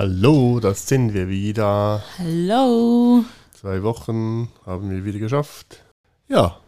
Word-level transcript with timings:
Hallo, 0.00 0.60
das 0.60 0.88
sind 0.88 1.12
wir 1.12 1.28
wieder. 1.28 2.02
Hallo. 2.16 3.22
Zwei 3.52 3.82
Wochen 3.82 4.48
haben 4.64 4.88
wir 4.88 5.04
wieder 5.04 5.18
geschafft. 5.18 5.84
Ja. 6.26 6.58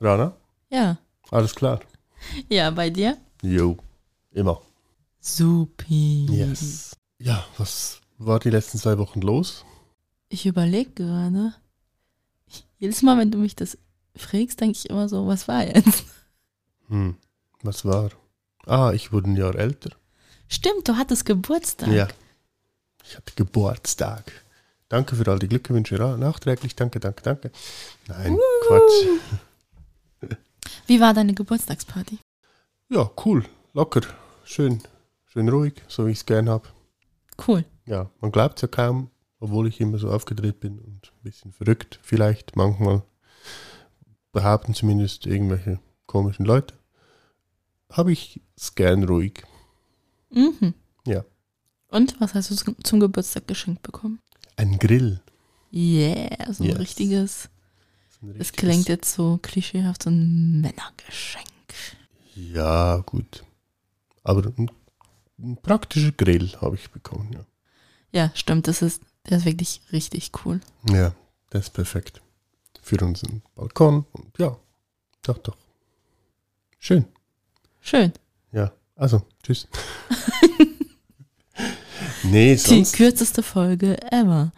Rana, 0.00 0.36
Ja. 0.68 0.98
alles 1.30 1.54
klar. 1.54 1.78
Ja, 2.48 2.72
bei 2.72 2.90
dir? 2.90 3.16
Jo, 3.42 3.76
immer. 4.32 4.60
Supi. 5.20 6.26
Yes. 6.28 6.96
Ja, 7.20 7.44
was 7.58 8.00
war 8.18 8.40
die 8.40 8.50
letzten 8.50 8.78
zwei 8.78 8.98
Wochen 8.98 9.20
los? 9.20 9.64
Ich 10.28 10.46
überlege 10.46 10.90
gerade. 10.90 11.54
Jedes 12.78 13.02
Mal, 13.02 13.18
wenn 13.18 13.30
du 13.30 13.38
mich 13.38 13.54
das 13.54 13.78
fragst, 14.16 14.60
denke 14.60 14.76
ich 14.78 14.90
immer 14.90 15.08
so, 15.08 15.28
was 15.28 15.46
war 15.46 15.64
jetzt? 15.64 16.04
Hm, 16.88 17.18
was 17.62 17.84
war? 17.84 18.10
Ah, 18.66 18.90
ich 18.92 19.12
wurde 19.12 19.30
ein 19.30 19.36
Jahr 19.36 19.54
älter. 19.54 19.90
Stimmt, 20.48 20.88
du 20.88 20.96
hattest 20.96 21.24
Geburtstag. 21.24 21.88
Ja. 21.88 22.08
Ich 23.04 23.16
hatte 23.16 23.32
Geburtstag. 23.36 24.24
Danke 24.88 25.16
für 25.16 25.28
all 25.28 25.38
die 25.38 25.48
Glückwünsche 25.48 25.96
nachträglich. 25.96 26.76
Danke, 26.76 27.00
danke, 27.00 27.22
danke. 27.22 27.50
Nein, 28.06 28.38
Quatsch. 28.66 29.06
Wie 30.86 31.00
war 31.00 31.12
deine 31.12 31.34
Geburtstagsparty? 31.34 32.18
Ja, 32.88 33.10
cool. 33.24 33.44
Locker. 33.72 34.02
Schön. 34.44 34.82
Schön 35.26 35.48
ruhig, 35.48 35.82
so 35.88 36.06
wie 36.06 36.12
ich 36.12 36.18
es 36.18 36.26
gern 36.26 36.48
habe. 36.48 36.68
Cool. 37.46 37.64
Ja, 37.84 38.10
man 38.20 38.32
glaubt 38.32 38.62
ja 38.62 38.68
kaum, 38.68 39.10
obwohl 39.40 39.66
ich 39.66 39.80
immer 39.80 39.98
so 39.98 40.10
aufgedreht 40.10 40.60
bin 40.60 40.78
und 40.78 41.12
ein 41.12 41.22
bisschen 41.22 41.52
verrückt 41.52 41.98
vielleicht 42.02 42.56
manchmal. 42.56 43.02
Behaupten 44.32 44.74
zumindest 44.74 45.26
irgendwelche 45.26 45.80
komischen 46.06 46.44
Leute. 46.44 46.74
Habe 47.90 48.12
ich 48.12 48.40
es 48.56 48.74
gern 48.74 49.04
ruhig. 49.04 49.44
Mhm. 50.30 50.74
Ja. 51.06 51.24
Und 51.88 52.20
was 52.20 52.34
hast 52.34 52.50
du 52.50 52.54
zum- 52.56 52.82
zum 52.84 53.00
Geburtstag 53.00 53.46
geschenkt 53.46 53.82
bekommen? 53.82 54.20
Ein 54.56 54.78
Grill. 54.78 55.20
Yeah, 55.72 56.52
so 56.52 56.64
ein 56.64 56.70
Yes. 56.70 56.78
richtiges. 56.78 57.48
Ein 58.22 58.30
Es 58.30 58.40
richtiges- 58.40 58.52
klingt 58.52 58.88
jetzt 58.88 59.12
so 59.14 59.38
klischeehaft, 59.42 60.02
so 60.02 60.10
ein 60.10 60.60
Männergeschenk. 60.60 61.46
Ja, 62.34 62.98
gut. 62.98 63.44
Aber 64.24 64.46
ein, 64.56 64.70
ein 65.38 65.56
praktischer 65.62 66.12
Grill 66.12 66.52
habe 66.60 66.76
ich 66.76 66.90
bekommen, 66.90 67.32
ja. 67.32 67.46
Ja, 68.12 68.30
stimmt, 68.34 68.66
das 68.68 68.82
ist, 68.82 69.02
der 69.28 69.38
ist 69.38 69.44
wirklich 69.44 69.80
richtig 69.92 70.30
cool. 70.44 70.60
Ja, 70.90 71.14
das 71.50 71.64
ist 71.66 71.70
perfekt. 71.74 72.22
Für 72.82 73.04
unseren 73.04 73.42
Balkon 73.54 74.06
und 74.12 74.38
ja, 74.38 74.56
doch, 75.22 75.38
doch. 75.38 75.56
Schön. 76.78 77.04
Schön. 77.80 78.12
Ja, 78.52 78.72
also, 78.96 79.22
tschüss. 79.42 79.68
nee, 82.24 82.52
Die 82.54 82.58
sonst. 82.58 82.94
kürzeste 82.94 83.42
Folge 83.42 84.00
ever. 84.12 84.52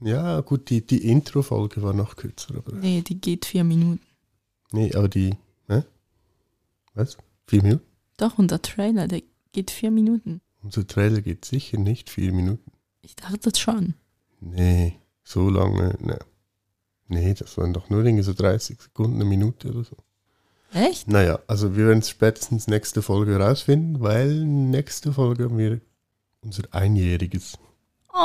Ja, 0.00 0.40
gut, 0.42 0.70
die, 0.70 0.86
die 0.86 1.08
Intro-Folge 1.08 1.82
war 1.82 1.92
noch 1.92 2.16
kürzer, 2.16 2.54
aber. 2.56 2.72
Nee, 2.76 3.02
die 3.02 3.20
geht 3.20 3.46
vier 3.46 3.64
Minuten. 3.64 4.00
Nee, 4.70 4.94
aber 4.94 5.08
die. 5.08 5.34
Ne? 5.66 5.84
Was? 6.94 7.16
Vier 7.46 7.62
Minuten? 7.62 7.84
Doch, 8.16 8.38
unser 8.38 8.62
Trailer, 8.62 9.08
der 9.08 9.22
geht 9.52 9.70
vier 9.70 9.90
Minuten. 9.90 10.40
Unser 10.62 10.86
Trailer 10.86 11.20
geht 11.20 11.44
sicher 11.44 11.78
nicht 11.78 12.10
vier 12.10 12.32
Minuten. 12.32 12.70
Ich 13.00 13.16
dachte 13.16 13.38
das 13.50 13.58
schon. 13.58 13.94
Nee, 14.40 14.98
so 15.24 15.48
lange, 15.48 15.96
ne. 16.00 16.18
Nee, 17.08 17.34
das 17.34 17.56
waren 17.56 17.72
doch 17.72 17.88
nur 17.90 18.04
irgendwie 18.04 18.22
so 18.22 18.34
30 18.34 18.80
Sekunden, 18.80 19.16
eine 19.16 19.24
Minute 19.24 19.70
oder 19.70 19.84
so. 19.84 19.96
Echt? 20.72 21.08
Naja, 21.08 21.38
also 21.46 21.76
wir 21.76 21.86
werden 21.86 22.00
es 22.00 22.10
spätestens 22.10 22.66
nächste 22.66 23.00
Folge 23.02 23.32
herausfinden, 23.32 24.00
weil 24.00 24.44
nächste 24.44 25.12
Folge 25.12 25.44
haben 25.44 25.58
wir 25.58 25.80
unser 26.42 26.62
Einjähriges. 26.72 27.58
Oh, 28.12 28.16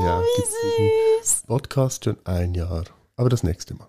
Ja, 0.00 0.22
wie 0.22 1.22
süß. 1.22 1.42
Podcast 1.46 2.04
schon 2.04 2.16
ein 2.24 2.54
Jahr. 2.54 2.84
Aber 3.16 3.28
das 3.28 3.42
nächste 3.42 3.74
Mal. 3.74 3.88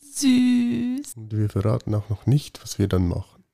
Süß. 0.00 1.14
Und 1.16 1.32
wir 1.32 1.48
verraten 1.48 1.94
auch 1.94 2.08
noch 2.08 2.26
nicht, 2.26 2.62
was 2.62 2.78
wir 2.78 2.88
dann 2.88 3.08
machen. 3.08 3.44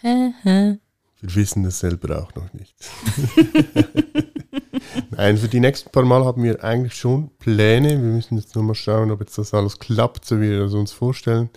Hä, 0.00 0.32
hä. 0.42 0.78
Wir 1.20 1.34
wissen 1.34 1.64
es 1.64 1.80
selber 1.80 2.22
auch 2.22 2.34
noch 2.34 2.52
nicht. 2.52 2.76
Für 5.18 5.48
die 5.48 5.58
nächsten 5.58 5.90
paar 5.90 6.04
Mal 6.04 6.24
haben 6.24 6.44
wir 6.44 6.62
eigentlich 6.62 6.94
schon 6.94 7.30
Pläne. 7.38 7.88
Wir 7.88 7.98
müssen 7.98 8.36
jetzt 8.38 8.54
nur 8.54 8.62
mal 8.62 8.76
schauen, 8.76 9.10
ob 9.10 9.18
jetzt 9.18 9.36
das 9.36 9.52
alles 9.52 9.80
klappt, 9.80 10.24
so 10.24 10.36
wie 10.36 10.48
wir 10.48 10.60
es 10.60 10.74
uns 10.74 10.92
vorstellen. 10.92 11.50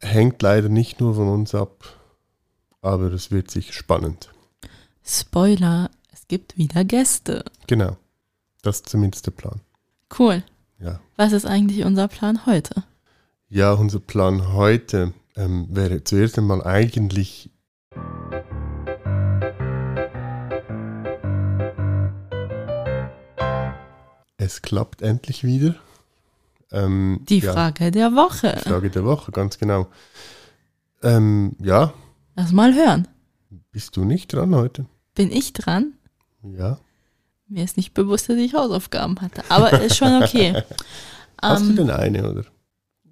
Hängt 0.00 0.42
leider 0.42 0.68
nicht 0.68 1.00
nur 1.00 1.14
von 1.14 1.28
uns 1.28 1.54
ab, 1.54 1.84
aber 2.82 3.12
es 3.12 3.30
wird 3.30 3.52
sicher 3.52 3.72
spannend. 3.72 4.30
Spoiler, 5.04 5.90
es 6.12 6.26
gibt 6.26 6.58
wieder 6.58 6.84
Gäste. 6.84 7.44
Genau. 7.68 7.96
Das 8.62 8.78
ist 8.78 8.88
zumindest 8.88 9.26
der 9.26 9.30
Plan. 9.30 9.60
Cool. 10.18 10.42
Ja. 10.80 10.98
Was 11.14 11.30
ist 11.30 11.46
eigentlich 11.46 11.84
unser 11.84 12.08
Plan 12.08 12.46
heute? 12.46 12.82
Ja, 13.48 13.74
unser 13.74 14.00
Plan 14.00 14.54
heute 14.54 15.14
ähm, 15.36 15.68
wäre 15.70 16.02
zuerst 16.02 16.36
einmal 16.36 16.64
eigentlich. 16.64 17.48
Es 24.46 24.62
klappt 24.62 25.02
endlich 25.02 25.42
wieder. 25.42 25.74
Ähm, 26.70 27.20
Die 27.28 27.40
ja, 27.40 27.52
Frage 27.52 27.90
der 27.90 28.14
Woche. 28.14 28.54
die 28.64 28.68
Frage 28.68 28.90
der 28.90 29.04
Woche, 29.04 29.32
ganz 29.32 29.58
genau. 29.58 29.88
Ähm, 31.02 31.56
ja, 31.58 31.92
Lass 32.36 32.52
mal 32.52 32.72
hören. 32.72 33.08
bist 33.72 33.96
du 33.96 34.04
nicht 34.04 34.32
dran 34.32 34.54
heute? 34.54 34.86
Bin 35.16 35.32
ich 35.32 35.52
dran? 35.52 35.94
Ja. 36.44 36.78
Mir 37.48 37.64
ist 37.64 37.76
nicht 37.76 37.92
bewusst, 37.92 38.28
dass 38.28 38.36
ich 38.36 38.54
Hausaufgaben 38.54 39.20
hatte. 39.20 39.42
Aber 39.48 39.80
ist 39.80 39.96
schon 39.96 40.22
okay. 40.22 40.62
Hast 41.42 41.64
du 41.64 41.70
Ähm, 41.70 41.76
denn 41.76 41.90
eine 41.90 42.30
oder? 42.30 42.44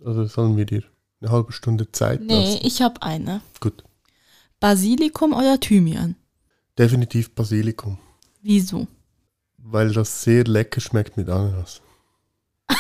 Oder 0.03 0.28
sollen 0.28 0.56
wir 0.56 0.66
dir 0.66 0.84
eine 1.21 1.33
halbe 1.33 1.51
Stunde 1.53 1.91
Zeit 1.91 2.21
nee, 2.21 2.53
lassen? 2.53 2.61
ich 2.66 2.81
habe 2.81 3.03
eine. 3.03 3.41
Gut. 3.59 3.83
Basilikum 4.61 5.33
oder 5.33 5.59
Thymian? 5.59 6.15
Definitiv 6.78 7.34
Basilikum. 7.34 7.99
Wieso? 8.41 8.87
Weil 9.67 9.93
das 9.93 10.23
sehr 10.23 10.45
lecker 10.45 10.81
schmeckt 10.81 11.17
mit 11.17 11.29
Ananas. 11.29 11.81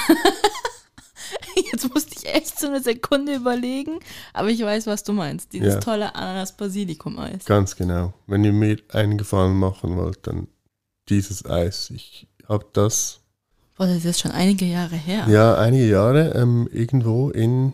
Jetzt 1.72 1.92
musste 1.92 2.14
ich 2.16 2.26
echt 2.34 2.58
so 2.58 2.66
eine 2.66 2.82
Sekunde 2.82 3.34
überlegen, 3.34 4.00
aber 4.32 4.48
ich 4.50 4.60
weiß, 4.60 4.86
was 4.86 5.04
du 5.04 5.12
meinst. 5.12 5.52
Dieses 5.52 5.74
Ja. 5.74 5.80
tolle 5.80 6.14
Ananas-Basilikum-Eis. 6.14 7.44
Ganz 7.44 7.76
genau. 7.76 8.12
Wenn 8.26 8.44
ihr 8.44 8.52
mir 8.52 8.78
einen 8.92 9.18
Gefallen 9.18 9.56
machen 9.58 9.96
wollt, 9.96 10.26
dann 10.26 10.48
dieses 11.08 11.44
Eis. 11.46 11.90
Ich 11.90 12.26
habe 12.48 12.66
das 12.72 13.20
Boah, 13.76 13.86
das 13.86 13.98
ist 13.98 14.04
jetzt 14.04 14.20
schon 14.20 14.30
einige 14.30 14.64
Jahre 14.66 14.94
her. 14.96 15.26
ja 15.28 15.56
einige 15.56 15.88
Jahre 15.88 16.30
ähm, 16.34 16.68
irgendwo 16.72 17.30
in 17.30 17.72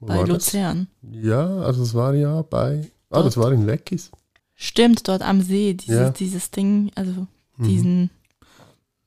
bei 0.00 0.16
war 0.16 0.24
das? 0.24 0.28
Luzern. 0.52 0.86
Ja, 1.02 1.46
also 1.58 1.82
es 1.82 1.92
war 1.94 2.14
ja 2.14 2.40
bei 2.42 2.90
ah, 3.10 3.22
das 3.22 3.36
war 3.36 3.52
in 3.52 3.66
Weckis. 3.66 4.10
Stimmt, 4.54 5.06
dort 5.08 5.20
am 5.22 5.42
See. 5.42 5.74
Dieses, 5.74 5.94
Ja. 6.00 6.10
dieses 6.10 6.50
Ding, 6.50 6.90
also 6.94 7.26
Mhm. 7.60 7.64
diesen, 7.68 8.10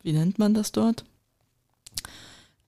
wie 0.03 0.13
nennt 0.13 0.39
man 0.39 0.53
das 0.53 0.71
dort? 0.71 1.03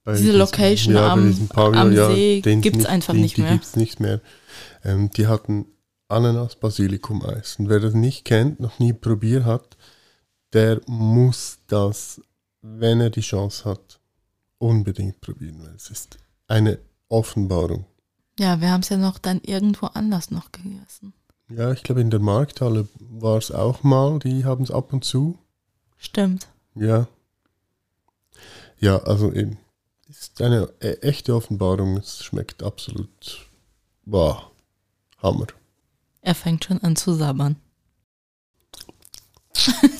Bei 0.03 0.11
diese 0.13 0.25
diesem- 0.25 0.39
Location 0.39 0.93
bei 0.93 1.01
am- 1.09 1.47
Pavillon, 1.49 1.75
am 1.87 1.93
ja, 1.93 2.07
See 2.11 2.41
den 2.41 2.61
gibt's 2.61 2.85
einfach 2.85 3.13
die, 3.13 3.21
nicht 3.21 3.37
die 3.37 3.41
mehr. 3.41 3.53
gibt's 3.53 3.75
nicht 3.75 3.99
mehr. 3.99 4.21
Ähm, 4.83 5.09
die 5.11 5.27
hatten 5.27 5.65
Ananas-Basilikum-Eis. 6.09 7.57
Und 7.59 7.69
wer 7.69 7.79
das 7.79 7.93
nicht 7.93 8.25
kennt, 8.25 8.59
noch 8.59 8.77
nie 8.79 8.93
probiert 8.93 9.45
hat, 9.45 9.77
der 10.53 10.81
muss 10.87 11.57
das, 11.67 12.21
wenn 12.61 13.01
er 13.01 13.09
die 13.09 13.21
Chance 13.21 13.65
hat, 13.65 13.99
unbedingt 14.59 15.21
probieren, 15.21 15.61
weil 15.63 15.73
es 15.75 15.89
ist 15.89 16.17
eine 16.47 16.77
Offenbarung. 17.09 17.85
Ja, 18.39 18.61
wir 18.61 18.69
haben 18.69 18.81
es 18.81 18.89
ja 18.89 18.97
noch 18.97 19.17
dann 19.17 19.41
irgendwo 19.43 19.87
anders 19.87 20.29
noch 20.31 20.51
gegessen. 20.51 21.13
Ja, 21.49 21.71
ich 21.71 21.83
glaube 21.83 22.01
in 22.01 22.09
der 22.09 22.19
Markthalle 22.19 22.87
war 22.99 23.37
es 23.37 23.51
auch 23.51 23.83
mal, 23.83 24.19
die 24.19 24.45
haben 24.45 24.63
es 24.63 24.71
ab 24.71 24.93
und 24.93 25.03
zu. 25.03 25.37
Stimmt. 26.05 26.47
Ja. 26.75 27.07
Ja, 28.79 28.97
also 28.99 29.33
eben, 29.33 29.57
ist 30.07 30.41
eine 30.41 30.71
e- 30.79 30.99
echte 31.01 31.35
Offenbarung. 31.35 31.97
Es 31.97 32.23
schmeckt 32.23 32.61
absolut 32.61 33.47
Boah, 34.05 34.51
Hammer. 35.17 35.47
Er 36.21 36.35
fängt 36.35 36.65
schon 36.65 36.81
an 36.83 36.95
zu 36.95 37.13
sabbern. 37.13 37.55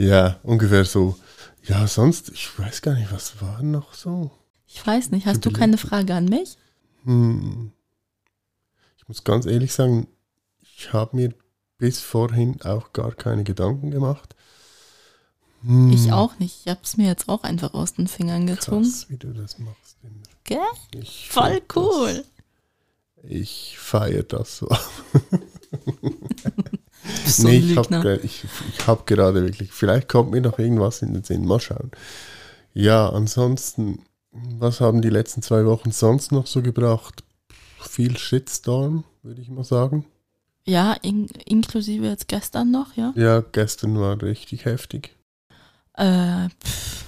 Ja, 0.00 0.38
ungefähr 0.44 0.84
so. 0.84 1.18
Ja, 1.64 1.88
sonst, 1.88 2.28
ich 2.30 2.56
weiß 2.56 2.82
gar 2.82 2.94
nicht, 2.94 3.10
was 3.10 3.42
war 3.42 3.64
noch 3.64 3.94
so? 3.94 4.30
Ich 4.64 4.86
weiß 4.86 5.10
nicht, 5.10 5.26
hast 5.26 5.44
du 5.44 5.50
keine 5.50 5.76
Frage 5.76 6.14
an 6.14 6.26
mich? 6.26 6.56
Hm. 7.02 7.72
Ich 8.96 9.08
muss 9.08 9.24
ganz 9.24 9.44
ehrlich 9.44 9.72
sagen, 9.72 10.06
ich 10.62 10.92
habe 10.92 11.16
mir 11.16 11.34
bis 11.78 12.00
vorhin 12.00 12.60
auch 12.62 12.92
gar 12.92 13.12
keine 13.12 13.44
Gedanken 13.44 13.90
gemacht. 13.90 14.34
Hm, 15.62 15.90
Ich 15.92 16.12
auch 16.12 16.38
nicht. 16.38 16.60
Ich 16.64 16.70
habe 16.70 16.80
es 16.82 16.96
mir 16.96 17.06
jetzt 17.06 17.28
auch 17.28 17.42
einfach 17.42 17.74
aus 17.74 17.94
den 17.94 18.08
Fingern 18.08 18.46
gezogen. 18.46 18.82
Krass, 18.82 19.06
wie 19.08 19.16
du 19.16 19.32
das 19.32 19.58
machst. 19.58 19.96
Gell? 20.44 20.58
Ich 20.94 21.28
Voll 21.30 21.60
cool. 21.76 22.24
Das, 23.16 23.30
ich 23.30 23.76
feiere 23.78 24.22
das 24.22 24.58
so. 24.58 24.68
So 27.26 27.48
nee, 27.48 27.58
ich 27.58 27.76
habe 27.76 28.20
ich, 28.22 28.44
ich 28.44 28.86
hab 28.86 29.06
gerade 29.06 29.42
wirklich, 29.42 29.72
vielleicht 29.72 30.08
kommt 30.08 30.30
mir 30.30 30.40
noch 30.40 30.58
irgendwas 30.58 31.02
in 31.02 31.14
den 31.14 31.24
Sinn. 31.24 31.46
Mal 31.46 31.60
schauen. 31.60 31.90
Ja, 32.74 33.08
ansonsten, 33.08 34.04
was 34.30 34.80
haben 34.80 35.00
die 35.00 35.08
letzten 35.10 35.42
zwei 35.42 35.64
Wochen 35.64 35.90
sonst 35.90 36.32
noch 36.32 36.46
so 36.46 36.62
gebracht? 36.62 37.24
Viel 37.80 38.18
Shitstorm, 38.18 39.04
würde 39.22 39.40
ich 39.40 39.48
mal 39.48 39.64
sagen. 39.64 40.04
Ja, 40.68 40.92
in, 41.02 41.26
inklusive 41.46 42.06
jetzt 42.06 42.28
gestern 42.28 42.70
noch, 42.70 42.94
ja. 42.94 43.12
Ja, 43.16 43.40
gestern 43.40 43.98
war 43.98 44.20
richtig 44.20 44.64
heftig. 44.66 45.16
Äh, 45.94 46.48
pff, 46.62 47.04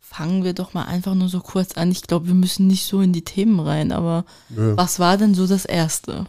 fangen 0.00 0.42
wir 0.42 0.54
doch 0.54 0.72
mal 0.74 0.84
einfach 0.84 1.14
nur 1.14 1.28
so 1.28 1.40
kurz 1.40 1.72
an. 1.76 1.90
Ich 1.90 2.02
glaube, 2.02 2.26
wir 2.28 2.34
müssen 2.34 2.66
nicht 2.66 2.86
so 2.86 3.00
in 3.02 3.12
die 3.12 3.22
Themen 3.24 3.60
rein, 3.60 3.92
aber 3.92 4.24
Ja. 4.56 4.76
was 4.76 4.98
war 4.98 5.16
denn 5.18 5.34
so 5.34 5.46
das 5.46 5.64
Erste? 5.64 6.26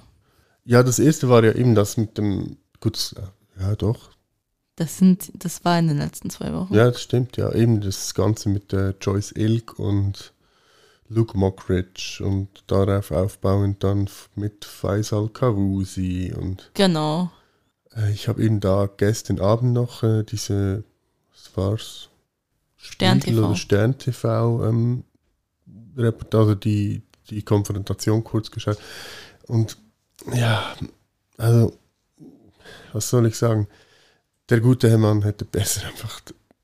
ja, 0.68 0.82
das 0.84 0.98
erste 1.00 1.30
war 1.30 1.44
ja 1.44 1.52
eben 1.54 1.76
das 1.76 1.96
mit 1.96 2.18
dem, 2.18 2.58
gut, 2.82 3.16
ja 3.60 3.76
doch, 3.76 4.10
Das 4.76 4.98
sind, 4.98 5.32
das 5.36 5.64
war 5.64 5.78
in 5.80 5.88
den 5.88 5.98
letzten 6.00 6.30
zwei 6.32 6.52
Wochen. 6.54 6.74
ja, 6.74 6.86
das 6.92 7.02
stimmt, 7.02 7.38
ja, 7.38 7.54
eben 7.54 7.80
das 7.82 8.14
Ganze 8.16 8.50
mit 8.50 8.72
der 8.74 8.96
Joyce 9.00 9.32
Ilk 9.38 9.78
und 9.80 10.34
Luke 11.08 11.38
Mockridge 11.38 12.22
und 12.24 12.64
darauf 12.68 13.12
aufbauend 13.12 13.84
dann 13.84 14.10
mit 14.36 14.66
Faisal 14.66 15.30
Kawusi 15.30 16.34
und 16.36 16.72
Genau. 16.74 17.32
Äh, 17.96 18.12
Ich 18.12 18.28
habe 18.28 18.44
eben 18.44 18.60
da 18.60 18.90
gestern 18.98 19.40
Abend 19.40 19.74
noch 19.74 20.04
äh, 20.04 20.24
diese, 20.24 20.84
was 21.32 21.56
war's? 21.56 22.10
Stern 22.78 23.20
TV. 23.20 23.46
Oder 23.46 23.56
Stern 23.56 23.98
TV 23.98 24.68
ähm, 24.68 25.04
also 25.98 26.56
die, 26.56 27.02
die 27.30 27.42
Konfrontation 27.42 28.24
kurz 28.24 28.52
geschaut. 28.52 28.78
Und 29.48 29.78
ja, 30.34 30.76
also, 31.38 31.74
was 32.94 33.10
soll 33.10 33.28
ich 33.28 33.38
sagen? 33.38 33.68
Der 34.50 34.60
gute 34.60 34.90
Herr 34.90 34.98
Mann 34.98 35.22
hätte 35.22 35.46
besser 35.46 35.88
einfach 35.88 36.22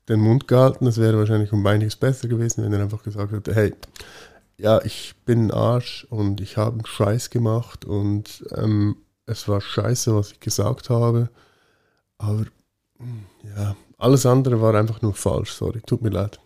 den 0.08 0.20
Mund 0.20 0.48
gehalten. 0.48 0.86
Es 0.86 0.98
wäre 0.98 1.18
wahrscheinlich 1.18 1.52
um 1.52 1.66
einiges 1.66 1.96
besser 1.96 2.28
gewesen, 2.28 2.64
wenn 2.64 2.72
er 2.72 2.80
einfach 2.80 3.02
gesagt 3.02 3.32
hätte, 3.32 3.54
hey, 3.54 3.74
ja, 4.58 4.82
ich 4.84 5.14
bin 5.24 5.46
ein 5.46 5.50
Arsch 5.50 6.06
und 6.10 6.40
ich 6.40 6.56
habe 6.56 6.76
einen 6.76 6.86
Scheiß 6.86 7.30
gemacht 7.30 7.84
und 7.84 8.44
ähm, 8.56 8.96
es 9.26 9.48
war 9.48 9.60
scheiße, 9.60 10.14
was 10.14 10.32
ich 10.32 10.40
gesagt 10.40 10.90
habe. 10.90 11.30
Aber 12.18 12.46
ja, 13.56 13.76
alles 13.98 14.26
andere 14.26 14.60
war 14.60 14.74
einfach 14.74 15.02
nur 15.02 15.14
falsch, 15.14 15.52
sorry, 15.52 15.80
tut 15.86 16.02
mir 16.02 16.10
leid. 16.10 16.40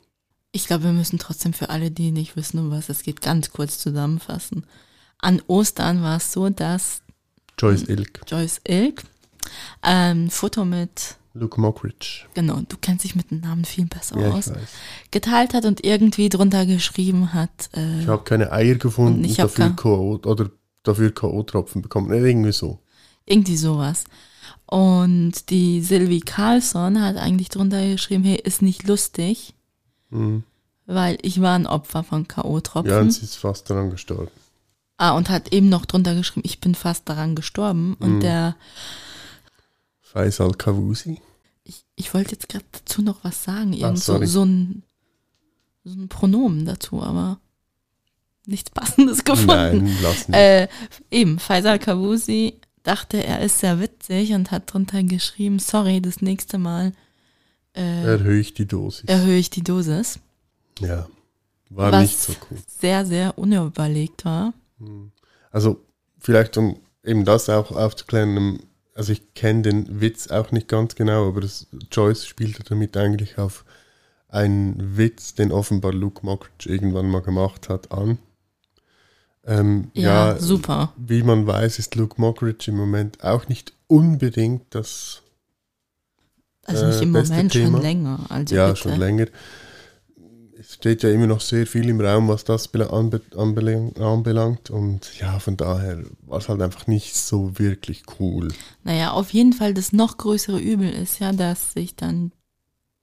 Ich 0.52 0.66
glaube, 0.66 0.84
wir 0.84 0.92
müssen 0.92 1.18
trotzdem 1.18 1.52
für 1.52 1.68
alle, 1.68 1.90
die 1.90 2.12
nicht 2.12 2.36
wissen, 2.36 2.58
um 2.58 2.70
was 2.70 2.88
es 2.88 3.02
geht, 3.02 3.20
ganz 3.20 3.50
kurz 3.50 3.78
zusammenfassen. 3.78 4.66
An 5.18 5.42
Ostern 5.46 6.02
war 6.02 6.16
es 6.16 6.32
so, 6.32 6.48
dass 6.48 7.02
Joyce 7.58 7.88
Ilk, 7.88 8.20
Joyce 8.26 8.60
Ilk 8.66 9.02
ein 9.82 10.30
Foto 10.30 10.64
mit, 10.64 11.16
Luke 11.38 11.60
Mockridge. 11.60 12.24
genau, 12.34 12.60
du 12.68 12.76
kennst 12.80 13.04
dich 13.04 13.14
mit 13.14 13.30
dem 13.30 13.40
Namen 13.40 13.64
viel 13.64 13.86
besser 13.86 14.18
Ja, 14.18 14.30
aus, 14.32 14.50
geteilt 15.10 15.54
hat 15.54 15.64
und 15.64 15.84
irgendwie 15.84 16.28
drunter 16.28 16.64
geschrieben 16.66 17.32
hat, 17.34 17.68
äh, 17.74 18.00
Ich 18.00 18.08
habe 18.08 18.24
keine 18.24 18.52
Eier 18.52 18.76
gefunden 18.76 19.18
Und 19.18 19.24
und 19.24 19.30
ich 19.30 19.36
dafür 19.36 19.70
K.O. 19.76 20.20
oder 20.24 20.50
dafür 20.82 21.12
K.O.-Tropfen 21.12 21.82
bekommen. 21.82 22.12
Irgendwie 22.12 22.52
so. 22.52 22.78
irgendwie 23.24 23.56
sowas. 23.56 24.04
Und 24.66 25.50
die 25.50 25.80
Sylvie 25.82 26.20
Carlson 26.20 27.00
hat 27.02 27.16
eigentlich 27.16 27.48
drunter 27.50 27.86
geschrieben, 27.86 28.24
hey, 28.24 28.36
ist 28.36 28.62
nicht 28.62 28.86
lustig, 28.86 29.54
Mhm. 30.10 30.44
weil 30.86 31.18
ich 31.22 31.40
war 31.40 31.54
ein 31.56 31.66
Opfer 31.66 32.02
von 32.04 32.18
Ja, 32.20 32.22
und 32.22 32.28
K.O.-Tropfen. 32.28 33.10
sie 33.10 33.24
ist 33.24 33.36
fast 33.36 33.68
daran 33.70 33.90
gestorben. 33.90 34.30
ah, 34.98 35.10
und 35.16 35.28
hat 35.28 35.52
eben 35.52 35.68
noch 35.68 35.84
drunter 35.86 36.14
geschrieben, 36.14 36.46
ich 36.46 36.60
bin 36.60 36.74
fast 36.74 37.08
daran 37.08 37.34
gestorben. 37.34 37.94
Und 38.00 38.16
Mhm. 38.16 38.20
der 38.20 38.56
Faisal 40.16 40.52
Kawusi. 40.54 41.20
Ich, 41.64 41.84
ich 41.94 42.14
wollte 42.14 42.32
jetzt 42.32 42.48
gerade 42.48 42.64
dazu 42.72 43.02
noch 43.02 43.22
was 43.22 43.44
sagen. 43.44 43.74
Irgend 43.74 43.98
so, 43.98 44.24
so, 44.24 44.44
ein, 44.46 44.82
so 45.84 45.92
ein 45.94 46.08
Pronomen 46.08 46.64
dazu, 46.64 47.02
aber 47.02 47.38
nichts 48.46 48.70
Passendes 48.70 49.24
gefunden. 49.24 49.46
Nein, 49.84 49.98
lass 50.02 50.26
nicht. 50.28 50.38
Äh, 50.38 50.68
eben, 51.10 51.38
Faisal 51.38 51.78
Kavusi 51.78 52.58
dachte, 52.82 53.22
er 53.22 53.42
ist 53.42 53.58
sehr 53.58 53.78
witzig 53.78 54.32
und 54.32 54.50
hat 54.52 54.72
drunter 54.72 55.02
geschrieben, 55.02 55.58
sorry, 55.58 56.00
das 56.00 56.22
nächste 56.22 56.56
Mal 56.56 56.94
äh, 57.74 58.04
Erhöhe 58.04 58.40
ich 58.40 58.54
die 58.54 58.66
Dosis. 58.66 59.04
erhöhe 59.08 59.36
ich 59.36 59.50
die 59.50 59.62
Dosis. 59.64 60.18
ja, 60.80 61.06
war 61.68 61.92
Was- 61.92 62.00
nicht 62.00 62.18
so 62.18 62.32
cool. 62.50 62.58
Sehr, 62.66 63.04
sehr 63.04 63.36
unüberlegt 63.36 64.24
war. 64.24 64.54
Also 65.50 65.84
vielleicht 66.20 66.56
um 66.56 66.78
eben 67.04 67.26
das 67.26 67.50
auch 67.50 67.70
aufzuklären, 67.72 68.60
also 68.96 69.12
ich 69.12 69.34
kenne 69.34 69.62
den 69.62 70.00
Witz 70.00 70.28
auch 70.28 70.52
nicht 70.52 70.68
ganz 70.68 70.94
genau, 70.94 71.28
aber 71.28 71.40
das, 71.42 71.66
Joyce 71.92 72.26
spielte 72.26 72.64
damit 72.64 72.96
eigentlich 72.96 73.38
auf 73.38 73.64
einen 74.28 74.96
Witz, 74.96 75.34
den 75.34 75.52
offenbar 75.52 75.92
Luke 75.92 76.24
Mockridge 76.26 76.68
irgendwann 76.68 77.08
mal 77.08 77.22
gemacht 77.22 77.68
hat, 77.68 77.92
an. 77.92 78.18
Ähm, 79.44 79.90
Ja, 79.94 80.32
ja, 80.32 80.38
super. 80.40 80.92
wie 80.96 81.22
man 81.22 81.46
weiß, 81.46 81.78
ist 81.78 81.94
Luke 81.94 82.20
Mockridge 82.20 82.70
im 82.70 82.76
Moment 82.76 83.22
auch 83.22 83.48
nicht 83.48 83.72
unbedingt 83.86 84.62
das, 84.74 85.22
Also 86.64 86.86
nicht 86.86 87.00
Äh, 87.00 87.02
im 87.04 87.12
beste 87.12 87.32
Moment, 87.34 87.52
Thema. 87.52 87.70
schon 87.78 87.82
länger. 87.82 88.18
Also 88.28 88.54
ja, 88.56 88.68
bitte. 88.68 88.80
schon 88.80 88.98
länger. 88.98 89.26
Steht 90.76 91.02
ja 91.02 91.10
immer 91.10 91.26
noch 91.26 91.40
sehr 91.40 91.66
viel 91.66 91.88
im 91.88 92.02
Raum, 92.02 92.28
was 92.28 92.44
das 92.44 92.68
bela- 92.68 92.90
anbe 92.90 93.22
anbelang 93.34 93.96
anbelangt. 93.96 94.68
Und 94.68 95.18
ja, 95.18 95.38
von 95.38 95.56
daher 95.56 96.04
war 96.26 96.36
es 96.38 96.50
halt 96.50 96.60
einfach 96.60 96.86
nicht 96.86 97.16
so 97.16 97.58
wirklich 97.58 98.02
cool. 98.20 98.52
Naja, 98.84 99.12
auf 99.12 99.30
jeden 99.32 99.54
Fall 99.54 99.72
das 99.72 99.94
noch 99.94 100.18
größere 100.18 100.60
Übel 100.60 100.90
ist 100.90 101.18
ja, 101.18 101.32
dass 101.32 101.72
sich 101.72 101.96
dann 101.96 102.30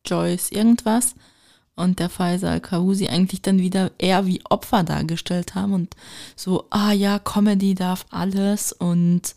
Joyce 0.06 0.52
irgendwas 0.52 1.16
und 1.76 1.98
der 1.98 2.10
Faisal 2.10 2.62
Kausi 2.62 3.08
eigentlich 3.08 3.42
dann 3.42 3.58
wieder 3.58 3.90
eher 3.98 4.28
wie 4.28 4.46
Opfer 4.48 4.84
dargestellt 4.84 5.56
haben 5.56 5.74
und 5.74 5.96
so, 6.36 6.66
ah 6.70 6.92
ja, 6.92 7.18
Comedy 7.18 7.74
darf 7.74 8.06
alles 8.12 8.72
und 8.72 9.34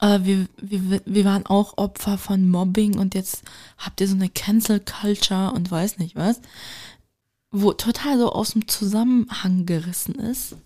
äh, 0.00 0.20
wir, 0.22 0.46
wir, 0.60 1.02
wir 1.04 1.24
waren 1.24 1.44
auch 1.46 1.76
Opfer 1.76 2.18
von 2.18 2.48
Mobbing 2.48 2.96
und 2.96 3.16
jetzt 3.16 3.42
habt 3.78 4.00
ihr 4.00 4.06
so 4.06 4.14
eine 4.14 4.28
Cancel 4.28 4.78
Culture 4.78 5.50
und 5.52 5.68
weiß 5.68 5.98
nicht 5.98 6.14
was, 6.14 6.40
wo 7.54 7.72
total 7.72 8.18
so 8.18 8.32
aus 8.32 8.52
dem 8.52 8.66
Zusammenhang 8.66 9.64
gerissen 9.64 10.16
ist, 10.16 10.56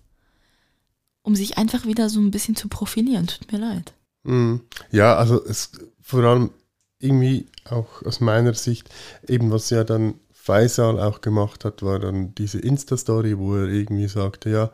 um 1.21 1.35
sich 1.35 1.57
einfach 1.57 1.85
wieder 1.85 2.09
so 2.09 2.19
ein 2.19 2.31
bisschen 2.31 2.55
zu 2.55 2.67
profilieren. 2.67 3.27
Tut 3.27 3.51
mir 3.51 3.59
leid. 3.59 3.93
Mhm. 4.23 4.61
Ja, 4.91 5.15
also 5.15 5.43
es 5.45 5.71
vor 6.01 6.23
allem 6.23 6.49
irgendwie 6.97 7.45
auch 7.69 8.01
aus 8.03 8.19
meiner 8.19 8.55
Sicht, 8.55 8.89
eben 9.27 9.51
was 9.51 9.69
ja 9.69 9.83
dann 9.83 10.15
Faisal 10.31 10.99
auch 10.99 11.21
gemacht 11.21 11.63
hat, 11.63 11.83
war 11.83 11.99
dann 11.99 12.33
diese 12.33 12.59
Insta-Story, 12.59 13.37
wo 13.37 13.55
er 13.55 13.67
irgendwie 13.67 14.07
sagte, 14.07 14.49
ja, 14.49 14.71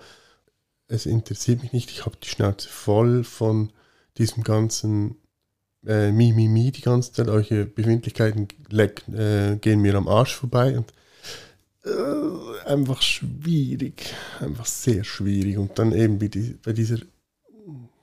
es 0.87 1.05
interessiert 1.05 1.63
mich 1.63 1.73
nicht, 1.73 1.91
ich 1.91 2.05
habe 2.05 2.15
die 2.23 2.29
Schnauze 2.29 2.69
voll 2.69 3.25
von 3.25 3.73
diesem 4.17 4.43
ganzen 4.43 5.17
äh, 5.85 6.13
Mi, 6.13 6.31
Mi, 6.31 6.47
Mi 6.47 6.71
die 6.71 6.81
ganze 6.81 7.11
Zeit, 7.11 7.27
eure 7.27 7.65
Befindlichkeiten 7.65 8.47
leck, 8.69 9.05
äh, 9.09 9.57
gehen 9.57 9.81
mir 9.81 9.95
am 9.95 10.07
Arsch 10.07 10.35
vorbei 10.35 10.77
und 10.77 10.93
äh, 11.85 12.67
einfach 12.67 13.01
schwierig, 13.01 14.13
einfach 14.39 14.65
sehr 14.65 15.03
schwierig 15.03 15.57
und 15.57 15.77
dann 15.77 15.91
eben 15.91 16.19
bei, 16.19 16.27
die, 16.27 16.57
bei 16.63 16.73
dieser 16.73 16.97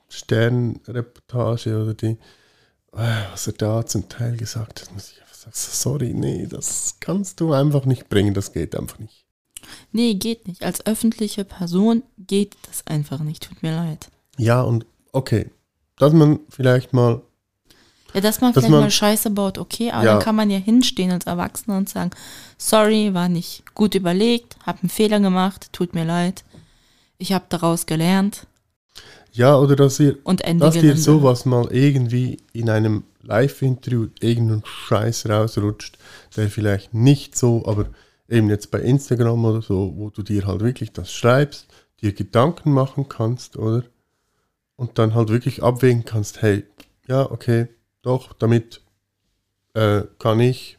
Sternreportage 0.08 1.82
oder 1.82 1.94
die, 1.94 2.18
äh, 2.92 3.24
was 3.30 3.46
er 3.46 3.54
da 3.54 3.86
zum 3.86 4.08
Teil 4.08 4.36
gesagt 4.36 4.82
hat, 4.82 4.92
muss 4.92 5.12
ich 5.12 5.20
einfach 5.20 5.34
sagen, 5.34 5.52
sorry, 5.54 6.12
nee, 6.14 6.46
das 6.46 6.96
kannst 7.00 7.40
du 7.40 7.52
einfach 7.52 7.84
nicht 7.84 8.08
bringen, 8.08 8.34
das 8.34 8.52
geht 8.52 8.76
einfach 8.76 8.98
nicht. 8.98 9.24
Nee, 9.92 10.14
geht 10.14 10.48
nicht. 10.48 10.62
Als 10.62 10.84
öffentliche 10.86 11.44
Person 11.44 12.02
geht 12.18 12.56
das 12.66 12.86
einfach 12.86 13.20
nicht. 13.20 13.44
Tut 13.44 13.62
mir 13.62 13.74
leid. 13.74 14.10
Ja, 14.38 14.62
und 14.62 14.86
okay, 15.12 15.50
dass 15.98 16.12
man 16.12 16.40
vielleicht 16.48 16.92
mal, 16.92 17.22
Ja, 18.14 18.20
dass 18.20 18.40
man 18.40 18.52
Dass 18.52 18.62
vielleicht 18.64 18.70
man- 18.72 18.80
mal 18.82 18.90
Scheiße 18.90 19.30
baut, 19.30 19.56
okay, 19.58 19.90
aber 19.90 20.04
Ja. 20.04 20.14
dann 20.14 20.22
kann 20.22 20.36
man 20.36 20.50
ja 20.50 20.58
hinstehen 20.58 21.10
als 21.12 21.24
Erwachsener 21.26 21.78
und 21.78 21.88
sagen, 21.88 22.10
sorry, 22.58 23.14
war 23.14 23.28
nicht 23.28 23.62
gut 23.74 23.94
überlegt, 23.94 24.56
hab 24.66 24.82
einen 24.82 24.90
Fehler 24.90 25.18
gemacht, 25.20 25.72
tut 25.72 25.94
mir 25.94 26.04
leid. 26.04 26.44
Ich 27.18 27.32
habe 27.32 27.44
daraus 27.48 27.86
gelernt. 27.86 28.46
Ja, 29.32 29.56
oder 29.56 29.76
dass 29.76 29.98
ihr, 29.98 30.18
und 30.24 30.42
dass 30.42 30.74
dir 30.74 30.80
Gelände. 30.82 31.00
sowas 31.00 31.46
mal 31.46 31.66
irgendwie 31.70 32.36
in 32.52 32.68
einem 32.68 33.04
Live-Interview 33.22 34.08
irgendein 34.20 34.62
Scheiß 34.66 35.26
rausrutscht, 35.28 35.96
der 36.36 36.50
vielleicht 36.50 36.92
nicht 36.92 37.36
so, 37.38 37.64
aber 37.64 37.86
eben 38.28 38.50
jetzt 38.50 38.70
bei 38.70 38.80
Instagram 38.80 39.42
oder 39.44 39.62
so, 39.62 39.94
wo 39.96 40.10
du 40.10 40.22
dir 40.22 40.46
halt 40.46 40.60
wirklich 40.60 40.92
das 40.92 41.12
schreibst, 41.12 41.66
dir 42.02 42.12
Gedanken 42.12 42.72
machen 42.72 43.08
kannst, 43.08 43.56
oder? 43.56 43.84
Und 44.76 44.98
dann 44.98 45.14
halt 45.14 45.28
wirklich 45.30 45.62
abwägen 45.62 46.04
kannst, 46.04 46.42
hey, 46.42 46.64
ja, 47.06 47.30
okay, 47.30 47.68
doch, 48.02 48.32
damit 48.32 48.82
äh, 49.74 50.02
kann 50.18 50.40
ich, 50.40 50.78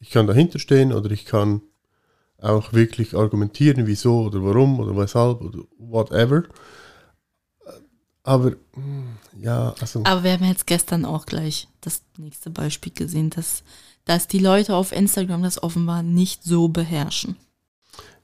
ich 0.00 0.10
kann 0.10 0.26
dahinter 0.26 0.58
stehen 0.58 0.92
oder 0.92 1.10
ich 1.10 1.24
kann 1.24 1.62
auch 2.38 2.72
wirklich 2.72 3.16
argumentieren, 3.16 3.86
wieso 3.86 4.24
oder 4.24 4.42
warum 4.42 4.78
oder 4.78 4.96
weshalb 4.96 5.40
oder 5.40 5.60
whatever. 5.78 6.44
Aber 8.22 8.50
mm, 8.50 9.18
ja, 9.40 9.74
also. 9.80 10.02
Aber 10.04 10.24
wir 10.24 10.32
haben 10.32 10.44
jetzt 10.44 10.66
gestern 10.66 11.04
auch 11.04 11.26
gleich 11.26 11.68
das 11.80 12.02
nächste 12.18 12.50
Beispiel 12.50 12.92
gesehen, 12.92 13.30
dass, 13.30 13.62
dass 14.04 14.28
die 14.28 14.38
Leute 14.38 14.74
auf 14.74 14.92
Instagram 14.92 15.42
das 15.42 15.62
offenbar 15.62 16.02
nicht 16.02 16.42
so 16.42 16.68
beherrschen. 16.68 17.36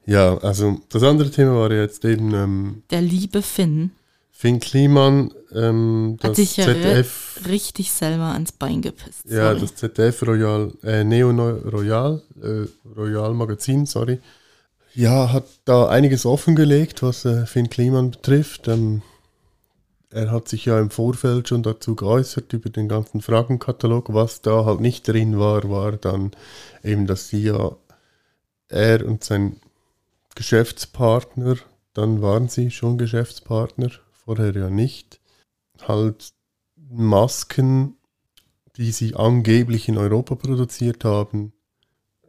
Ja, 0.05 0.37
also 0.39 0.81
das 0.89 1.03
andere 1.03 1.31
Thema 1.31 1.55
war 1.55 1.71
jetzt 1.71 2.03
eben 2.03 2.33
ähm, 2.33 2.83
Der 2.89 3.01
liebe 3.01 3.41
Finn 3.41 3.91
Finn 4.43 4.59
Kliman, 4.59 5.33
ähm, 5.53 6.17
hat 6.21 6.31
das 6.31 6.35
sich 6.35 6.57
ja 6.57 6.65
ZDF, 6.65 7.39
richtig 7.47 7.93
selber 7.93 8.33
ans 8.33 8.51
Bein 8.51 8.81
gepisst. 8.81 9.23
ja, 9.23 9.51
sorry. 9.51 9.59
das 9.61 9.75
ZDF 9.75 10.21
Royal, 10.23 10.73
äh, 10.83 11.05
Neo 11.05 11.29
Royal, 11.29 12.21
äh, 12.41 12.67
Royal 12.93 13.33
Magazin, 13.33 13.85
sorry, 13.85 14.19
ja, 14.95 15.31
hat 15.31 15.45
da 15.63 15.87
einiges 15.87 16.25
offengelegt, 16.25 17.03
was 17.03 17.23
äh, 17.23 17.45
Finn 17.45 17.69
Kliman 17.69 18.11
betrifft. 18.11 18.67
Ähm, 18.67 19.01
er 20.09 20.29
hat 20.29 20.49
sich 20.49 20.65
ja 20.65 20.77
im 20.77 20.89
Vorfeld 20.89 21.47
schon 21.47 21.63
dazu 21.63 21.95
geäußert 21.95 22.51
über 22.51 22.69
den 22.69 22.89
ganzen 22.89 23.21
Fragenkatalog. 23.21 24.13
Was 24.13 24.41
da 24.41 24.65
halt 24.65 24.81
nicht 24.81 25.07
drin 25.07 25.39
war, 25.39 25.69
war 25.69 25.93
dann 25.93 26.31
eben, 26.83 27.07
dass 27.07 27.29
sie 27.29 27.43
ja, 27.43 27.77
er 28.67 29.05
und 29.05 29.23
sein 29.23 29.55
Geschäftspartner, 30.35 31.55
dann 31.93 32.21
waren 32.21 32.49
sie 32.49 32.71
schon 32.71 32.97
Geschäftspartner, 32.97 33.89
vorher 34.25 34.55
ja 34.55 34.69
nicht, 34.69 35.19
halt 35.87 36.33
Masken, 36.89 37.95
die 38.77 38.91
sie 38.91 39.15
angeblich 39.15 39.87
in 39.87 39.97
Europa 39.97 40.35
produziert 40.35 41.05
haben, 41.05 41.53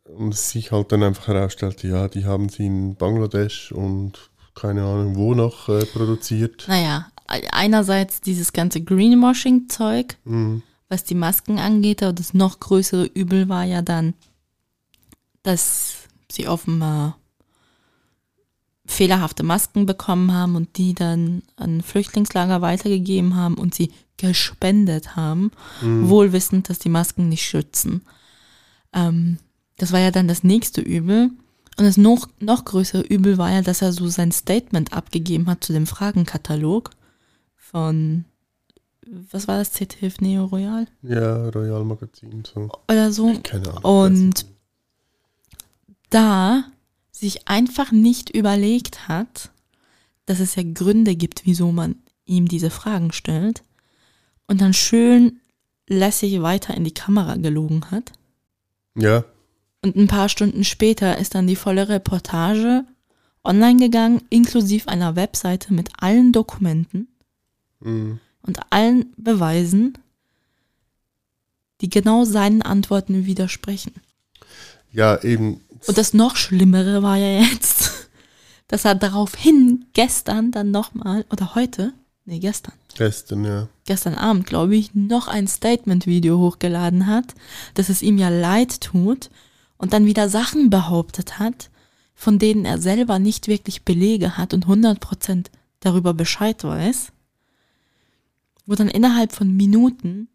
und 0.04 0.34
es 0.34 0.50
sich 0.50 0.70
halt 0.70 0.92
dann 0.92 1.02
einfach 1.02 1.28
herausstellte, 1.28 1.88
ja, 1.88 2.08
die 2.08 2.26
haben 2.26 2.48
sie 2.50 2.66
in 2.66 2.94
Bangladesch 2.94 3.72
und 3.72 4.30
keine 4.54 4.82
Ahnung 4.84 5.16
wo 5.16 5.34
noch 5.34 5.68
äh, 5.68 5.84
produziert. 5.86 6.66
Naja, 6.68 7.10
einerseits 7.26 8.20
dieses 8.20 8.52
ganze 8.52 8.82
Greenwashing-Zeug, 8.82 10.16
Mhm. 10.24 10.62
was 10.88 11.04
die 11.04 11.14
Masken 11.14 11.58
angeht, 11.58 12.02
aber 12.02 12.12
das 12.12 12.34
noch 12.34 12.60
größere 12.60 13.06
Übel 13.06 13.48
war 13.48 13.64
ja 13.64 13.80
dann, 13.82 14.14
dass 15.42 15.94
sie 16.30 16.48
offenbar 16.48 17.18
fehlerhafte 18.86 19.42
Masken 19.42 19.86
bekommen 19.86 20.32
haben 20.32 20.56
und 20.56 20.76
die 20.76 20.94
dann 20.94 21.42
an 21.56 21.80
Flüchtlingslager 21.80 22.60
weitergegeben 22.60 23.34
haben 23.34 23.54
und 23.54 23.74
sie 23.74 23.92
gespendet 24.16 25.16
haben, 25.16 25.50
wohl 25.82 26.32
wissend, 26.32 26.68
dass 26.68 26.78
die 26.78 26.88
Masken 26.88 27.28
nicht 27.28 27.44
schützen. 27.44 28.02
Ähm, 28.92 29.38
das 29.78 29.90
war 29.92 30.00
ja 30.00 30.10
dann 30.10 30.28
das 30.28 30.44
nächste 30.44 30.80
Übel. 30.80 31.30
Und 31.76 31.84
das 31.84 31.96
noch, 31.96 32.28
noch 32.38 32.64
größere 32.64 33.02
Übel 33.02 33.36
war 33.38 33.50
ja, 33.50 33.60
dass 33.62 33.82
er 33.82 33.92
so 33.92 34.06
sein 34.06 34.30
Statement 34.30 34.92
abgegeben 34.92 35.48
hat 35.48 35.64
zu 35.64 35.72
dem 35.72 35.88
Fragenkatalog 35.88 36.90
von, 37.56 38.24
was 39.04 39.48
war 39.48 39.58
das, 39.58 39.72
ZDF 39.72 40.20
Neo 40.20 40.44
Royal 40.44 40.86
Ja, 41.02 41.48
Royal 41.48 41.84
Magazin, 41.84 42.44
so. 42.44 42.70
oder 42.88 43.10
so. 43.10 43.34
Keine 43.42 43.68
Ahnung. 43.70 43.82
Und 43.82 44.46
da 46.10 46.64
sich 47.14 47.47
einfach 47.47 47.92
nicht 47.92 48.30
überlegt 48.30 49.06
hat, 49.06 49.50
dass 50.26 50.40
es 50.40 50.56
ja 50.56 50.64
Gründe 50.64 51.14
gibt, 51.14 51.42
wieso 51.44 51.71
man 51.71 51.94
ihm 52.26 52.49
diese 52.49 52.71
Fragen 52.71 53.12
stellt 53.12 53.62
und 54.49 54.61
dann 54.61 54.75
schön 54.75 55.40
lässig 55.87 56.42
weiter 56.42 56.75
in 56.75 56.83
die 56.83 56.94
Kamera 56.94 57.37
gelogen 57.37 57.90
hat. 57.90 58.12
Ja, 58.97 59.25
Und 59.83 59.97
ein 59.97 60.09
paar 60.09 60.28
Stunden 60.28 60.64
später 60.64 61.18
ist 61.18 61.35
dann 61.35 61.47
die 61.47 61.56
volle 61.56 61.88
Reportage 61.88 62.85
online 63.44 63.78
gegangen, 63.78 64.23
inklusive 64.30 64.88
einer 64.88 65.14
Webseite 65.14 65.73
mit 65.73 65.90
allen 65.99 66.33
Dokumenten 66.33 67.09
mhm. 67.80 68.18
und 68.42 68.61
allen 68.71 69.12
Beweisen, 69.16 69.99
die 71.80 71.90
genau 71.90 72.25
seinen 72.25 72.62
Antworten 72.62 73.26
widersprechen. 73.26 73.92
ja, 74.90 75.23
eben. 75.23 75.61
Und 75.86 75.98
das 75.98 76.14
noch 76.14 76.36
Schlimmere 76.36 77.02
war 77.02 77.16
ja 77.16 77.40
jetzt, 77.40 78.08
dass 78.68 78.84
er 78.84 78.94
daraufhin 78.94 79.86
gestern 79.92 80.50
dann 80.50 80.70
nochmal, 80.70 81.24
oder 81.30 81.54
heute, 81.54 81.92
nee, 82.24 82.38
gestern, 82.38 82.74
Gestern, 82.96 83.44
ja. 83.44 83.68
gestern 83.86 84.14
Abend, 84.14 84.46
glaube 84.46 84.76
ich, 84.76 84.94
noch 84.94 85.28
ein 85.28 85.48
Statement-Video 85.48 86.38
hochgeladen 86.38 87.06
hat, 87.06 87.34
dass 87.74 87.88
es 87.88 88.02
ihm 88.02 88.18
ja 88.18 88.28
leid 88.28 88.80
tut 88.80 89.30
und 89.78 89.92
dann 89.92 90.06
wieder 90.06 90.28
Sachen 90.28 90.70
behauptet 90.70 91.38
hat, 91.38 91.70
von 92.14 92.38
denen 92.38 92.64
er 92.64 92.78
selber 92.78 93.18
nicht 93.18 93.48
wirklich 93.48 93.84
Belege 93.84 94.36
hat 94.36 94.54
und 94.54 94.66
100% 94.66 95.46
darüber 95.80 96.14
Bescheid 96.14 96.62
weiß, 96.62 97.08
wo 98.66 98.74
dann 98.74 98.88
innerhalb 98.88 99.32
von 99.32 99.54
Minuten 99.54 100.28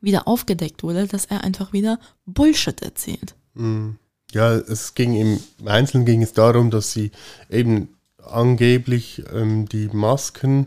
wieder 0.00 0.28
aufgedeckt 0.28 0.82
wurde, 0.82 1.06
dass 1.06 1.26
er 1.26 1.42
einfach 1.44 1.72
wieder 1.72 1.98
Bullshit 2.26 2.82
erzählt. 2.82 3.34
Mhm. 3.54 3.98
Ja, 4.32 4.54
es 4.54 4.94
ging 4.94 5.14
im 5.14 5.40
Einzelnen 5.64 6.04
ging 6.04 6.22
es 6.22 6.32
darum, 6.34 6.70
dass 6.70 6.92
sie 6.92 7.10
eben 7.48 7.88
angeblich 8.18 9.22
ähm, 9.32 9.68
die 9.68 9.88
Masken, 9.88 10.66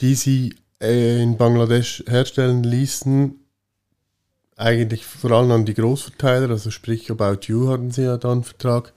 die 0.00 0.14
sie 0.14 0.54
äh, 0.80 1.22
in 1.22 1.36
Bangladesch 1.36 2.04
herstellen 2.06 2.62
ließen, 2.62 3.34
eigentlich 4.56 5.04
vor 5.04 5.32
allem 5.32 5.50
an 5.50 5.64
die 5.64 5.74
Großverteiler, 5.74 6.50
also 6.50 6.70
sprich 6.70 7.10
About 7.10 7.46
You 7.46 7.68
hatten 7.68 7.90
sie 7.90 8.02
ja 8.02 8.16
dann 8.16 8.32
einen 8.32 8.44
Vertrag 8.44 8.92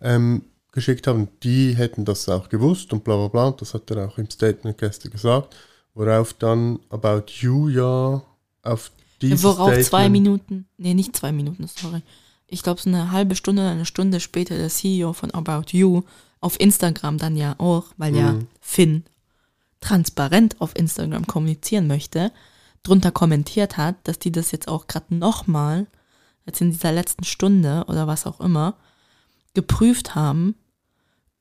ähm, 0.00 0.44
geschickt 0.70 1.08
haben, 1.08 1.28
die 1.42 1.74
hätten 1.74 2.04
das 2.04 2.28
auch 2.28 2.48
gewusst 2.48 2.92
und 2.92 3.02
bla 3.02 3.16
bla 3.16 3.28
bla, 3.28 3.50
das 3.50 3.74
hat 3.74 3.90
er 3.90 4.06
auch 4.06 4.18
im 4.18 4.30
Statement 4.30 4.78
gestern 4.78 5.10
gesagt, 5.10 5.56
worauf 5.94 6.32
dann 6.34 6.78
About 6.90 7.24
You 7.40 7.68
ja 7.68 8.22
auf 8.62 8.92
dieses 9.20 9.42
Worauf 9.42 9.70
zwei 9.70 9.82
Statement- 9.82 10.12
Minuten, 10.12 10.68
nee, 10.78 10.94
nicht 10.94 11.16
zwei 11.16 11.32
Minuten, 11.32 11.66
sorry. 11.66 12.02
Ich 12.50 12.62
glaube, 12.62 12.80
so 12.80 12.90
eine 12.90 13.12
halbe 13.12 13.36
Stunde 13.36 13.62
oder 13.62 13.70
eine 13.70 13.86
Stunde 13.86 14.20
später 14.20 14.56
der 14.56 14.68
CEO 14.68 15.12
von 15.12 15.30
About 15.32 15.70
You 15.76 16.02
auf 16.40 16.58
Instagram 16.58 17.18
dann 17.18 17.36
ja 17.36 17.54
auch, 17.58 17.84
weil 17.96 18.14
ja 18.16 18.32
Mhm. 18.32 18.46
Finn 18.60 19.04
transparent 19.80 20.60
auf 20.60 20.76
Instagram 20.76 21.26
kommunizieren 21.26 21.86
möchte, 21.86 22.32
drunter 22.82 23.12
kommentiert 23.12 23.76
hat, 23.76 23.96
dass 24.04 24.18
die 24.18 24.32
das 24.32 24.50
jetzt 24.52 24.68
auch 24.68 24.86
gerade 24.86 25.14
nochmal, 25.14 25.86
jetzt 26.44 26.60
in 26.60 26.70
dieser 26.70 26.92
letzten 26.92 27.24
Stunde 27.24 27.84
oder 27.88 28.06
was 28.06 28.26
auch 28.26 28.40
immer, 28.40 28.74
geprüft 29.54 30.14
haben 30.14 30.54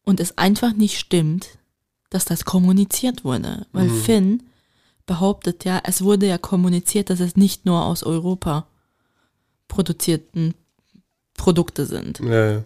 und 0.04 0.20
es 0.20 0.38
einfach 0.38 0.74
nicht 0.74 1.00
stimmt, 1.00 1.58
dass 2.10 2.26
das 2.26 2.46
kommuniziert 2.46 3.24
wurde. 3.24 3.68
Weil 3.72 3.88
Mhm. 3.88 4.02
Finn 4.02 4.44
behauptet 5.06 5.66
ja, 5.66 5.82
es 5.84 6.02
wurde 6.04 6.28
ja 6.28 6.38
kommuniziert, 6.38 7.10
dass 7.10 7.20
es 7.20 7.36
nicht 7.36 7.66
nur 7.66 7.84
aus 7.86 8.04
Europa 8.04 8.68
produzierten 9.68 10.54
Produkte 11.40 11.86
sind. 11.88 12.20
Ja, 12.20 12.52
ja. 12.52 12.64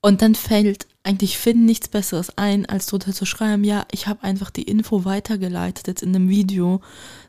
Und 0.00 0.22
dann 0.22 0.34
fällt 0.34 0.86
eigentlich 1.04 1.36
Finn 1.38 1.64
nichts 1.66 1.88
Besseres 1.88 2.36
ein, 2.38 2.66
als 2.66 2.86
drunter 2.86 3.12
zu 3.12 3.24
schreiben, 3.26 3.62
ja, 3.64 3.84
ich 3.92 4.06
habe 4.06 4.22
einfach 4.24 4.50
die 4.50 4.62
Info 4.62 5.04
weitergeleitet 5.04 5.86
jetzt 5.86 6.02
in 6.02 6.14
einem 6.14 6.28
Video, 6.28 6.80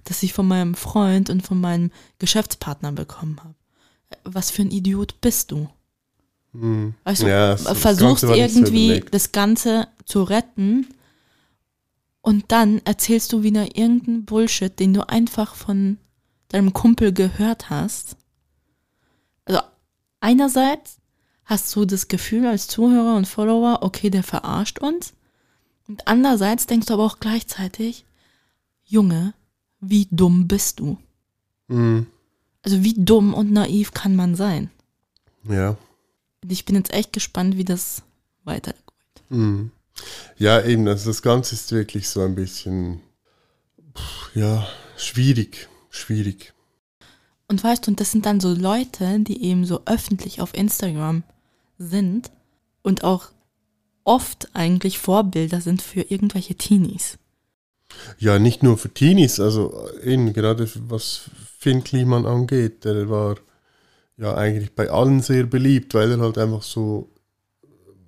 das 0.06 0.24
ich 0.24 0.34
von 0.34 0.48
meinem 0.48 0.74
Freund 0.76 1.30
und 1.30 1.46
von 1.46 1.60
meinem 1.62 1.92
Geschäftspartner 2.20 2.92
bekommen 2.92 3.38
habe. 3.44 3.56
Was 4.24 4.50
für 4.52 4.62
ein 4.64 4.72
Idiot 4.72 5.20
bist 5.22 5.52
du? 5.52 5.70
Weißt 7.04 7.24
du, 7.24 7.28
Ja, 7.28 7.52
das- 7.52 7.64
das 7.64 7.78
versuchst 7.80 8.22
so 8.22 8.28
irgendwie 8.42 8.88
das 9.12 9.32
Ganze 9.32 9.88
zu 10.06 10.22
retten 10.24 10.88
und 12.22 12.52
dann 12.52 12.80
erzählst 12.86 13.34
du 13.34 13.44
wieder 13.44 13.76
irgendeinen 13.76 14.26
Bullshit, 14.26 14.80
den 14.80 14.94
du 14.94 15.08
einfach 15.10 15.56
von 15.56 15.98
deinem 16.50 16.74
Kumpel 16.74 17.12
gehört 17.12 17.70
hast. 17.70 18.18
Einerseits 20.24 21.00
hast 21.44 21.76
du 21.76 21.84
das 21.84 22.08
Gefühl 22.08 22.48
als 22.48 22.70
Zuhörer 22.70 23.18
und 23.18 23.28
Follower, 23.28 23.80
okay, 23.82 24.10
der 24.10 24.24
verarscht 24.24 24.80
uns. 24.80 25.14
Und 25.86 26.08
andererseits 26.08 26.66
denkst 26.66 26.88
du 26.88 26.94
aber 26.94 27.04
auch 27.04 27.20
gleichzeitig, 27.20 28.06
Junge, 28.86 29.34
wie 29.82 30.08
dumm 30.12 30.48
bist 30.48 30.80
du? 30.80 30.98
Mhm. 31.68 32.08
Also 32.62 32.86
wie 32.86 32.94
dumm 32.98 33.34
und 33.34 33.52
naiv 33.52 33.92
kann 33.92 34.16
man 34.16 34.36
sein? 34.36 34.72
Ja. 35.44 35.76
Und 36.42 36.54
ich 36.54 36.64
bin 36.64 36.78
jetzt 36.78 36.94
echt 36.94 37.12
gespannt, 37.12 37.58
wie 37.58 37.66
das 37.66 38.04
weitergeht. 38.46 38.82
Mhm. 39.28 39.72
Ja, 40.38 40.64
eben, 40.64 40.88
also 40.88 41.10
das 41.10 41.22
Ganze 41.22 41.56
ist 41.56 41.70
wirklich 41.74 42.08
so 42.08 42.22
ein 42.22 42.36
bisschen, 42.36 43.02
Ja, 44.36 44.66
schwierig, 44.96 45.68
schwierig. 45.90 46.53
Und 47.54 47.64
weißt 47.64 47.86
du, 47.86 47.92
und 47.92 48.00
das 48.00 48.12
sind 48.12 48.26
dann 48.26 48.40
so 48.40 48.52
Leute, 48.52 49.20
die 49.20 49.44
eben 49.44 49.64
so 49.64 49.82
öffentlich 49.86 50.42
auf 50.42 50.56
Instagram 50.56 51.22
sind 51.78 52.32
und 52.82 53.04
auch 53.04 53.28
oft 54.04 54.50
eigentlich 54.54 54.98
Vorbilder 54.98 55.62
sind 55.62 55.84
für 55.84 56.02
irgendwelche 56.02 56.56
Teenies. 56.56 57.20
Ja, 58.18 58.40
nicht 58.40 58.64
nur 58.64 58.80
für 58.80 58.92
Teenies, 58.92 59.40
also 59.40 59.88
eben 60.04 60.34
gerade 60.34 60.68
was 60.88 61.30
Finn 61.60 61.84
Kliman 61.84 62.26
angeht, 62.26 62.86
der 62.86 63.08
war 63.08 63.36
ja 64.18 64.34
eigentlich 64.34 64.74
bei 64.74 64.90
allen 64.90 65.22
sehr 65.22 65.44
beliebt, 65.44 65.94
weil 65.94 66.10
er 66.10 66.22
halt 66.22 66.40
einfach 66.40 66.64
so, 66.64 67.12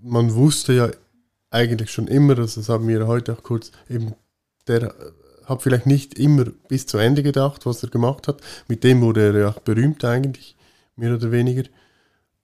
man 0.02 0.34
wusste 0.34 0.74
ja 0.74 0.90
eigentlich 1.52 1.92
schon 1.92 2.08
immer, 2.08 2.36
also 2.40 2.62
das 2.62 2.70
haben 2.70 2.88
wir 2.88 3.06
heute 3.06 3.34
auch 3.34 3.44
kurz, 3.44 3.72
eben 3.92 4.16
der 4.68 4.96
hat 5.46 5.62
vielleicht 5.62 5.86
nicht 5.86 6.18
immer 6.20 6.46
bis 6.68 6.86
zu 6.86 6.98
Ende 6.98 7.24
gedacht, 7.24 7.66
was 7.66 7.84
er 7.84 7.90
gemacht 7.90 8.28
hat. 8.28 8.42
Mit 8.68 8.84
dem 8.84 9.02
wurde 9.02 9.28
er 9.28 9.40
ja 9.40 9.50
auch 9.50 9.60
berühmt 9.60 10.04
eigentlich, 10.04 10.56
mehr 10.96 11.14
oder 11.16 11.32
weniger. 11.32 11.64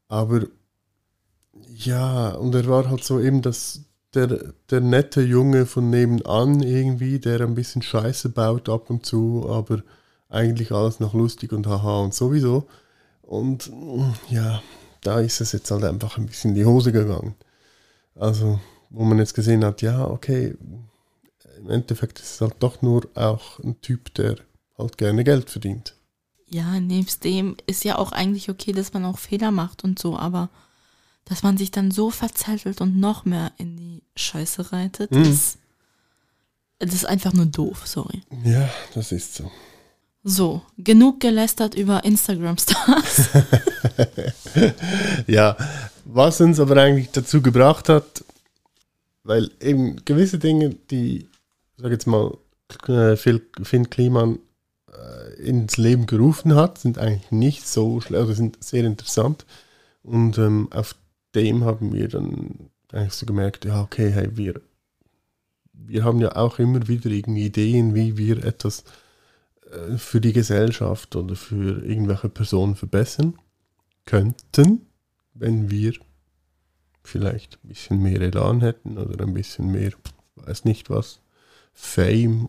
Aber 0.08 0.41
ja, 1.67 2.31
und 2.31 2.53
er 2.55 2.67
war 2.67 2.89
halt 2.89 3.03
so 3.03 3.20
eben 3.20 3.41
das, 3.41 3.81
der, 4.13 4.53
der 4.70 4.81
nette 4.81 5.22
Junge 5.22 5.65
von 5.65 5.89
nebenan 5.89 6.62
irgendwie, 6.62 7.20
der 7.20 7.41
ein 7.41 7.55
bisschen 7.55 7.81
Scheiße 7.81 8.29
baut 8.29 8.70
ab 8.70 8.89
und 8.89 9.05
zu, 9.05 9.48
aber 9.50 9.81
eigentlich 10.29 10.72
alles 10.72 11.00
noch 11.00 11.13
lustig 11.13 11.51
und 11.53 11.67
haha 11.67 12.00
und 12.00 12.13
sowieso. 12.13 12.67
Und 13.22 13.72
ja, 14.29 14.62
da 15.01 15.20
ist 15.20 15.41
es 15.41 15.51
jetzt 15.51 15.72
halt 15.72 15.84
einfach 15.84 16.17
ein 16.17 16.27
bisschen 16.27 16.51
in 16.51 16.55
die 16.55 16.65
Hose 16.65 16.91
gegangen. 16.91 17.36
Also, 18.15 18.60
wo 18.89 19.03
man 19.03 19.20
jetzt 19.20 19.34
gesehen 19.34 19.63
hat, 19.63 19.81
ja, 19.81 20.05
okay, 20.05 20.55
im 21.62 21.70
Endeffekt 21.70 22.20
ist 22.20 22.36
es 22.36 22.41
halt 22.41 22.56
doch 22.60 22.82
nur 22.82 23.08
auch 23.15 23.60
ein 23.60 23.80
Typ, 23.82 24.13
der 24.15 24.36
halt 24.77 24.98
gerne 24.98 25.24
Geld 25.24 25.50
verdient. 25.50 25.96
Ja, 26.48 26.80
nebst 26.80 27.24
dem 27.24 27.56
ist 27.65 27.86
ja 27.86 27.98
auch 27.98 28.12
eigentlich 28.12 28.50
okay, 28.50 28.74
dass 28.74 28.94
man 28.94 29.06
auch 29.06 29.18
Fehler 29.18 29.51
macht 29.51 29.84
und 29.84 30.00
so, 30.00 30.18
aber 30.18 30.50
dass 31.25 31.44
man 31.44 31.58
sich 31.58 31.72
dann 31.72 31.91
so 31.91 32.10
verzettelt 32.10 32.82
und 32.82 33.00
noch 33.00 33.25
mehr 33.25 33.51
in 33.58 33.77
die 33.77 34.03
Scheiße 34.15 34.74
reitet, 34.74 35.12
mhm. 35.12 35.24
das, 35.24 35.58
das 36.80 36.94
ist 36.94 37.06
einfach 37.06 37.32
nur 37.32 37.46
doof, 37.46 37.84
sorry. 37.86 38.22
Ja, 38.44 38.70
das 38.94 39.12
ist 39.12 39.36
so. 39.36 39.50
So, 40.24 40.62
genug 40.77 41.20
gelästert 41.20 41.74
über 41.74 42.03
Instagram-Stars. 42.03 43.30
ja, 45.27 45.58
was 46.06 46.41
uns 46.41 46.60
aber 46.60 46.77
eigentlich 46.77 47.10
dazu 47.12 47.41
gebracht 47.41 47.89
hat, 47.89 48.24
weil 49.24 49.50
eben 49.60 50.03
gewisse 50.06 50.38
Dinge, 50.38 50.75
die 50.91 51.27
sage 51.82 51.94
jetzt 51.94 52.08
mal, 52.08 52.38
äh, 52.88 53.16
Finn 53.16 53.90
Kliman 53.90 54.40
äh, 54.92 55.42
ins 55.42 55.78
Leben 55.78 56.06
gerufen 56.06 56.56
hat, 56.56 56.78
sind 56.78 56.98
eigentlich 56.98 57.32
nicht 57.32 57.68
so 57.68 58.02
schlecht, 58.02 58.22
also 58.22 58.34
sind 58.34 58.64
sehr 58.64 58.84
interessant. 58.84 59.46
Und 60.04 60.38
ähm, 60.38 60.70
auf 60.72 60.96
dem 61.36 61.64
haben 61.64 61.94
wir 61.94 62.08
dann 62.08 62.70
eigentlich 62.92 63.14
so 63.14 63.26
gemerkt, 63.26 63.66
ja, 63.66 63.82
okay, 63.82 64.12
hey, 64.12 64.30
wir, 64.36 64.62
wir 65.74 66.04
haben 66.04 66.20
ja 66.20 66.36
auch 66.36 66.60
immer 66.60 66.88
wieder 66.88 67.10
irgendwie 67.10 67.46
Ideen, 67.46 67.96
wie 67.96 68.18
wir 68.18 68.44
etwas 68.44 68.84
äh, 69.72 69.98
für 69.98 70.22
die 70.22 70.34
Gesellschaft 70.34 71.16
oder 71.16 71.36
für 71.36 71.84
irgendwelche 71.86 72.30
Personen 72.30 72.76
verbessern 72.76 73.36
könnten, 74.06 74.86
wenn 75.34 75.70
wir 75.70 75.94
vielleicht 77.04 77.60
ein 77.64 77.70
bisschen 77.70 78.02
mehr 78.02 78.22
Elan 78.22 78.62
hätten 78.62 78.98
oder 78.98 79.24
ein 79.26 79.34
bisschen 79.34 79.72
mehr, 79.72 79.91
weiß 80.36 80.65
nicht 80.65 80.89
was, 80.89 81.22
Fame 81.84 82.48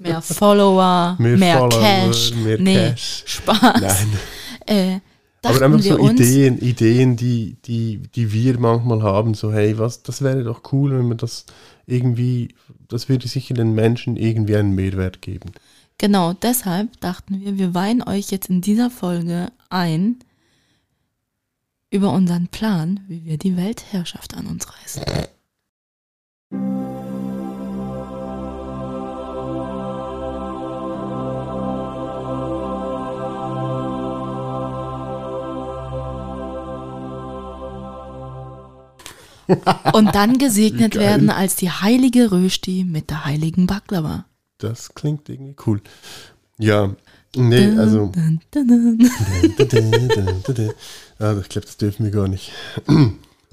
mehr 0.00 0.22
Follower, 0.22 1.16
mehr, 1.20 1.36
mehr 1.36 1.58
Follower, 1.58 1.80
Cash, 1.80 2.34
mehr 2.34 2.58
nee, 2.58 2.74
Cash. 2.74 3.24
Spaß. 3.26 3.80
Nein. 3.80 4.18
Äh, 4.66 5.00
Aber 5.42 5.62
einfach 5.62 5.80
so 5.80 5.98
Ideen, 6.08 6.58
Ideen, 6.60 7.16
die, 7.16 7.56
die, 7.64 7.98
die 7.98 8.32
wir 8.32 8.58
manchmal 8.58 9.02
haben, 9.02 9.34
so 9.34 9.52
hey, 9.52 9.78
was, 9.78 10.02
das 10.02 10.22
wäre 10.22 10.42
doch 10.42 10.72
cool, 10.72 10.98
wenn 10.98 11.08
man 11.08 11.18
das 11.18 11.46
irgendwie, 11.86 12.54
das 12.88 13.08
würde 13.08 13.28
sicher 13.28 13.54
den 13.54 13.74
Menschen 13.74 14.16
irgendwie 14.16 14.56
einen 14.56 14.74
Mehrwert 14.74 15.22
geben. 15.22 15.52
Genau, 15.98 16.32
deshalb 16.32 17.00
dachten 17.00 17.40
wir, 17.40 17.58
wir 17.58 17.74
weihen 17.74 18.02
euch 18.02 18.30
jetzt 18.30 18.48
in 18.48 18.62
dieser 18.62 18.90
Folge 18.90 19.52
ein 19.68 20.16
über 21.90 22.10
unseren 22.10 22.48
Plan, 22.48 23.00
wie 23.06 23.24
wir 23.24 23.36
die 23.36 23.56
Weltherrschaft 23.56 24.34
an 24.34 24.46
uns 24.46 24.66
reißen. 24.68 25.02
Und 39.92 40.14
dann 40.14 40.38
gesegnet 40.38 40.94
werden 40.94 41.30
als 41.30 41.56
die 41.56 41.70
heilige 41.70 42.30
Rösti 42.32 42.84
mit 42.84 43.10
der 43.10 43.24
heiligen 43.24 43.66
Baklava. 43.66 44.26
Das 44.58 44.94
klingt 44.94 45.28
irgendwie 45.28 45.56
cool. 45.66 45.80
Ja, 46.58 46.94
nee, 47.36 47.66
also. 47.76 48.12
ah, 51.18 51.36
ich 51.40 51.48
glaube, 51.48 51.66
das 51.66 51.76
dürfen 51.76 52.04
wir 52.04 52.12
gar 52.12 52.28
nicht. 52.28 52.52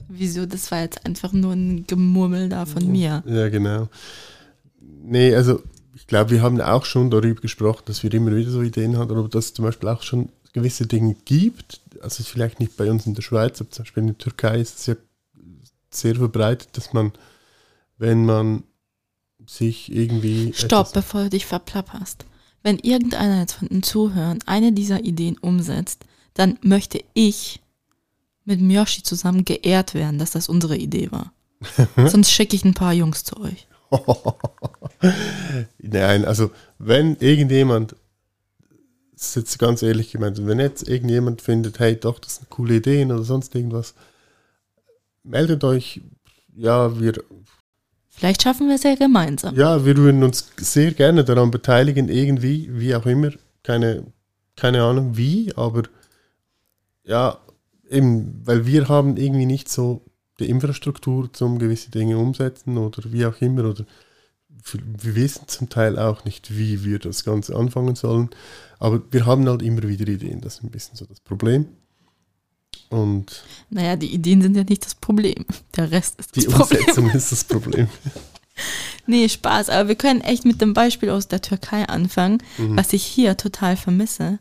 Wieso? 0.07 0.45
Das 0.45 0.71
war 0.71 0.81
jetzt 0.81 1.05
einfach 1.05 1.33
nur 1.33 1.53
ein 1.53 1.85
Gemurmel 1.87 2.49
da 2.49 2.65
von 2.65 2.91
mir. 2.91 3.23
Ja, 3.25 3.49
genau. 3.49 3.89
Nee, 5.03 5.33
also 5.35 5.61
ich 5.95 6.07
glaube, 6.07 6.31
wir 6.31 6.41
haben 6.41 6.59
auch 6.61 6.85
schon 6.85 7.09
darüber 7.09 7.41
gesprochen, 7.41 7.83
dass 7.85 8.03
wir 8.03 8.13
immer 8.13 8.35
wieder 8.35 8.51
so 8.51 8.61
Ideen 8.61 8.97
haben, 8.97 9.11
oder 9.11 9.27
dass 9.27 9.45
es 9.45 9.53
zum 9.53 9.65
Beispiel 9.65 9.89
auch 9.89 10.03
schon 10.03 10.29
gewisse 10.53 10.87
Dinge 10.87 11.15
gibt. 11.25 11.81
Also 12.01 12.23
vielleicht 12.23 12.59
nicht 12.59 12.77
bei 12.77 12.89
uns 12.89 13.05
in 13.05 13.15
der 13.15 13.21
Schweiz, 13.21 13.59
aber 13.61 13.69
zum 13.69 13.83
Beispiel 13.83 14.01
in 14.01 14.07
der 14.07 14.17
Türkei 14.17 14.59
ist 14.59 14.79
es 14.79 14.85
ja 14.87 14.95
sehr 15.89 16.15
verbreitet, 16.15 16.69
dass 16.73 16.93
man, 16.93 17.11
wenn 17.97 18.25
man 18.25 18.63
sich 19.45 19.91
irgendwie. 19.91 20.53
Stopp, 20.53 20.93
bevor 20.93 21.23
du 21.23 21.29
dich 21.31 21.45
verplapperst. 21.45 22.25
Wenn 22.61 22.77
irgendeiner 22.79 23.39
jetzt 23.39 23.53
von 23.53 23.69
den 23.69 23.83
Zuhörern 23.83 24.39
eine 24.45 24.73
dieser 24.73 25.03
Ideen 25.03 25.37
umsetzt, 25.37 26.05
dann 26.33 26.57
möchte 26.61 27.01
ich 27.13 27.61
mit 28.45 28.59
Myoshi 28.59 29.03
zusammen 29.03 29.45
geehrt 29.45 29.93
werden, 29.93 30.19
dass 30.19 30.31
das 30.31 30.49
unsere 30.49 30.75
Idee 30.75 31.11
war. 31.11 31.31
Sonst 32.09 32.31
schicke 32.31 32.55
ich 32.55 32.65
ein 32.65 32.73
paar 32.73 32.93
Jungs 32.93 33.23
zu 33.23 33.37
euch. 33.39 33.67
Nein, 35.79 36.25
also 36.25 36.51
wenn 36.77 37.15
irgendjemand, 37.17 37.95
das 39.13 39.29
ist 39.29 39.35
jetzt 39.35 39.59
ganz 39.59 39.81
ehrlich 39.81 40.11
gemeint, 40.11 40.45
wenn 40.45 40.59
jetzt 40.59 40.87
irgendjemand 40.87 41.41
findet, 41.41 41.79
hey, 41.79 41.95
doch, 41.99 42.19
das 42.19 42.37
sind 42.37 42.49
coole 42.49 42.75
Ideen 42.75 43.11
oder 43.11 43.23
sonst 43.23 43.55
irgendwas, 43.55 43.93
meldet 45.23 45.63
euch. 45.63 46.01
Ja, 46.55 46.99
wir. 46.99 47.13
Vielleicht 48.09 48.43
schaffen 48.43 48.67
wir 48.67 48.75
es 48.75 48.83
ja 48.83 48.95
gemeinsam. 48.95 49.55
Ja, 49.55 49.85
wir 49.85 49.95
würden 49.95 50.23
uns 50.23 50.51
sehr 50.57 50.91
gerne 50.91 51.23
daran 51.23 51.51
beteiligen, 51.51 52.09
irgendwie, 52.09 52.69
wie 52.71 52.93
auch 52.95 53.05
immer. 53.05 53.31
Keine, 53.63 54.03
keine 54.55 54.83
Ahnung 54.83 55.15
wie, 55.15 55.53
aber 55.55 55.83
ja, 57.03 57.37
eben, 57.89 58.41
weil 58.45 58.65
wir 58.65 58.87
haben 58.87 59.17
irgendwie 59.17 59.45
nicht 59.45 59.69
so 59.69 60.05
die 60.39 60.49
Infrastruktur 60.49 61.31
zum 61.33 61.59
gewisse 61.59 61.91
Dinge 61.91 62.17
umsetzen 62.17 62.77
oder 62.77 63.11
wie 63.11 63.25
auch 63.25 63.39
immer 63.41 63.65
oder 63.65 63.85
wir 64.73 65.15
wissen 65.15 65.47
zum 65.47 65.69
Teil 65.69 65.97
auch 65.97 66.25
nicht, 66.25 66.55
wie 66.57 66.83
wir 66.83 66.99
das 66.99 67.23
Ganze 67.23 67.55
anfangen 67.55 67.95
sollen, 67.95 68.29
aber 68.77 69.01
wir 69.11 69.25
haben 69.25 69.47
halt 69.47 69.61
immer 69.61 69.83
wieder 69.83 70.07
Ideen, 70.07 70.41
das 70.41 70.55
ist 70.55 70.63
ein 70.63 70.71
bisschen 70.71 70.95
so 70.95 71.05
das 71.05 71.19
Problem. 71.19 71.65
Und 72.89 73.43
naja, 73.69 73.95
die 73.95 74.11
Ideen 74.11 74.41
sind 74.41 74.57
ja 74.57 74.63
nicht 74.63 74.85
das 74.85 74.95
Problem. 74.95 75.45
Der 75.75 75.91
Rest 75.91 76.19
ist 76.19 76.35
das 76.35 76.45
Problem. 76.45 76.79
Die 76.79 76.85
Umsetzung 76.85 77.09
ist 77.13 77.31
das 77.31 77.43
Problem. 77.43 77.87
nee, 79.05 79.29
Spaß. 79.29 79.69
Aber 79.69 79.87
wir 79.87 79.95
können 79.95 80.21
echt 80.21 80.45
mit 80.45 80.59
dem 80.59 80.73
Beispiel 80.73 81.11
aus 81.11 81.27
der 81.27 81.41
Türkei 81.41 81.87
anfangen, 81.87 82.39
mhm. 82.57 82.75
was 82.75 82.93
ich 82.93 83.03
hier 83.03 83.37
total 83.37 83.77
vermisse. 83.77 84.39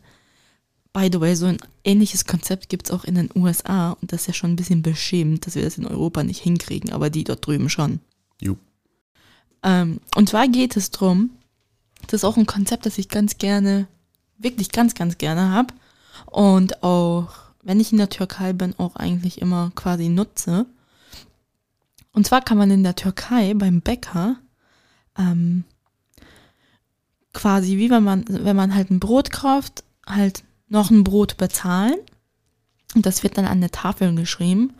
By 0.91 1.09
the 1.11 1.21
way, 1.21 1.35
so 1.35 1.45
ein 1.45 1.59
ähnliches 1.83 2.25
Konzept 2.25 2.69
gibt 2.69 2.87
es 2.87 2.91
auch 2.91 3.03
in 3.03 3.13
den 3.13 3.29
USA 3.35 3.91
und 4.01 4.11
das 4.11 4.21
ist 4.21 4.27
ja 4.27 4.33
schon 4.33 4.53
ein 4.53 4.55
bisschen 4.55 4.81
beschämend, 4.81 5.45
dass 5.45 5.53
wir 5.53 5.63
das 5.63 5.77
in 5.77 5.85
Europa 5.85 6.23
nicht 6.23 6.41
hinkriegen, 6.41 6.91
aber 6.91 7.11
die 7.11 7.23
dort 7.23 7.45
drüben 7.45 7.69
schon. 7.69 7.99
Jo. 8.41 8.57
Ähm, 9.61 9.99
und 10.15 10.29
zwar 10.29 10.47
geht 10.47 10.75
es 10.75 10.89
darum, 10.89 11.29
das 12.07 12.21
ist 12.21 12.23
auch 12.23 12.37
ein 12.37 12.47
Konzept, 12.47 12.87
das 12.87 12.97
ich 12.97 13.09
ganz 13.09 13.37
gerne, 13.37 13.87
wirklich 14.39 14.71
ganz, 14.71 14.95
ganz 14.95 15.19
gerne 15.19 15.51
habe 15.51 15.73
und 16.25 16.81
auch 16.81 17.48
wenn 17.63 17.79
ich 17.79 17.91
in 17.91 17.97
der 17.97 18.09
Türkei 18.09 18.53
bin, 18.53 18.73
auch 18.77 18.95
eigentlich 18.95 19.41
immer 19.41 19.71
quasi 19.75 20.09
nutze. 20.09 20.65
Und 22.13 22.25
zwar 22.25 22.41
kann 22.41 22.57
man 22.57 22.71
in 22.71 22.83
der 22.83 22.95
Türkei 22.95 23.53
beim 23.53 23.81
Bäcker 23.81 24.37
ähm, 25.17 25.63
quasi, 27.33 27.77
wie 27.77 27.89
wenn 27.89 28.03
man, 28.03 28.25
wenn 28.27 28.55
man 28.55 28.73
halt 28.73 28.89
ein 28.89 28.99
Brot 28.99 29.31
kauft, 29.31 29.83
halt 30.05 30.43
noch 30.67 30.89
ein 30.89 31.03
Brot 31.03 31.37
bezahlen. 31.37 31.95
Und 32.95 33.05
das 33.05 33.21
wird 33.23 33.37
dann 33.37 33.45
an 33.45 33.61
der 33.61 33.71
Tafel 33.71 34.15
geschrieben. 34.15 34.73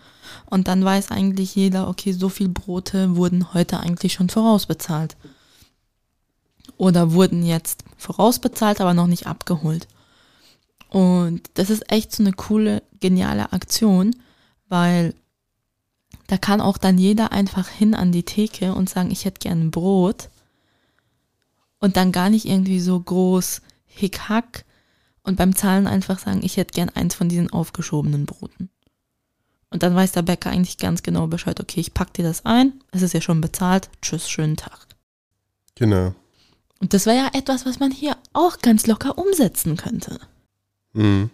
Und 0.48 0.68
dann 0.68 0.84
weiß 0.84 1.12
eigentlich 1.12 1.56
jeder, 1.56 1.88
okay, 1.88 2.12
so 2.12 2.30
viel 2.30 2.50
Brote 2.50 3.16
wurden 3.16 3.54
heute 3.54 3.80
eigentlich 3.80 4.14
schon 4.14 4.30
vorausbezahlt. 4.30 5.16
oder 6.78 7.12
wurden 7.12 7.44
jetzt 7.46 7.84
vorausbezahlt, 7.98 8.82
aber 8.82 8.94
noch 8.94 9.08
nicht 9.08 9.28
abgeholt. 9.28 9.88
Und 10.90 11.50
das 11.54 11.70
ist 11.70 11.92
echt 11.92 12.12
so 12.12 12.24
eine 12.24 12.34
coole, 12.34 12.84
geniale 13.00 13.54
Aktion, 13.54 14.16
weil 14.68 15.14
da 16.28 16.38
kann 16.38 16.62
auch 16.62 16.78
dann 16.78 16.98
jeder 16.98 17.32
einfach 17.32 17.68
hin 17.68 17.96
an 17.96 18.12
die 18.12 18.24
Theke 18.24 18.74
und 18.74 18.90
sagen, 18.90 19.12
ich 19.12 19.26
hätte 19.26 19.40
gern 19.40 19.62
ein 19.62 19.72
Brot. 19.72 20.30
Und 21.80 21.96
dann 21.96 22.12
gar 22.12 22.30
nicht 22.30 22.46
irgendwie 22.46 22.80
so 22.80 23.00
groß 23.00 23.62
Hickhack 23.86 24.66
und 25.24 25.38
beim 25.38 25.56
Zahlen 25.56 25.88
einfach 25.88 26.20
sagen, 26.20 26.42
ich 26.44 26.58
hätte 26.58 26.74
gern 26.74 26.90
eins 26.90 27.16
von 27.16 27.30
diesen 27.30 27.52
aufgeschobenen 27.52 28.26
Broten. 28.26 28.70
Und 29.70 29.84
dann 29.84 29.96
weiß 29.96 30.12
der 30.12 30.24
Bäcker 30.24 30.50
eigentlich 30.50 30.78
ganz 30.78 31.04
genau 31.04 31.28
Bescheid, 31.28 31.60
okay, 31.60 31.80
ich 31.80 31.94
pack 31.94 32.14
dir 32.14 32.24
das 32.24 32.46
ein, 32.46 32.74
es 32.92 33.02
ist 33.02 33.14
ja 33.14 33.22
schon 33.22 33.40
bezahlt, 33.40 33.90
tschüss, 34.02 34.30
schönen 34.30 34.58
Tag. 34.58 34.88
Genau. 35.76 36.14
Und 36.80 36.94
das 36.94 37.06
wäre 37.06 37.18
ja 37.18 37.30
etwas, 37.34 37.66
was 37.66 37.80
man 37.80 37.92
hier 37.92 38.18
auch 38.34 38.60
ganz 38.60 38.88
locker 38.88 39.18
umsetzen 39.18 39.78
könnte. 39.78 40.20
Mhm. 40.94 41.30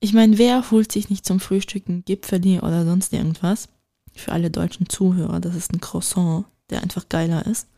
Ich 0.00 0.12
meine, 0.12 0.38
wer 0.38 0.70
holt 0.70 0.90
sich 0.90 1.10
nicht 1.10 1.26
zum 1.26 1.40
Frühstück 1.40 1.88
ein 1.88 2.04
Gipfeli 2.04 2.58
oder 2.60 2.84
sonst 2.84 3.12
irgendwas? 3.12 3.68
Für 4.14 4.32
alle 4.32 4.50
deutschen 4.50 4.88
Zuhörer, 4.88 5.40
das 5.40 5.54
ist 5.54 5.72
ein 5.72 5.80
Croissant, 5.80 6.46
der 6.70 6.82
einfach 6.82 7.08
geiler 7.08 7.46
ist. 7.46 7.68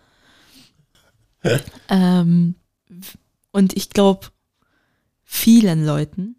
ähm, 1.89 2.55
und 3.51 3.77
ich 3.77 3.91
glaube, 3.91 4.29
vielen 5.25 5.85
Leuten 5.85 6.37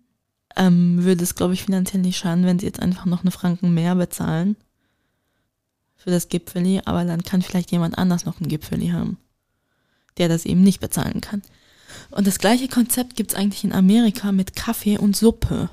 ähm, 0.55 1.03
würde 1.03 1.23
es, 1.23 1.35
glaube 1.35 1.53
ich, 1.53 1.63
finanziell 1.63 2.01
nicht 2.01 2.17
schaden, 2.17 2.45
wenn 2.45 2.59
sie 2.59 2.65
jetzt 2.65 2.79
einfach 2.79 3.05
noch 3.05 3.21
eine 3.21 3.31
Franken 3.31 3.73
mehr 3.73 3.95
bezahlen 3.95 4.55
für 5.95 6.11
das 6.11 6.27
Gipfeli, 6.27 6.81
aber 6.85 7.05
dann 7.05 7.23
kann 7.23 7.41
vielleicht 7.41 7.71
jemand 7.71 7.97
anders 7.97 8.25
noch 8.25 8.39
ein 8.39 8.47
Gipfeli 8.47 8.89
haben, 8.89 9.17
der 10.17 10.27
das 10.27 10.45
eben 10.45 10.61
nicht 10.61 10.79
bezahlen 10.79 11.21
kann. 11.21 11.41
Und 12.13 12.27
das 12.27 12.37
gleiche 12.37 12.67
Konzept 12.67 13.15
gibt 13.15 13.31
es 13.31 13.37
eigentlich 13.37 13.63
in 13.63 13.73
Amerika 13.73 14.31
mit 14.31 14.55
Kaffee 14.55 14.99
und 14.99 15.15
Suppe. 15.15 15.69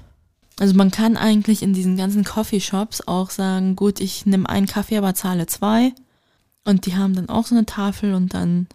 Also 0.58 0.74
man 0.74 0.90
kann 0.90 1.18
eigentlich 1.18 1.62
in 1.62 1.74
diesen 1.74 1.98
ganzen 1.98 2.24
Coffeeshops 2.24 3.06
auch 3.06 3.28
sagen, 3.28 3.76
gut, 3.76 4.00
ich 4.00 4.24
nehme 4.24 4.48
einen 4.48 4.66
Kaffee, 4.66 4.96
aber 4.96 5.14
zahle 5.14 5.46
zwei. 5.46 5.92
Und 6.64 6.86
die 6.86 6.96
haben 6.96 7.14
dann 7.14 7.28
auch 7.28 7.46
so 7.46 7.54
eine 7.54 7.66
Tafel 7.66 8.14
und 8.14 8.32
dann 8.32 8.68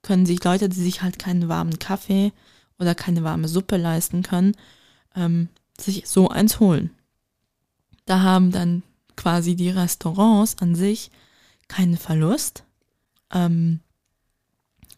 können 0.00 0.24
sich 0.24 0.42
Leute, 0.42 0.70
die 0.70 0.80
sich 0.80 1.02
halt 1.02 1.18
keinen 1.18 1.48
warmen 1.48 1.78
Kaffee 1.78 2.32
oder 2.78 2.94
keine 2.94 3.22
warme 3.22 3.48
Suppe 3.48 3.76
leisten 3.76 4.22
können, 4.22 4.56
ähm, 5.14 5.48
sich 5.78 6.08
so 6.08 6.28
eins 6.28 6.58
holen. 6.58 6.90
Da 8.06 8.20
haben 8.22 8.50
dann 8.50 8.82
quasi 9.14 9.56
die 9.56 9.70
Restaurants 9.70 10.56
an 10.58 10.74
sich 10.74 11.10
keinen 11.68 11.98
Verlust, 11.98 12.64
ähm, 13.30 13.80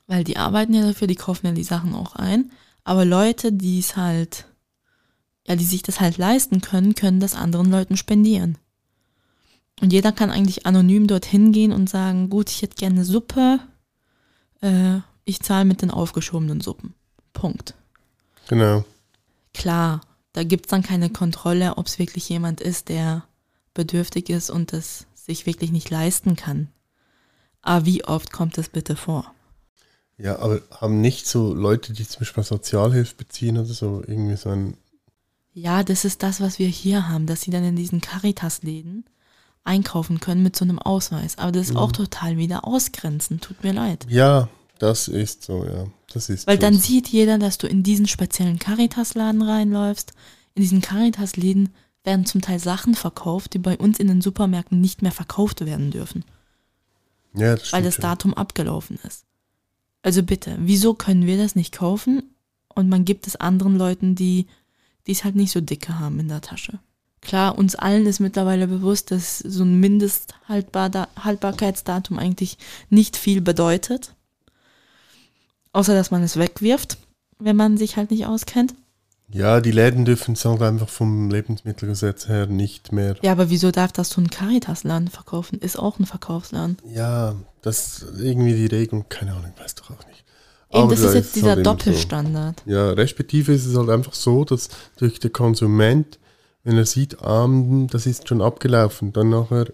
weil 0.06 0.24
die 0.24 0.36
arbeiten 0.36 0.74
ja 0.74 0.82
dafür, 0.82 1.06
die 1.06 1.14
kaufen 1.14 1.46
ja 1.46 1.52
die 1.52 1.64
Sachen 1.64 1.94
auch 1.94 2.16
ein. 2.16 2.50
Aber 2.84 3.04
Leute, 3.04 3.52
die 3.52 3.78
es 3.78 3.96
halt, 3.96 4.46
ja, 5.46 5.56
die 5.56 5.64
sich 5.64 5.82
das 5.82 6.00
halt 6.00 6.18
leisten 6.18 6.60
können, 6.60 6.94
können 6.94 7.20
das 7.20 7.34
anderen 7.34 7.70
Leuten 7.70 7.96
spendieren. 7.96 8.58
Und 9.80 9.92
jeder 9.92 10.12
kann 10.12 10.30
eigentlich 10.30 10.66
anonym 10.66 11.06
dorthin 11.06 11.52
gehen 11.52 11.72
und 11.72 11.90
sagen, 11.90 12.30
gut, 12.30 12.50
ich 12.50 12.62
hätte 12.62 12.76
gerne 12.76 13.04
Suppe, 13.04 13.58
äh, 14.60 14.98
ich 15.24 15.40
zahle 15.40 15.64
mit 15.64 15.82
den 15.82 15.90
aufgeschobenen 15.90 16.60
Suppen. 16.60 16.94
Punkt. 17.32 17.74
Genau. 18.48 18.84
Klar, 19.52 20.02
da 20.32 20.44
gibt 20.44 20.66
es 20.66 20.70
dann 20.70 20.82
keine 20.82 21.10
Kontrolle, 21.10 21.76
ob 21.76 21.86
es 21.86 21.98
wirklich 21.98 22.28
jemand 22.28 22.60
ist, 22.60 22.88
der 22.88 23.24
bedürftig 23.72 24.28
ist 24.28 24.50
und 24.50 24.72
das 24.72 25.06
sich 25.14 25.46
wirklich 25.46 25.72
nicht 25.72 25.90
leisten 25.90 26.36
kann. 26.36 26.68
Aber 27.62 27.86
wie 27.86 28.04
oft 28.04 28.32
kommt 28.32 28.58
das 28.58 28.68
bitte 28.68 28.94
vor? 28.94 29.33
Ja, 30.16 30.38
aber 30.38 30.60
haben 30.70 31.00
nicht 31.00 31.26
so 31.26 31.54
Leute, 31.54 31.92
die 31.92 32.06
zum 32.06 32.20
Beispiel 32.20 32.44
Sozialhilfe 32.44 33.14
beziehen 33.16 33.58
oder 33.58 33.72
so, 33.72 34.02
irgendwie 34.06 34.36
so 34.36 34.50
ein. 34.50 34.76
Ja, 35.52 35.82
das 35.82 36.04
ist 36.04 36.22
das, 36.22 36.40
was 36.40 36.58
wir 36.58 36.68
hier 36.68 37.08
haben, 37.08 37.26
dass 37.26 37.42
sie 37.42 37.50
dann 37.50 37.64
in 37.64 37.76
diesen 37.76 38.00
Caritas-Läden 38.00 39.04
einkaufen 39.64 40.20
können 40.20 40.42
mit 40.42 40.56
so 40.56 40.64
einem 40.64 40.78
Ausweis. 40.78 41.38
Aber 41.38 41.52
das 41.52 41.68
ist 41.68 41.72
mhm. 41.72 41.78
auch 41.78 41.92
total 41.92 42.36
wieder 42.36 42.64
ausgrenzen, 42.66 43.40
tut 43.40 43.62
mir 43.64 43.72
leid. 43.72 44.06
Ja, 44.08 44.48
das 44.78 45.08
ist 45.08 45.44
so, 45.44 45.64
ja. 45.64 45.86
Das 46.12 46.28
ist 46.28 46.46
Weil 46.46 46.58
dann 46.58 46.74
sieht 46.74 47.08
jeder, 47.08 47.38
dass 47.38 47.58
du 47.58 47.66
in 47.66 47.82
diesen 47.82 48.06
speziellen 48.06 48.58
Caritas-Laden 48.58 49.42
reinläufst. 49.42 50.12
In 50.54 50.62
diesen 50.62 50.80
Caritas-Läden 50.80 51.70
werden 52.04 52.26
zum 52.26 52.40
Teil 52.40 52.60
Sachen 52.60 52.94
verkauft, 52.94 53.54
die 53.54 53.58
bei 53.58 53.76
uns 53.76 53.98
in 53.98 54.06
den 54.06 54.20
Supermärkten 54.20 54.80
nicht 54.80 55.02
mehr 55.02 55.12
verkauft 55.12 55.64
werden 55.64 55.90
dürfen. 55.90 56.24
Ja, 57.34 57.56
das 57.56 57.72
Weil 57.72 57.82
das 57.82 57.96
Datum 57.96 58.32
schon. 58.32 58.38
abgelaufen 58.38 58.98
ist. 59.04 59.24
Also 60.04 60.22
bitte, 60.22 60.56
wieso 60.60 60.92
können 60.92 61.26
wir 61.26 61.38
das 61.38 61.56
nicht 61.56 61.72
kaufen 61.72 62.34
und 62.68 62.90
man 62.90 63.06
gibt 63.06 63.26
es 63.26 63.36
anderen 63.36 63.78
Leuten, 63.78 64.14
die 64.14 64.46
es 65.08 65.24
halt 65.24 65.34
nicht 65.34 65.50
so 65.50 65.62
dicke 65.62 65.98
haben 65.98 66.20
in 66.20 66.28
der 66.28 66.42
Tasche? 66.42 66.78
Klar, 67.22 67.56
uns 67.56 67.74
allen 67.74 68.04
ist 68.04 68.20
mittlerweile 68.20 68.66
bewusst, 68.66 69.10
dass 69.10 69.38
so 69.38 69.64
ein 69.64 69.80
Mindesthaltbarkeitsdatum 69.80 72.18
eigentlich 72.18 72.58
nicht 72.90 73.16
viel 73.16 73.40
bedeutet. 73.40 74.14
Außer 75.72 75.94
dass 75.94 76.10
man 76.10 76.22
es 76.22 76.36
wegwirft, 76.36 76.98
wenn 77.38 77.56
man 77.56 77.78
sich 77.78 77.96
halt 77.96 78.10
nicht 78.10 78.26
auskennt. 78.26 78.74
Ja, 79.28 79.60
die 79.60 79.72
Läden 79.72 80.04
dürfen 80.04 80.34
es 80.34 80.44
halt 80.44 80.62
einfach 80.62 80.88
vom 80.88 81.30
Lebensmittelgesetz 81.30 82.28
her 82.28 82.46
nicht 82.46 82.92
mehr. 82.92 83.16
Ja, 83.22 83.32
aber 83.32 83.50
wieso 83.50 83.70
darf 83.70 83.90
das 83.92 84.10
so 84.10 84.20
ein 84.20 84.28
Caritas-Laden 84.28 85.08
verkaufen? 85.08 85.58
Ist 85.58 85.78
auch 85.78 85.98
ein 85.98 86.06
Verkaufsladen. 86.06 86.76
Ja, 86.86 87.34
das 87.62 88.02
ist 88.02 88.20
irgendwie 88.20 88.54
die 88.54 88.66
Regelung, 88.66 89.06
keine 89.08 89.32
Ahnung, 89.32 89.52
weiß 89.56 89.74
doch 89.76 89.90
auch 89.90 90.06
nicht. 90.06 90.24
Eben, 90.70 90.88
das 90.88 91.00
ist 91.00 91.14
jetzt 91.14 91.36
dieser 91.36 91.56
halt 91.56 91.66
Doppelstandard. 91.66 92.62
So. 92.64 92.72
Ja, 92.72 92.90
respektive 92.90 93.52
ist 93.52 93.66
es 93.66 93.76
halt 93.76 93.90
einfach 93.90 94.14
so, 94.14 94.44
dass 94.44 94.68
durch 94.96 95.20
den 95.20 95.32
Konsument, 95.32 96.18
wenn 96.62 96.76
er 96.76 96.86
sieht, 96.86 97.22
ah, 97.22 97.48
das 97.90 98.06
ist 98.06 98.28
schon 98.28 98.42
abgelaufen, 98.42 99.12
dann 99.12 99.30
nachher 99.30 99.72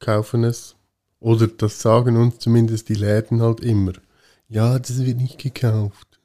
kaufen 0.00 0.44
es. 0.44 0.74
Oder 1.20 1.46
das 1.48 1.80
sagen 1.80 2.16
uns 2.16 2.38
zumindest 2.38 2.88
die 2.88 2.94
Läden 2.94 3.42
halt 3.42 3.60
immer 3.60 3.92
ja, 4.48 4.78
das 4.78 5.04
wird 5.04 5.18
nicht 5.18 5.38
gekauft. 5.38 6.20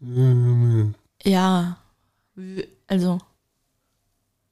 Ja, 1.23 1.77
also 2.87 3.19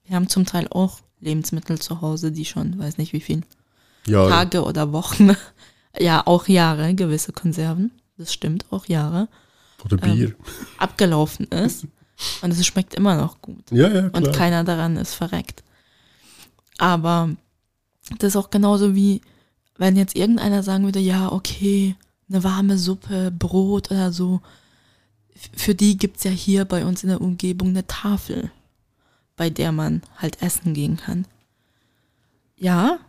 wir 0.05 0.15
haben 0.15 0.29
zum 0.29 0.45
Teil 0.45 0.67
auch 0.69 0.99
Lebensmittel 1.19 1.79
zu 1.79 2.01
Hause, 2.01 2.31
die 2.31 2.45
schon, 2.45 2.77
weiß 2.77 2.97
nicht 2.97 3.13
wie 3.13 3.21
viel, 3.21 3.41
Jahre. 4.07 4.29
Tage 4.29 4.63
oder 4.63 4.91
Wochen, 4.91 5.35
ja 5.99 6.25
auch 6.25 6.47
Jahre, 6.47 6.93
gewisse 6.95 7.31
Konserven, 7.31 7.91
das 8.17 8.33
stimmt, 8.33 8.65
auch 8.71 8.85
Jahre. 8.87 9.27
Oder 9.85 9.97
Bier. 9.97 10.27
Ähm, 10.27 10.35
abgelaufen 10.77 11.45
ist. 11.47 11.87
Und 12.41 12.51
es 12.51 12.65
schmeckt 12.65 12.93
immer 12.93 13.15
noch 13.15 13.41
gut. 13.41 13.71
Ja, 13.71 13.87
ja, 13.87 14.09
klar. 14.09 14.15
Und 14.15 14.33
keiner 14.33 14.63
daran 14.63 14.97
ist 14.97 15.15
verreckt. 15.15 15.63
Aber 16.77 17.29
das 18.19 18.29
ist 18.29 18.35
auch 18.35 18.49
genauso 18.49 18.95
wie, 18.95 19.21
wenn 19.77 19.95
jetzt 19.95 20.15
irgendeiner 20.15 20.61
sagen 20.63 20.83
würde, 20.83 20.99
ja, 20.99 21.31
okay, 21.31 21.95
eine 22.29 22.43
warme 22.43 22.77
Suppe, 22.77 23.31
Brot 23.31 23.91
oder 23.91 24.11
so. 24.11 24.41
Für 25.55 25.75
die 25.75 25.97
gibt 25.97 26.17
es 26.17 26.23
ja 26.23 26.31
hier 26.31 26.65
bei 26.65 26.85
uns 26.85 27.03
in 27.03 27.09
der 27.09 27.21
Umgebung 27.21 27.69
eine 27.69 27.87
Tafel, 27.87 28.51
bei 29.35 29.49
der 29.49 29.71
man 29.71 30.01
halt 30.17 30.41
essen 30.41 30.73
gehen 30.73 30.97
kann. 30.97 31.25
Ja, 32.57 32.99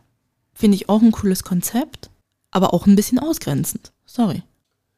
finde 0.55 0.77
ich 0.77 0.89
auch 0.89 1.03
ein 1.03 1.13
cooles 1.13 1.45
Konzept, 1.45 2.11
aber 2.51 2.73
auch 2.73 2.87
ein 2.87 2.97
bisschen 2.97 3.19
ausgrenzend. 3.19 3.93
Sorry. 4.07 4.43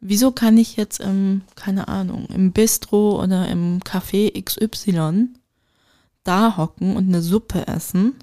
Wieso 0.01 0.33
kann 0.33 0.59
ich 0.59 0.77
jetzt 0.77 1.01
im, 1.01 1.43
keine 1.55 1.89
Ahnung, 1.89 2.27
im 2.27 2.53
Bistro 2.53 3.23
oder 3.23 3.49
im 3.49 3.81
Café 3.81 4.31
XY 4.39 5.29
da 6.25 6.57
hocken 6.57 6.97
und 6.97 7.09
eine 7.09 7.23
Suppe 7.23 7.67
essen 7.67 8.15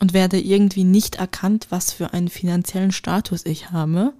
und 0.00 0.14
werde 0.14 0.40
irgendwie 0.40 0.84
nicht 0.84 1.16
erkannt, 1.16 1.66
was 1.70 1.92
für 1.92 2.14
einen 2.14 2.28
finanziellen 2.28 2.92
Status 2.92 3.44
ich 3.44 3.70
habe? 3.70 4.14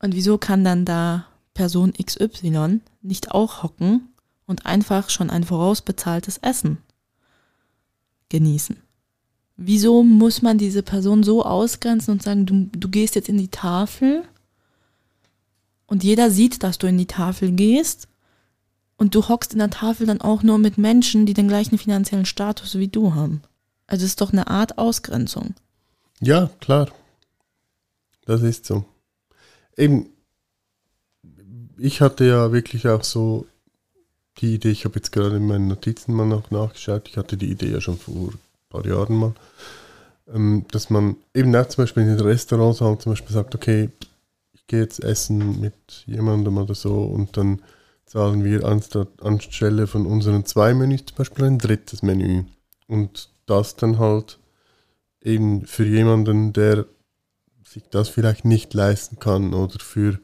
Und 0.00 0.14
wieso 0.14 0.36
kann 0.36 0.64
dann 0.64 0.84
da 0.84 1.26
Person 1.60 1.92
XY 1.92 2.80
nicht 3.02 3.32
auch 3.32 3.62
hocken 3.62 4.08
und 4.46 4.64
einfach 4.64 5.10
schon 5.10 5.28
ein 5.28 5.44
vorausbezahltes 5.44 6.38
Essen 6.38 6.78
genießen? 8.30 8.78
Wieso 9.58 10.02
muss 10.02 10.40
man 10.40 10.56
diese 10.56 10.82
Person 10.82 11.22
so 11.22 11.44
ausgrenzen 11.44 12.12
und 12.12 12.22
sagen, 12.22 12.46
du, 12.46 12.70
du 12.72 12.88
gehst 12.88 13.14
jetzt 13.14 13.28
in 13.28 13.36
die 13.36 13.50
Tafel 13.50 14.22
und 15.86 16.02
jeder 16.02 16.30
sieht, 16.30 16.62
dass 16.62 16.78
du 16.78 16.86
in 16.86 16.96
die 16.96 17.06
Tafel 17.06 17.52
gehst 17.52 18.08
und 18.96 19.14
du 19.14 19.28
hockst 19.28 19.52
in 19.52 19.58
der 19.58 19.68
Tafel 19.68 20.06
dann 20.06 20.22
auch 20.22 20.42
nur 20.42 20.56
mit 20.56 20.78
Menschen, 20.78 21.26
die 21.26 21.34
den 21.34 21.48
gleichen 21.48 21.76
finanziellen 21.76 22.24
Status 22.24 22.78
wie 22.78 22.88
du 22.88 23.14
haben. 23.14 23.42
Also 23.86 24.06
es 24.06 24.12
ist 24.12 24.22
doch 24.22 24.32
eine 24.32 24.46
Art 24.46 24.78
Ausgrenzung. 24.78 25.54
Ja, 26.20 26.50
klar. 26.58 26.88
Das 28.24 28.40
ist 28.40 28.64
so 28.64 28.86
eben, 29.76 30.10
ich 31.80 32.00
hatte 32.00 32.24
ja 32.24 32.52
wirklich 32.52 32.86
auch 32.88 33.04
so 33.04 33.46
die 34.38 34.54
Idee, 34.54 34.70
ich 34.70 34.84
habe 34.84 34.96
jetzt 34.96 35.12
gerade 35.12 35.36
in 35.36 35.46
meinen 35.46 35.68
Notizen 35.68 36.14
mal 36.14 36.26
noch 36.26 36.50
nachgeschaut, 36.50 37.08
ich 37.08 37.16
hatte 37.16 37.36
die 37.36 37.50
Idee 37.50 37.72
ja 37.72 37.80
schon 37.80 37.98
vor 37.98 38.14
ein 38.14 38.38
paar 38.68 38.86
Jahren 38.86 39.16
mal, 39.16 39.32
ähm, 40.32 40.64
dass 40.70 40.90
man 40.90 41.16
eben 41.34 41.54
auch 41.56 41.66
zum 41.68 41.84
Beispiel 41.84 42.04
in 42.04 42.16
den 42.16 42.20
Restaurants 42.26 42.80
halt 42.80 43.02
zum 43.02 43.12
Beispiel 43.12 43.34
sagt, 43.34 43.54
okay, 43.54 43.90
ich 44.52 44.66
gehe 44.66 44.80
jetzt 44.80 45.02
essen 45.02 45.60
mit 45.60 45.74
jemandem 46.06 46.58
oder 46.58 46.74
so 46.74 47.02
und 47.02 47.36
dann 47.36 47.60
zahlen 48.06 48.44
wir 48.44 48.64
anstatt, 48.64 49.08
anstelle 49.22 49.86
von 49.86 50.06
unseren 50.06 50.44
zwei 50.44 50.74
Menüs 50.74 51.06
zum 51.06 51.16
Beispiel 51.16 51.44
ein 51.44 51.58
drittes 51.58 52.02
Menü. 52.02 52.44
Und 52.88 53.30
das 53.46 53.76
dann 53.76 53.98
halt 53.98 54.38
eben 55.22 55.64
für 55.66 55.84
jemanden, 55.84 56.52
der 56.52 56.86
sich 57.64 57.84
das 57.90 58.08
vielleicht 58.08 58.44
nicht 58.44 58.74
leisten 58.74 59.20
kann 59.20 59.54
oder 59.54 59.78
für 59.78 60.18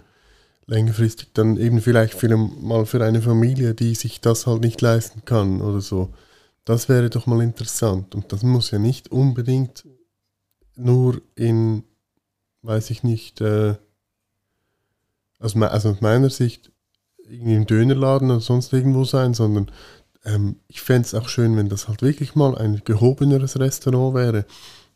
längerfristig 0.66 1.28
dann 1.32 1.56
eben 1.56 1.80
vielleicht 1.80 2.14
für 2.14 2.36
mal 2.36 2.86
für 2.86 3.04
eine 3.04 3.22
Familie, 3.22 3.74
die 3.74 3.94
sich 3.94 4.20
das 4.20 4.46
halt 4.46 4.62
nicht 4.62 4.80
leisten 4.80 5.24
kann 5.24 5.60
oder 5.60 5.80
so. 5.80 6.12
Das 6.64 6.88
wäre 6.88 7.10
doch 7.10 7.26
mal 7.26 7.40
interessant. 7.42 8.14
Und 8.14 8.32
das 8.32 8.42
muss 8.42 8.72
ja 8.72 8.78
nicht 8.78 9.12
unbedingt 9.12 9.86
nur 10.74 11.22
in, 11.36 11.84
weiß 12.62 12.90
ich 12.90 13.04
nicht, 13.04 13.40
äh, 13.40 13.76
aus, 15.38 15.56
also 15.56 15.90
aus 15.90 16.00
meiner 16.00 16.30
Sicht 16.30 16.72
irgendwie 17.28 17.54
im 17.54 17.66
Dönerladen 17.66 18.30
oder 18.30 18.40
sonst 18.40 18.72
irgendwo 18.72 19.04
sein, 19.04 19.34
sondern 19.34 19.70
ähm, 20.24 20.56
ich 20.66 20.80
fände 20.80 21.06
es 21.06 21.14
auch 21.14 21.28
schön, 21.28 21.56
wenn 21.56 21.68
das 21.68 21.88
halt 21.88 22.02
wirklich 22.02 22.34
mal 22.34 22.56
ein 22.58 22.82
gehobeneres 22.84 23.58
Restaurant 23.58 24.14
wäre. 24.14 24.44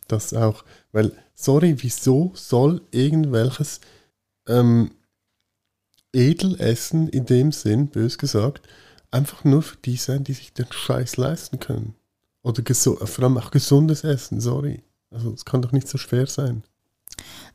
Das 0.08 0.34
auch, 0.34 0.64
weil, 0.90 1.12
sorry, 1.34 1.76
wieso 1.78 2.32
soll 2.34 2.82
irgendwelches 2.90 3.80
ähm, 4.48 4.90
Edelessen 6.12 7.08
in 7.08 7.26
dem 7.26 7.52
Sinn, 7.52 7.88
bös 7.88 8.18
gesagt, 8.18 8.68
einfach 9.10 9.44
nur 9.44 9.62
für 9.62 9.76
die 9.76 9.96
sein, 9.96 10.24
die 10.24 10.32
sich 10.32 10.52
den 10.52 10.70
Scheiß 10.70 11.16
leisten 11.16 11.60
können? 11.60 11.94
Oder 12.42 12.62
vor 12.74 13.24
allem 13.24 13.38
auch 13.38 13.50
gesundes 13.50 14.04
Essen, 14.04 14.40
sorry. 14.40 14.82
Also 15.10 15.32
es 15.32 15.44
kann 15.44 15.62
doch 15.62 15.72
nicht 15.72 15.88
so 15.88 15.98
schwer 15.98 16.26
sein. 16.26 16.62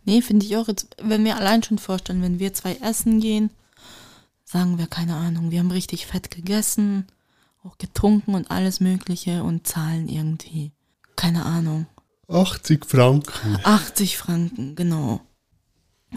Nee, 0.04 0.22
finde 0.22 0.46
ich 0.46 0.58
auch 0.58 0.68
jetzt, 0.68 0.96
wenn 1.02 1.26
wir 1.26 1.38
allein 1.38 1.64
schon 1.64 1.80
vorstellen, 1.80 2.22
wenn 2.22 2.40
wir 2.40 2.54
zwei 2.54 2.76
essen 2.76 3.20
gehen, 3.20 3.50
sagen 4.44 4.78
wir, 4.78 4.88
keine 4.88 5.16
Ahnung, 5.16 5.50
wir 5.52 5.60
haben 5.60 5.72
richtig 5.72 6.06
fett 6.06 6.30
gegessen, 6.30 7.08
auch 7.64 7.78
getrunken 7.78 8.36
und 8.36 8.52
alles 8.52 8.80
Mögliche 8.80 9.44
und 9.44 9.66
zahlen 9.66 10.08
irgendwie, 10.08 10.72
keine 11.16 11.46
Ahnung. 11.46 11.88
80 12.28 12.86
Franken. 12.86 13.58
80 13.64 14.18
Franken, 14.18 14.76
genau. 14.76 15.22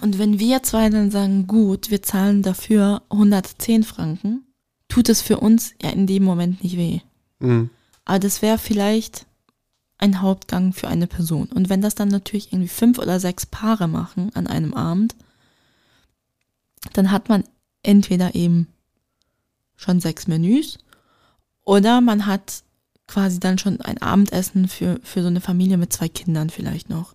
Und 0.00 0.18
wenn 0.18 0.38
wir 0.38 0.62
zwei 0.62 0.88
dann 0.90 1.10
sagen, 1.10 1.46
gut, 1.46 1.90
wir 1.90 2.02
zahlen 2.02 2.42
dafür 2.42 3.02
110 3.10 3.82
Franken, 3.84 4.44
tut 4.88 5.08
es 5.08 5.20
für 5.20 5.38
uns 5.38 5.74
ja 5.82 5.90
in 5.90 6.06
dem 6.06 6.24
Moment 6.24 6.62
nicht 6.62 6.76
weh. 6.76 7.00
Mhm. 7.40 7.70
Aber 8.04 8.18
das 8.18 8.42
wäre 8.42 8.58
vielleicht 8.58 9.26
ein 9.98 10.22
Hauptgang 10.22 10.72
für 10.72 10.88
eine 10.88 11.06
Person. 11.06 11.48
Und 11.48 11.68
wenn 11.68 11.82
das 11.82 11.94
dann 11.94 12.08
natürlich 12.08 12.52
irgendwie 12.52 12.68
fünf 12.68 12.98
oder 12.98 13.20
sechs 13.20 13.46
Paare 13.46 13.88
machen 13.88 14.30
an 14.34 14.46
einem 14.46 14.72
Abend, 14.74 15.14
dann 16.92 17.10
hat 17.10 17.28
man 17.28 17.44
entweder 17.82 18.34
eben 18.34 18.68
schon 19.76 20.00
sechs 20.00 20.26
Menüs 20.26 20.78
oder 21.64 22.00
man 22.00 22.26
hat 22.26 22.62
quasi 23.06 23.40
dann 23.40 23.58
schon 23.58 23.80
ein 23.80 24.00
Abendessen 24.00 24.68
für, 24.68 25.00
für 25.02 25.22
so 25.22 25.28
eine 25.28 25.40
Familie 25.40 25.76
mit 25.76 25.92
zwei 25.92 26.08
Kindern 26.08 26.50
vielleicht 26.50 26.90
noch. 26.90 27.14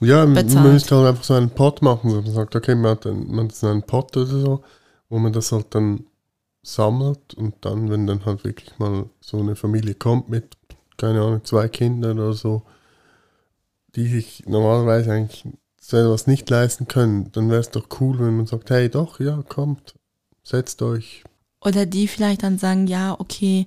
Ja, 0.00 0.24
bezahlt. 0.26 0.54
man 0.54 0.72
müsste 0.72 0.96
halt 0.96 1.08
einfach 1.08 1.24
so 1.24 1.34
einen 1.34 1.50
Pot 1.50 1.82
machen. 1.82 2.10
So 2.10 2.20
man 2.22 2.32
sagt, 2.32 2.54
okay, 2.54 2.74
man 2.74 2.92
hat, 2.92 3.06
einen, 3.06 3.34
man 3.34 3.48
hat 3.48 3.64
einen 3.64 3.82
Pot 3.82 4.16
oder 4.16 4.26
so, 4.26 4.64
wo 5.08 5.18
man 5.18 5.32
das 5.32 5.52
halt 5.52 5.74
dann 5.74 6.06
sammelt 6.62 7.34
und 7.34 7.54
dann, 7.60 7.90
wenn 7.90 8.06
dann 8.06 8.24
halt 8.24 8.44
wirklich 8.44 8.78
mal 8.78 9.08
so 9.20 9.38
eine 9.38 9.54
Familie 9.54 9.94
kommt 9.94 10.28
mit 10.28 10.56
keine 10.96 11.20
Ahnung, 11.20 11.44
zwei 11.44 11.68
Kinder 11.68 12.12
oder 12.12 12.32
so, 12.32 12.62
die 13.94 14.06
sich 14.06 14.44
normalerweise 14.46 15.12
eigentlich 15.12 15.44
sowas 15.80 16.26
nicht 16.26 16.48
leisten 16.50 16.88
können, 16.88 17.30
dann 17.32 17.50
wäre 17.50 17.60
es 17.60 17.70
doch 17.70 17.88
cool, 18.00 18.18
wenn 18.18 18.36
man 18.36 18.46
sagt, 18.46 18.70
hey 18.70 18.88
doch, 18.88 19.20
ja, 19.20 19.42
kommt, 19.48 19.94
setzt 20.42 20.82
euch. 20.82 21.24
Oder 21.60 21.86
die 21.86 22.08
vielleicht 22.08 22.42
dann 22.42 22.58
sagen, 22.58 22.86
ja, 22.86 23.18
okay, 23.18 23.66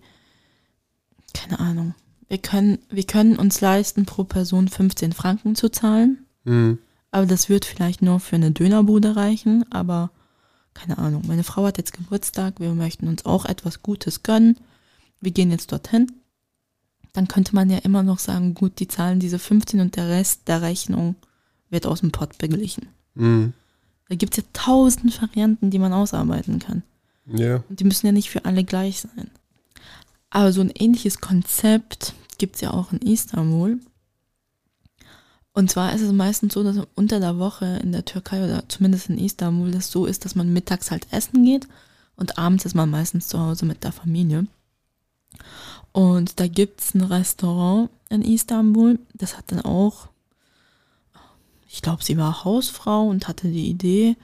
keine 1.34 1.60
Ahnung, 1.60 1.96
wir 2.30 2.38
können, 2.38 2.80
wir 2.89 3.04
können 3.04 3.36
uns 3.36 3.60
leisten, 3.60 4.06
pro 4.06 4.24
Person 4.24 4.68
15 4.68 5.12
Franken 5.12 5.56
zu 5.56 5.70
zahlen. 5.70 6.26
Mhm. 6.46 6.80
Aber 7.12 7.26
das 7.26 7.50
wird 7.50 7.65
vielleicht 7.65 8.02
nur 8.02 8.20
für 8.20 8.38
eine 8.38 8.52
Dönerbude 8.52 9.15
reichen, 9.15 9.65
aber 9.72 10.12
keine 10.74 10.98
Ahnung, 10.98 11.24
meine 11.28 11.44
Frau 11.44 11.65
hat 11.65 11.78
jetzt 11.78 11.94
Geburtstag, 11.94 12.60
wir 12.60 12.74
möchten 12.74 13.08
uns 13.08 13.26
auch 13.26 13.46
etwas 13.46 13.84
Gutes 13.84 14.24
gönnen. 14.24 14.58
Wir 15.20 15.32
gehen 15.32 15.52
jetzt 15.52 15.72
dorthin 15.72 16.08
dann 17.13 17.28
könnte 17.28 17.56
man 17.56 17.70
ja 17.70 17.80
immer 17.80 18.04
noch 18.04 18.20
sagen, 18.20 18.54
gut, 18.54 18.80
die 18.80 18.88
zahlen 18.88 19.20
diese 19.20 19.39
15 19.39 19.80
und 19.80 19.96
der 19.96 20.10
Rest 20.10 20.48
der 20.48 20.62
Rechnung 20.62 21.15
wird 21.70 21.86
aus 21.86 22.02
dem 22.02 22.12
Pott 22.12 22.38
beglichen. 22.38 22.88
Mhm. 23.15 23.54
Da 24.08 24.15
gibt 24.15 24.38
es 24.38 24.44
ja 24.44 24.50
tausend 24.54 25.22
Varianten, 25.22 25.70
die 25.70 25.80
man 25.80 25.94
ausarbeiten 25.94 26.60
kann. 26.60 26.84
Ja. 27.26 27.63
Und 27.70 27.80
die 27.80 27.84
müssen 27.84 28.06
ja 28.06 28.12
nicht 28.12 28.30
für 28.30 28.46
alle 28.46 28.63
gleich 28.63 29.02
sein. 29.02 29.30
Aber 30.30 30.52
so 30.52 30.62
ein 30.62 30.72
ähnliches 30.72 31.20
Konzept 31.22 32.13
gibt 32.38 32.56
es 32.56 32.62
ja 32.62 32.72
auch 32.72 32.92
in 32.92 33.00
Istanbul. 33.00 33.80
Und 35.54 35.72
zwar 35.72 35.94
ist 35.94 36.02
es 36.02 36.12
meistens 36.12 36.54
so, 36.54 36.63
dass 36.63 36.78
unter 36.96 37.20
der 37.20 37.39
Woche 37.39 37.80
in 37.84 37.92
der 37.92 38.06
Türkei 38.06 38.44
oder 38.44 38.68
zumindest 38.70 39.10
in 39.10 39.18
Istanbul 39.18 39.72
das 39.72 39.92
so 39.92 40.06
ist, 40.06 40.24
dass 40.24 40.36
man 40.36 40.54
mittags 40.54 40.92
halt 40.92 41.08
essen 41.12 41.44
geht 41.44 41.68
und 42.15 42.38
abends 42.38 42.65
ist 42.65 42.76
man 42.76 42.89
meistens 42.89 43.28
zu 43.28 43.39
Hause 43.39 43.65
mit 43.65 43.84
der 43.84 43.92
Familie. 43.92 44.48
Und 45.92 46.39
da 46.39 46.48
gibt 46.48 46.82
es 46.82 46.94
ein 46.94 47.02
Restaurant 47.02 47.89
in 48.10 48.22
Istanbul, 48.22 49.00
das 49.13 49.38
hat 49.38 49.52
dann 49.52 49.62
auch, 49.62 50.08
ich 51.68 51.82
glaube, 51.82 52.04
sie 52.04 52.18
war 52.18 52.44
Hausfrau 52.44 53.08
und 53.08 53.28
hatte 53.28 53.50
die 53.50 53.70
Idee 53.70 54.15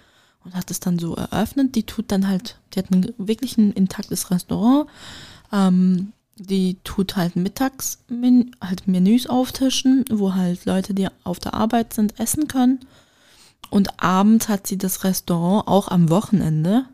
und 0.44 0.56
hat 0.56 0.72
es 0.72 0.80
dann 0.80 1.00
so 1.00 1.16
eröffnet. 1.16 1.76
Die 1.76 1.84
tut 1.84 2.12
dann 2.12 2.28
halt, 2.28 2.60
die 2.74 2.80
hat 2.80 2.92
ein, 2.92 3.14
wirklich 3.18 3.58
ein 3.58 3.72
intaktes 3.72 4.32
Restaurant. 4.32 4.90
Ähm, 5.52 6.14
die 6.38 6.78
tut 6.84 7.16
halt 7.16 7.36
mittags 7.36 8.00
Men 8.10 8.56
halt 8.60 8.88
Menüs 8.88 9.28
auftischen, 9.28 10.04
wo 10.12 10.34
halt 10.34 10.66
Leute, 10.66 10.94
die 10.94 11.08
auf 11.24 11.40
der 11.40 11.54
Arbeit 11.54 11.94
sind, 11.94 12.20
essen 12.20 12.48
können. 12.48 12.80
Und 13.70 14.02
abends 14.04 14.50
hat 14.50 14.68
sie 14.68 14.78
das 14.78 15.04
Restaurant 15.04 15.68
auch 15.68 15.88
am 15.88 16.10
Wochenende 16.10 16.86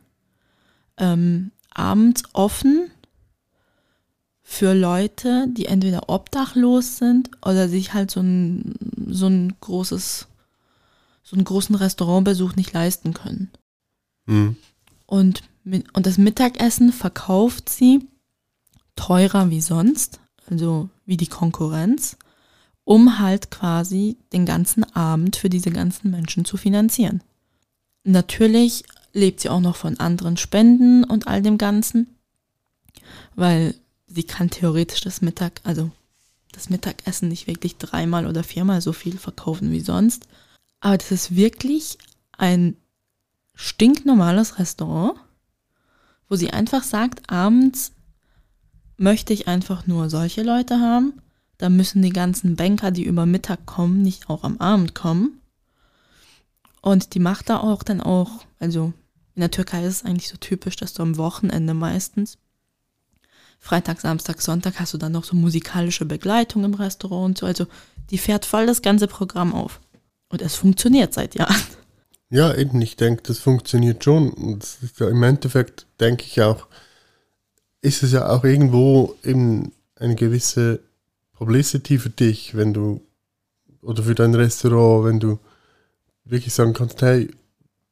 ähm, 0.98 1.52
abends 1.72 2.24
offen 2.34 2.92
für 4.44 4.74
Leute, 4.74 5.48
die 5.50 5.66
entweder 5.66 6.10
obdachlos 6.10 6.98
sind 6.98 7.32
oder 7.42 7.68
sich 7.68 7.94
halt 7.94 8.12
so 8.12 8.20
ein, 8.20 8.76
so 9.08 9.28
ein 9.28 9.56
großes, 9.60 10.28
so 11.24 11.36
einen 11.36 11.46
großen 11.46 11.76
Restaurantbesuch 11.76 12.56
nicht 12.56 12.74
leisten 12.74 13.14
können. 13.14 13.50
Mhm. 14.26 14.56
Und, 15.08 15.44
und 15.94 16.06
das 16.06 16.18
Mittagessen 16.18 16.94
verkauft 16.94 17.70
sie 17.70 18.08
teurer 18.96 19.50
wie 19.50 19.62
sonst, 19.62 20.20
also 20.50 20.90
wie 21.06 21.18
die 21.18 21.28
Konkurrenz, 21.28 22.18
um 22.84 23.20
halt 23.20 23.52
quasi 23.52 24.18
den 24.34 24.46
ganzen 24.46 24.84
Abend 24.96 25.36
für 25.36 25.50
diese 25.50 25.72
ganzen 25.72 26.12
Menschen 26.12 26.46
zu 26.46 26.58
finanzieren. 26.58 27.24
Natürlich 28.04 28.84
lebt 29.14 29.40
sie 29.40 29.50
auch 29.50 29.60
noch 29.60 29.76
von 29.76 30.00
anderen 30.00 30.38
Spenden 30.38 31.04
und 31.04 31.28
all 31.28 31.42
dem 31.42 31.58
Ganzen, 31.58 32.08
weil 33.36 33.76
sie 34.08 34.24
kann 34.24 34.50
theoretisch 34.50 35.02
das 35.02 35.22
Mittag, 35.22 35.62
also 35.64 35.92
das 36.52 36.70
Mittagessen 36.70 37.30
nicht 37.30 37.48
wirklich 37.48 37.78
dreimal 37.78 38.28
oder 38.28 38.44
viermal 38.44 38.82
so 38.82 38.94
viel 38.94 39.18
verkaufen 39.18 39.72
wie 39.72 39.80
sonst. 39.80 40.28
Aber 40.80 40.98
das 40.98 41.12
ist 41.12 41.36
wirklich 41.36 41.98
ein 42.38 42.76
stinknormales 43.56 44.60
Restaurant, 44.60 45.20
wo 46.28 46.36
sie 46.36 46.52
einfach 46.52 46.84
sagt, 46.84 47.30
abends 47.30 47.94
möchte 49.02 49.34
ich 49.34 49.48
einfach 49.48 49.88
nur 49.88 50.10
solche 50.10 50.44
Leute 50.44 50.80
haben. 50.80 51.14
Da 51.58 51.70
müssen 51.70 52.02
die 52.02 52.14
ganzen 52.14 52.56
Banker, 52.56 52.92
die 52.92 53.04
über 53.04 53.26
Mittag 53.26 53.66
kommen, 53.66 54.02
nicht 54.02 54.30
auch 54.30 54.44
am 54.44 54.58
Abend 54.58 54.96
kommen. 54.96 55.42
Und 56.82 57.14
die 57.14 57.20
macht 57.20 57.50
da 57.50 57.60
auch 57.60 57.84
dann 57.84 58.02
auch, 58.02 58.46
also 58.60 58.94
in 59.36 59.42
der 59.42 59.52
Türkei 59.52 59.86
ist 59.86 59.98
es 59.98 60.06
eigentlich 60.06 60.30
so 60.30 60.38
typisch, 60.38 60.76
dass 60.76 60.94
du 60.94 61.04
am 61.04 61.18
Wochenende 61.18 61.74
meistens 61.74 62.38
Freitag, 63.60 64.02
Samstag, 64.02 64.42
Sonntag 64.42 64.80
hast 64.80 64.94
du 64.96 64.98
dann 64.98 65.12
noch 65.12 65.24
so 65.24 65.36
musikalische 65.36 66.06
Begleitung 66.06 66.64
im 66.64 66.74
Restaurant 66.74 67.26
und 67.26 67.38
so. 67.38 67.46
Also 67.46 67.68
die 68.10 68.18
fährt 68.18 68.46
voll 68.46 68.66
das 68.66 68.82
ganze 68.82 69.08
Programm 69.08 69.54
auf. 69.54 69.80
Und 70.30 70.42
es 70.42 70.56
funktioniert 70.56 71.14
seit 71.14 71.36
Jahren. 71.36 71.62
Ja, 72.30 72.56
eben, 72.56 72.82
ich 72.82 72.96
denke, 72.96 73.24
das 73.24 73.40
funktioniert 73.40 74.04
schon. 74.04 74.32
Und 74.32 74.78
Im 75.00 75.22
Endeffekt 75.22 75.86
denke 76.00 76.24
ich 76.26 76.42
auch, 76.42 76.68
ist 77.82 78.04
es 78.04 78.12
ja 78.12 78.30
auch 78.30 78.44
irgendwo 78.44 79.16
eben 79.24 79.72
eine 79.96 80.16
gewisse 80.16 80.80
Publicity 81.34 81.98
für 81.98 82.10
dich, 82.10 82.56
wenn 82.56 82.74
du, 82.74 83.02
oder 83.82 84.04
für 84.04 84.16
dein 84.16 84.36
Restaurant, 84.36 85.06
wenn 85.06 85.20
du 85.20 85.40
wirklich 86.24 86.54
sagen 86.54 86.74
kannst, 86.74 87.02
hey, 87.02 87.30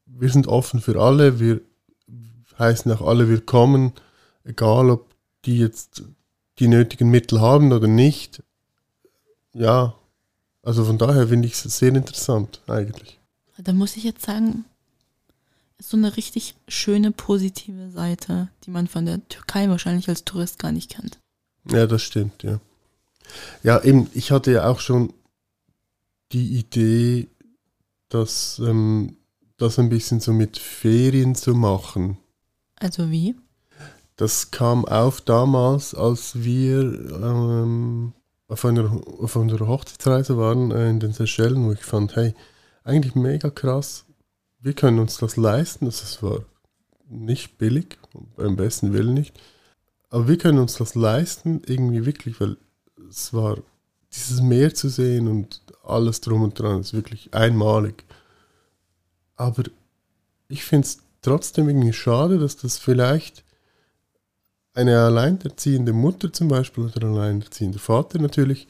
wir 0.06 0.30
sind 0.30 0.47
offen 0.47 0.82
für 0.82 1.02
alle, 1.02 1.39
wir 1.39 1.62
heißen 2.58 2.91
auch 2.91 3.02
alle 3.02 3.28
willkommen, 3.28 3.93
egal 4.43 4.89
ob 4.89 5.08
die 5.45 5.58
jetzt 5.58 6.04
die 6.60 6.67
nötigen 6.67 7.10
Mittel 7.10 7.41
haben 7.41 7.71
oder 7.71 7.88
nicht. 7.88 8.43
Ja, 9.54 9.95
also 10.62 10.86
von 10.86 10.97
daher 10.97 11.30
finde 11.30 11.47
ich 11.47 11.54
es 11.54 11.78
sehr 11.78 11.95
interessant 11.95 12.62
eigentlich. 12.67 13.17
Da 13.58 13.73
muss 13.73 13.97
ich 13.97 14.04
jetzt 14.04 14.25
sagen, 14.25 14.65
so 15.79 15.97
eine 15.97 16.17
richtig 16.17 16.55
schöne 16.67 17.11
positive 17.11 17.89
Seite, 17.89 18.49
die 18.65 18.71
man 18.71 18.87
von 18.87 19.05
der 19.05 19.27
Türkei 19.29 19.69
wahrscheinlich 19.69 20.09
als 20.09 20.25
Tourist 20.25 20.59
gar 20.59 20.71
nicht 20.71 20.91
kennt. 20.91 21.19
Ja, 21.69 21.87
das 21.87 22.03
stimmt, 22.03 22.43
ja. 22.43 22.59
Ja, 23.63 23.81
eben, 23.83 24.09
ich 24.13 24.31
hatte 24.31 24.51
ja 24.51 24.67
auch 24.67 24.79
schon 24.79 25.13
die 26.31 26.57
Idee, 26.57 27.27
dass 28.09 28.59
ähm, 28.59 29.17
das 29.57 29.79
ein 29.79 29.89
bisschen 29.89 30.19
so 30.19 30.33
mit 30.33 30.57
Ferien 30.57 31.35
zu 31.35 31.53
machen. 31.53 32.17
Also 32.75 33.11
wie? 33.11 33.35
Das 34.15 34.51
kam 34.51 34.85
auf 34.85 35.21
damals, 35.21 35.95
als 35.95 36.43
wir 36.43 36.81
ähm, 36.81 38.13
auf, 38.47 38.65
einer, 38.65 39.01
auf 39.19 39.37
einer 39.37 39.59
Hochzeitsreise 39.59 40.37
waren 40.37 40.71
äh, 40.71 40.89
in 40.89 40.99
den 40.99 41.13
Seychellen, 41.13 41.65
wo 41.65 41.71
ich 41.71 41.83
fand, 41.83 42.15
hey, 42.15 42.33
eigentlich 42.83 43.15
mega 43.15 43.49
krass, 43.49 44.05
wir 44.62 44.74
können 44.74 45.00
uns 45.00 45.17
das 45.17 45.38
leisten. 45.38 45.86
Das 45.86 46.22
war 46.22 46.43
nicht 47.08 47.58
billig, 47.58 47.98
beim 48.36 48.56
besten 48.56 48.93
Willen 48.93 49.13
nicht. 49.13 49.39
Aber 50.10 50.28
wir 50.28 50.38
können 50.38 50.60
uns 50.60 50.76
das 50.76 50.95
leisten, 50.95 51.62
irgendwie 51.65 52.06
wirklich, 52.06 52.39
weil 52.39 52.58
es 53.10 53.34
war 53.34 53.58
dieses 54.12 54.41
Meer 54.41 54.74
zu 54.74 54.89
sehen 54.89 55.28
und 55.28 55.62
alles 55.84 56.22
drum 56.22 56.41
und 56.43 56.58
dran, 56.60 56.82
ist 56.82 56.93
wirklich 56.93 57.34
einmalig. 57.34 58.04
Aber 59.36 59.63
ich 60.48 60.63
finde 60.63 60.88
es 60.88 61.00
trotzdem 61.22 61.69
irgendwie 61.69 61.93
schade, 61.93 62.39
dass 62.39 62.58
das 62.58 62.78
vielleicht 62.78 63.43
eine 64.74 65.00
alleinerziehende 65.00 65.93
Mutter 65.93 66.32
zum 66.34 66.48
Beispiel 66.48 66.86
oder 66.86 67.08
ein 67.08 67.13
alleinerziehender 67.13 67.80
Vater 67.80 68.19
natürlich 68.19 68.67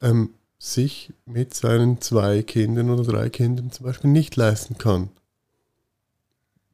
ähm, 0.00 0.34
sich 0.58 1.12
mit 1.24 1.54
seinen 1.54 2.00
zwei 2.00 2.42
Kindern 2.42 2.90
oder 2.90 3.04
drei 3.04 3.28
Kindern 3.28 3.70
zum 3.70 3.86
Beispiel 3.86 4.10
nicht 4.10 4.36
leisten 4.36 4.78
kann. 4.78 5.10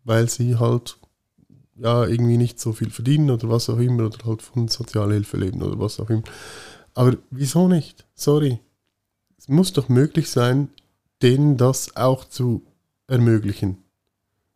Weil 0.04 0.28
sie 0.28 0.56
halt 0.56 0.98
ja 1.76 2.06
irgendwie 2.06 2.36
nicht 2.36 2.60
so 2.60 2.72
viel 2.72 2.90
verdienen 2.90 3.30
oder 3.30 3.48
was 3.48 3.68
auch 3.68 3.78
immer 3.78 4.06
oder 4.06 4.18
halt 4.24 4.42
von 4.42 4.68
Sozialhilfe 4.68 5.36
leben 5.36 5.62
oder 5.62 5.78
was 5.78 5.98
auch 5.98 6.10
immer. 6.10 6.22
Aber 6.94 7.16
wieso 7.30 7.68
nicht? 7.68 8.06
Sorry. 8.14 8.60
Es 9.38 9.48
muss 9.48 9.72
doch 9.72 9.88
möglich 9.88 10.30
sein, 10.30 10.68
denen 11.22 11.56
das 11.56 11.96
auch 11.96 12.24
zu 12.24 12.62
ermöglichen. 13.08 13.78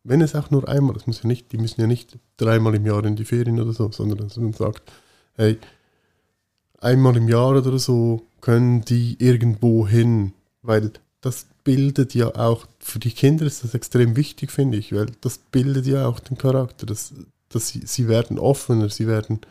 Wenn 0.03 0.21
es 0.21 0.35
auch 0.35 0.49
nur 0.49 0.67
einmal, 0.67 0.93
das 0.93 1.07
muss 1.07 1.23
ja 1.23 1.27
nicht, 1.27 1.51
die 1.51 1.57
müssen 1.57 1.81
ja 1.81 1.87
nicht 1.87 2.17
dreimal 2.37 2.73
im 2.75 2.85
Jahr 2.85 3.03
in 3.05 3.15
die 3.15 3.25
Ferien 3.25 3.59
oder 3.59 3.73
so, 3.73 3.91
sondern 3.91 4.19
dass 4.19 4.37
man 4.37 4.53
sagt, 4.53 4.91
hey, 5.35 5.57
einmal 6.79 7.17
im 7.17 7.27
Jahr 7.27 7.49
oder 7.49 7.77
so 7.77 8.25
können 8.41 8.81
die 8.81 9.17
irgendwo 9.19 9.87
hin, 9.87 10.33
weil 10.61 10.93
das 11.21 11.47
bildet 11.63 12.13
ja 12.15 12.35
auch, 12.35 12.65
für 12.79 12.99
die 12.99 13.11
Kinder 13.11 13.45
ist 13.45 13.63
das 13.63 13.73
extrem 13.73 14.15
wichtig, 14.15 14.51
finde 14.51 14.77
ich, 14.77 14.93
weil 14.93 15.07
das 15.21 15.37
bildet 15.37 15.85
ja 15.85 16.07
auch 16.07 16.19
den 16.19 16.37
Charakter, 16.37 16.85
dass, 16.85 17.13
dass 17.49 17.69
sie, 17.69 17.81
sie 17.85 18.07
werden 18.07 18.39
offener, 18.39 18.89
sie 18.89 19.07
werden... 19.07 19.41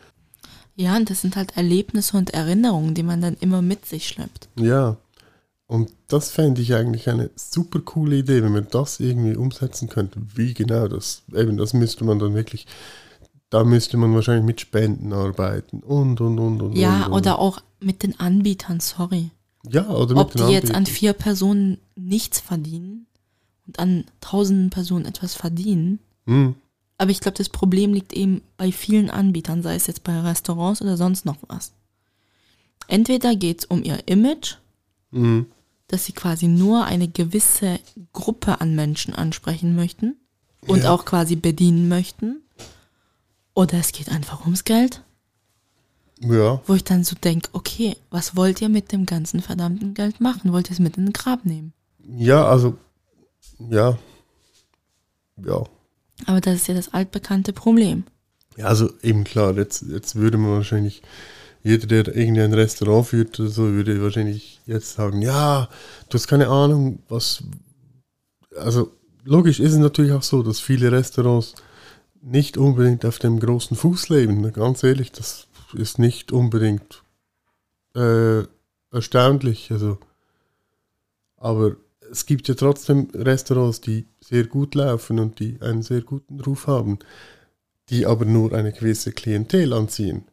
Ja, 0.75 0.95
und 0.95 1.09
das 1.09 1.21
sind 1.21 1.35
halt 1.35 1.57
Erlebnisse 1.57 2.15
und 2.17 2.29
Erinnerungen, 2.31 2.93
die 2.93 3.03
man 3.03 3.21
dann 3.21 3.35
immer 3.41 3.61
mit 3.61 3.85
sich 3.85 4.07
schleppt. 4.07 4.47
Ja, 4.57 4.97
und 5.69 5.91
das 6.07 6.31
fände 6.31 6.61
ich 6.63 6.73
eigentlich 6.73 7.09
eine 7.09 7.29
super 7.35 7.79
coole 7.81 8.17
Idee, 8.17 8.41
wenn 8.41 8.53
man 8.53 8.67
das 8.71 8.99
irgendwie 8.99 9.35
umsetzen 9.35 9.87
könnte. 9.87 10.19
Wie 10.33 10.55
genau 10.55 10.87
das? 10.87 11.21
Eben, 11.31 11.57
das 11.57 11.73
müsste 11.73 12.05
man 12.05 12.17
dann 12.17 12.33
wirklich, 12.33 12.65
da 13.51 13.63
müsste 13.63 13.97
man 13.97 14.15
wahrscheinlich 14.15 14.45
mit 14.45 14.61
Spenden 14.61 15.13
arbeiten 15.13 15.81
und 15.81 16.21
und 16.21 16.39
und 16.39 16.61
und. 16.63 16.75
Ja, 16.75 17.05
und, 17.05 17.13
oder 17.13 17.37
auch 17.37 17.59
mit 17.79 18.01
den 18.01 18.19
Anbietern, 18.19 18.79
sorry. 18.79 19.29
Ja, 19.67 19.89
oder 19.89 20.15
Ob 20.17 20.33
die 20.33 20.43
jetzt 20.53 20.73
an 20.73 20.85
vier 20.85 21.13
Personen 21.13 21.79
nichts 21.95 22.39
verdienen 22.39 23.07
und 23.67 23.79
an 23.79 24.05
tausenden 24.21 24.69
Personen 24.69 25.05
etwas 25.05 25.35
verdienen. 25.35 25.99
Hm, 26.25 26.55
Aber 26.97 27.11
ich 27.11 27.19
glaube, 27.19 27.37
das 27.37 27.49
Problem 27.49 27.93
liegt 27.93 28.13
eben 28.13 28.41
bei 28.57 28.71
vielen 28.71 29.09
Anbietern, 29.09 29.63
sei 29.63 29.75
es 29.75 29.87
jetzt 29.87 30.03
bei 30.03 30.19
Restaurants 30.19 30.81
oder 30.81 30.97
sonst 30.97 31.25
noch 31.25 31.37
was. 31.47 31.71
Entweder 32.87 33.35
geht 33.35 33.59
es 33.59 33.65
um 33.65 33.83
ihr 33.83 33.99
Image, 34.07 34.55
hm, 35.11 35.45
dass 35.87 36.05
sie 36.05 36.13
quasi 36.13 36.47
nur 36.47 36.85
eine 36.85 37.07
gewisse 37.07 37.79
Gruppe 38.13 38.61
an 38.61 38.75
Menschen 38.75 39.13
ansprechen 39.13 39.75
möchten 39.75 40.15
und 40.67 40.83
Ja. 40.83 40.91
auch 40.93 41.05
quasi 41.05 41.35
bedienen 41.35 41.87
möchten. 41.87 42.41
Oder 43.53 43.79
es 43.79 43.91
geht 43.91 44.09
einfach 44.09 44.41
ums 44.41 44.63
Geld, 44.63 45.03
ja, 46.19 46.61
wo 46.65 46.73
ich 46.73 46.83
dann 46.83 47.03
so 47.03 47.15
denke, 47.15 47.49
okay, 47.53 47.95
was 48.09 48.35
wollt 48.35 48.61
ihr 48.61 48.69
mit 48.69 48.91
dem 48.91 49.05
ganzen 49.05 49.41
verdammten 49.41 49.93
Geld 49.93 50.19
machen? 50.19 50.51
Wollt 50.51 50.69
ihr 50.69 50.73
es 50.73 50.79
mit 50.79 50.97
in 50.97 51.05
den 51.05 51.13
Grab 51.13 51.45
nehmen? 51.45 51.73
ja, 52.17 52.45
also, 52.47 52.77
ja, 53.59 53.97
ja. 55.45 55.63
Aber 56.25 56.41
das 56.41 56.55
ist 56.55 56.67
ja 56.67 56.73
das 56.73 56.93
altbekannte 56.93 57.53
Problem. 57.53 58.03
Ja, 58.57 58.65
also 58.65 58.89
eben 59.01 59.23
klar, 59.23 59.55
jetzt, 59.55 59.83
jetzt 59.83 60.15
würde 60.15 60.37
man 60.37 60.51
wahrscheinlich, 60.51 61.01
jeder, 61.63 61.87
der 61.87 62.15
irgendwie 62.15 62.41
ein 62.41 62.53
Restaurant 62.53 63.07
führt 63.07 63.39
oder 63.39 63.49
so, 63.49 63.63
würde 63.63 64.01
wahrscheinlich 64.01 64.61
jetzt 64.65 64.93
sagen, 64.93 65.21
ja, 65.21 65.69
du 66.09 66.15
hast 66.15 66.27
keine 66.27 66.47
Ahnung, 66.47 66.99
was, 67.07 67.43
also 68.57 68.91
logisch 69.23 69.59
ist 69.59 69.73
es 69.73 69.77
natürlich 69.77 70.11
auch 70.11 70.23
so, 70.23 70.43
dass 70.43 70.59
viele 70.59 70.91
Restaurants 70.91 71.55
nicht 72.21 72.57
unbedingt 72.57 73.05
auf 73.05 73.19
dem 73.19 73.39
großen 73.39 73.77
Fuß 73.77 74.09
leben. 74.09 74.51
Ganz 74.51 74.83
ehrlich, 74.83 75.11
das 75.11 75.47
ist 75.73 75.99
nicht 75.99 76.31
unbedingt 76.31 77.03
äh, 77.95 78.43
erstaunlich. 78.91 79.71
Also, 79.71 79.97
aber 81.37 81.75
es 82.11 82.25
gibt 82.25 82.47
ja 82.47 82.55
trotzdem 82.55 83.09
Restaurants, 83.13 83.81
die 83.81 84.07
sehr 84.19 84.45
gut 84.45 84.75
laufen 84.75 85.19
und 85.19 85.39
die 85.39 85.61
einen 85.61 85.81
sehr 85.81 86.01
guten 86.01 86.39
Ruf 86.39 86.67
haben, 86.67 86.99
die 87.89 88.05
aber 88.05 88.25
nur 88.25 88.53
eine 88.53 88.71
gewisse 88.71 89.11
Klientel 89.11 89.73
anziehen. 89.73 90.25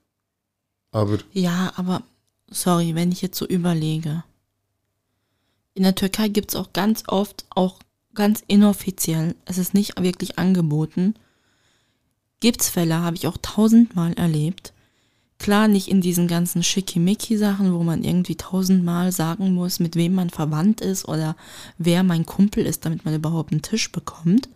Aber 0.90 1.18
Ja, 1.32 1.72
aber 1.76 2.02
sorry, 2.48 2.94
wenn 2.94 3.12
ich 3.12 3.22
jetzt 3.22 3.38
so 3.38 3.46
überlege. 3.46 4.24
In 5.74 5.82
der 5.82 5.94
Türkei 5.94 6.28
gibt 6.28 6.52
es 6.52 6.56
auch 6.56 6.72
ganz 6.72 7.04
oft, 7.06 7.44
auch 7.50 7.80
ganz 8.14 8.42
inoffiziell, 8.46 9.34
es 9.44 9.58
ist 9.58 9.74
nicht 9.74 10.00
wirklich 10.00 10.38
angeboten, 10.38 11.14
gibt 12.40 12.62
es 12.62 12.70
Fälle, 12.70 13.00
habe 13.02 13.16
ich 13.16 13.26
auch 13.26 13.36
tausendmal 13.42 14.14
erlebt. 14.14 14.72
Klar, 15.38 15.68
nicht 15.68 15.88
in 15.88 16.00
diesen 16.00 16.28
ganzen 16.28 16.62
Schickimicki-Sachen, 16.62 17.74
wo 17.74 17.82
man 17.82 18.02
irgendwie 18.02 18.36
tausendmal 18.36 19.12
sagen 19.12 19.52
muss, 19.52 19.80
mit 19.80 19.94
wem 19.94 20.14
man 20.14 20.30
verwandt 20.30 20.80
ist 20.80 21.06
oder 21.06 21.36
wer 21.78 22.02
mein 22.02 22.24
Kumpel 22.24 22.64
ist, 22.64 22.84
damit 22.84 23.04
man 23.04 23.14
überhaupt 23.14 23.52
einen 23.52 23.62
Tisch 23.62 23.92
bekommt. 23.92 24.48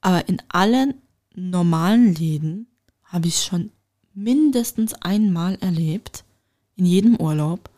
Aber 0.00 0.28
in 0.28 0.40
allen 0.48 0.94
normalen 1.34 2.14
Läden 2.14 2.68
habe 3.02 3.26
ich 3.26 3.42
schon 3.42 3.70
mindestens 4.14 4.94
einmal 4.94 5.56
erlebt, 5.56 6.24
in 6.76 6.86
jedem 6.86 7.16
Urlaub, 7.16 7.70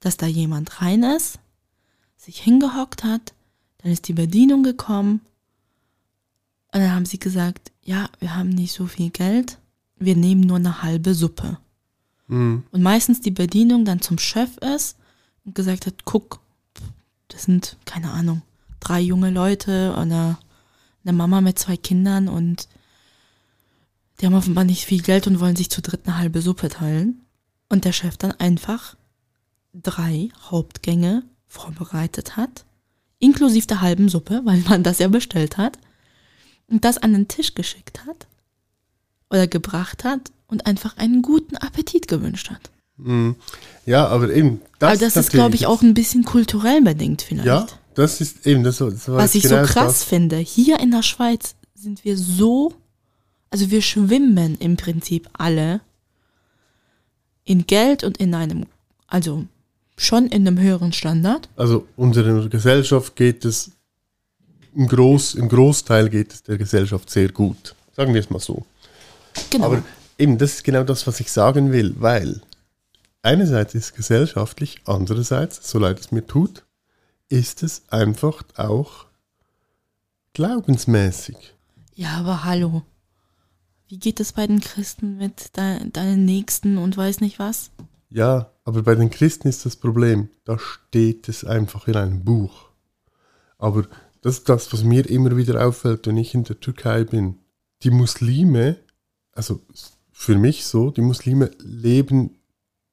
dass 0.00 0.16
da 0.16 0.26
jemand 0.26 0.80
rein 0.80 1.02
ist, 1.02 1.40
sich 2.16 2.40
hingehockt 2.40 3.02
hat, 3.02 3.34
dann 3.78 3.90
ist 3.90 4.06
die 4.08 4.12
Bedienung 4.12 4.62
gekommen 4.62 5.20
und 6.72 6.80
dann 6.80 6.92
haben 6.92 7.06
sie 7.06 7.18
gesagt, 7.18 7.72
ja, 7.82 8.08
wir 8.18 8.34
haben 8.34 8.48
nicht 8.48 8.72
so 8.72 8.86
viel 8.86 9.10
Geld, 9.10 9.58
wir 10.04 10.16
nehmen 10.16 10.42
nur 10.42 10.56
eine 10.56 10.82
halbe 10.82 11.14
Suppe. 11.14 11.58
hm, 12.28 12.64
Und 12.70 12.82
meistens 12.82 13.20
die 13.20 13.30
Bedienung 13.30 13.84
dann 13.84 14.00
zum 14.00 14.18
Chef 14.18 14.56
ist 14.58 14.96
und 15.44 15.54
gesagt 15.54 15.86
hat, 15.86 16.04
guck, 16.04 16.40
das 17.28 17.44
sind, 17.44 17.76
keine 17.84 18.10
Ahnung, 18.10 18.42
drei 18.80 19.00
junge 19.00 19.30
Leute 19.30 19.92
oder 19.92 20.38
eine 21.04 21.12
Mama 21.12 21.40
mit 21.40 21.58
zwei 21.58 21.76
Kindern 21.76 22.28
und 22.28 22.68
die 24.20 24.26
haben 24.26 24.34
offenbar 24.34 24.64
nicht 24.64 24.84
viel 24.84 25.02
Geld 25.02 25.26
und 25.26 25.40
wollen 25.40 25.56
sich 25.56 25.70
zu 25.70 25.82
dritt 25.82 26.06
eine 26.06 26.18
halbe 26.18 26.40
Suppe 26.40 26.68
teilen. 26.68 27.20
Und 27.68 27.84
der 27.84 27.92
Chef 27.92 28.16
dann 28.16 28.32
einfach 28.32 28.96
drei 29.72 30.28
Hauptgänge 30.50 31.24
vorbereitet 31.48 32.36
hat, 32.36 32.64
inklusive 33.18 33.66
der 33.66 33.80
halben 33.80 34.08
Suppe, 34.08 34.42
weil 34.44 34.60
man 34.68 34.82
das 34.82 34.98
ja 34.98 35.08
bestellt 35.08 35.56
hat, 35.56 35.78
und 36.68 36.84
das 36.84 36.98
an 36.98 37.12
den 37.12 37.28
Tisch 37.28 37.54
geschickt 37.54 38.06
hat 38.06 38.26
oder 39.34 39.46
gebracht 39.46 40.04
hat 40.04 40.30
und 40.46 40.66
einfach 40.66 40.96
einen 40.96 41.22
guten 41.22 41.56
Appetit 41.56 42.08
gewünscht 42.08 42.50
hat. 42.50 42.70
hm. 42.96 43.34
ja, 43.84 44.06
aber 44.06 44.32
eben, 44.32 44.60
das, 44.78 44.90
Aber 44.90 45.00
das 45.00 45.16
ist, 45.16 45.30
glaube 45.30 45.56
ich, 45.56 45.66
auch 45.66 45.82
ein 45.82 45.94
bisschen 45.94 46.24
kulturell 46.24 46.80
bedingt 46.82 47.22
vielleicht. 47.22 47.46
Ja, 47.46 47.66
das 47.94 48.20
ist 48.20 48.46
eben 48.46 48.62
das. 48.62 48.78
das 48.78 49.08
Was 49.08 49.34
ich 49.34 49.42
genau 49.42 49.64
so 49.64 49.72
krass 49.72 49.98
das. 49.98 50.04
finde, 50.04 50.36
hier 50.36 50.78
in 50.78 50.90
der 50.92 51.02
Schweiz 51.02 51.56
sind 51.74 52.04
wir 52.04 52.16
so, 52.16 52.74
also 53.50 53.70
wir 53.70 53.82
schwimmen 53.82 54.56
im 54.58 54.76
Prinzip 54.76 55.28
alle 55.32 55.80
in 57.44 57.66
Geld 57.66 58.04
und 58.04 58.16
in 58.18 58.34
einem, 58.34 58.66
also 59.06 59.44
schon 59.96 60.26
in 60.26 60.46
einem 60.46 60.58
höheren 60.58 60.92
Standard. 60.92 61.48
Also 61.56 61.86
unserer 61.96 62.48
Gesellschaft 62.48 63.16
geht 63.16 63.44
es 63.44 63.72
im, 64.74 64.86
Groß, 64.88 65.34
im 65.34 65.48
Großteil 65.48 66.08
geht 66.08 66.32
es 66.32 66.42
der 66.42 66.58
Gesellschaft 66.58 67.10
sehr 67.10 67.28
gut. 67.30 67.74
Sagen 67.96 68.12
wir 68.14 68.20
es 68.20 68.30
mal 68.30 68.40
so. 68.40 68.64
Genau. 69.50 69.66
Aber 69.66 69.82
eben, 70.18 70.38
das 70.38 70.54
ist 70.54 70.64
genau 70.64 70.84
das, 70.84 71.06
was 71.06 71.20
ich 71.20 71.30
sagen 71.30 71.72
will, 71.72 71.94
weil 71.98 72.40
einerseits 73.22 73.74
ist 73.74 73.84
es 73.84 73.94
gesellschaftlich, 73.94 74.80
andererseits, 74.84 75.68
so 75.68 75.78
leid 75.78 76.00
es 76.00 76.12
mir 76.12 76.26
tut, 76.26 76.64
ist 77.28 77.62
es 77.62 77.82
einfach 77.88 78.42
auch 78.56 79.06
glaubensmäßig. 80.34 81.54
Ja, 81.94 82.18
aber 82.18 82.44
hallo. 82.44 82.82
Wie 83.88 83.98
geht 83.98 84.20
es 84.20 84.32
bei 84.32 84.46
den 84.46 84.60
Christen 84.60 85.18
mit 85.18 85.56
de 85.56 85.88
deinen 85.90 86.24
Nächsten 86.24 86.78
und 86.78 86.96
weiß 86.96 87.20
nicht 87.20 87.38
was? 87.38 87.70
Ja, 88.10 88.50
aber 88.64 88.82
bei 88.82 88.94
den 88.94 89.10
Christen 89.10 89.48
ist 89.48 89.66
das 89.66 89.76
Problem, 89.76 90.28
da 90.44 90.58
steht 90.58 91.28
es 91.28 91.44
einfach 91.44 91.86
in 91.86 91.96
einem 91.96 92.24
Buch. 92.24 92.70
Aber 93.58 93.86
das 94.22 94.38
ist 94.38 94.48
das, 94.48 94.72
was 94.72 94.84
mir 94.84 95.08
immer 95.08 95.36
wieder 95.36 95.66
auffällt, 95.66 96.06
wenn 96.06 96.16
ich 96.16 96.34
in 96.34 96.44
der 96.44 96.58
Türkei 96.60 97.04
bin. 97.04 97.38
Die 97.82 97.90
Muslime, 97.90 98.76
also 99.34 99.60
für 100.12 100.36
mich 100.36 100.64
so, 100.64 100.90
die 100.90 101.00
Muslime 101.00 101.50
leben 101.58 102.38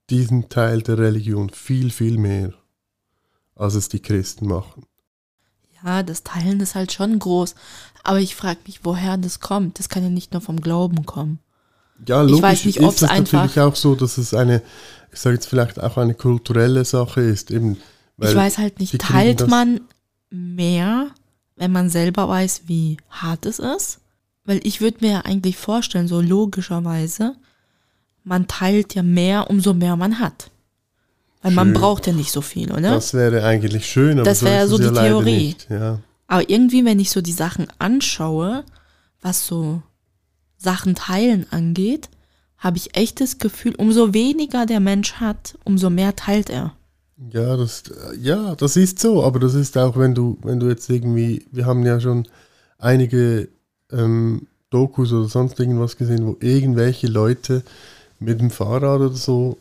diesen 0.09 0.49
Teil 0.49 0.81
der 0.81 0.97
Religion 0.97 1.49
viel, 1.49 1.91
viel 1.91 2.17
mehr, 2.17 2.53
als 3.55 3.75
es 3.75 3.89
die 3.89 4.01
Christen 4.01 4.47
machen. 4.47 4.83
Ja, 5.83 6.03
das 6.03 6.23
Teilen 6.23 6.59
ist 6.59 6.75
halt 6.75 6.91
schon 6.91 7.17
groß. 7.17 7.55
Aber 8.03 8.19
ich 8.19 8.35
frage 8.35 8.59
mich, 8.65 8.81
woher 8.83 9.17
das 9.17 9.39
kommt. 9.39 9.79
Das 9.79 9.89
kann 9.89 10.03
ja 10.03 10.09
nicht 10.09 10.33
nur 10.33 10.41
vom 10.41 10.59
Glauben 10.59 11.05
kommen. 11.05 11.39
Ja, 12.07 12.21
logisch 12.21 12.35
ich 12.35 12.43
weiß 12.43 12.65
nicht, 12.65 12.77
ist 12.79 13.01
es 13.01 13.09
natürlich 13.09 13.59
auch 13.59 13.75
so, 13.75 13.95
dass 13.95 14.17
es 14.17 14.33
eine, 14.33 14.61
ich 15.11 15.19
sage 15.19 15.35
jetzt 15.35 15.47
vielleicht 15.47 15.79
auch 15.79 15.97
eine 15.97 16.15
kulturelle 16.15 16.83
Sache 16.83 17.21
ist. 17.21 17.51
Eben, 17.51 17.77
ich 18.17 18.35
weiß 18.35 18.57
halt 18.57 18.79
nicht, 18.79 18.99
teilt 18.99 19.47
man 19.47 19.81
mehr, 20.29 21.11
wenn 21.55 21.71
man 21.71 21.89
selber 21.89 22.27
weiß, 22.27 22.63
wie 22.65 22.97
hart 23.09 23.45
es 23.45 23.59
ist? 23.59 24.00
Weil 24.45 24.59
ich 24.63 24.81
würde 24.81 24.97
mir 25.01 25.25
eigentlich 25.25 25.57
vorstellen, 25.57 26.07
so 26.07 26.21
logischerweise, 26.21 27.35
man 28.23 28.47
teilt 28.47 28.95
ja 28.95 29.03
mehr, 29.03 29.49
umso 29.49 29.73
mehr 29.73 29.95
man 29.95 30.19
hat. 30.19 30.51
Weil 31.41 31.51
schön. 31.51 31.55
man 31.55 31.73
braucht 31.73 32.07
ja 32.07 32.13
nicht 32.13 32.31
so 32.31 32.41
viel, 32.41 32.71
oder? 32.71 32.93
Das 32.93 33.13
wäre 33.13 33.43
eigentlich 33.43 33.85
schön, 33.85 34.19
aber 34.19 34.23
das 34.23 34.43
wäre 34.43 34.67
so 34.67 34.77
die 34.77 34.85
ja 34.85 34.91
Theorie. 34.93 35.55
Ja. 35.69 35.99
Aber 36.27 36.49
irgendwie, 36.49 36.85
wenn 36.85 36.99
ich 36.99 37.11
so 37.11 37.21
die 37.21 37.31
Sachen 37.31 37.67
anschaue, 37.79 38.63
was 39.21 39.45
so 39.45 39.81
Sachen 40.57 40.95
teilen 40.95 41.45
angeht, 41.51 42.09
habe 42.57 42.77
ich 42.77 42.95
echt 42.95 43.19
das 43.21 43.39
Gefühl, 43.39 43.73
umso 43.75 44.13
weniger 44.13 44.65
der 44.65 44.79
Mensch 44.79 45.13
hat, 45.13 45.57
umso 45.63 45.89
mehr 45.89 46.15
teilt 46.15 46.49
er. 46.49 46.73
Ja, 47.31 47.57
das, 47.57 47.83
ja, 48.19 48.55
das 48.55 48.77
ist 48.77 48.99
so, 48.99 49.23
aber 49.23 49.39
das 49.39 49.55
ist 49.55 49.77
auch, 49.77 49.97
wenn 49.97 50.15
du, 50.15 50.37
wenn 50.43 50.59
du 50.59 50.67
jetzt 50.67 50.89
irgendwie, 50.89 51.45
wir 51.51 51.65
haben 51.65 51.85
ja 51.85 51.99
schon 51.99 52.27
einige 52.77 53.49
ähm, 53.91 54.47
Dokus 54.69 55.11
oder 55.11 55.27
sonst 55.27 55.59
irgendwas 55.59 55.97
gesehen, 55.97 56.25
wo 56.25 56.37
irgendwelche 56.39 57.07
Leute 57.07 57.63
mit 58.19 58.39
dem 58.39 58.49
Fahrrad 58.49 59.01
oder 59.01 59.15
so 59.15 59.57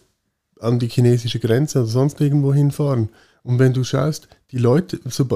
an 0.61 0.79
die 0.79 0.89
chinesische 0.89 1.41
Grenze 1.41 1.81
oder 1.81 1.89
sonst 1.89 2.21
irgendwo 2.21 2.55
hinfahren. 2.55 3.09
Und 3.43 3.59
wenn 3.59 3.73
du 3.73 3.85
schaust, 3.85 4.29
die 4.53 4.59
Leute, 4.59 5.01
so, 5.07 5.27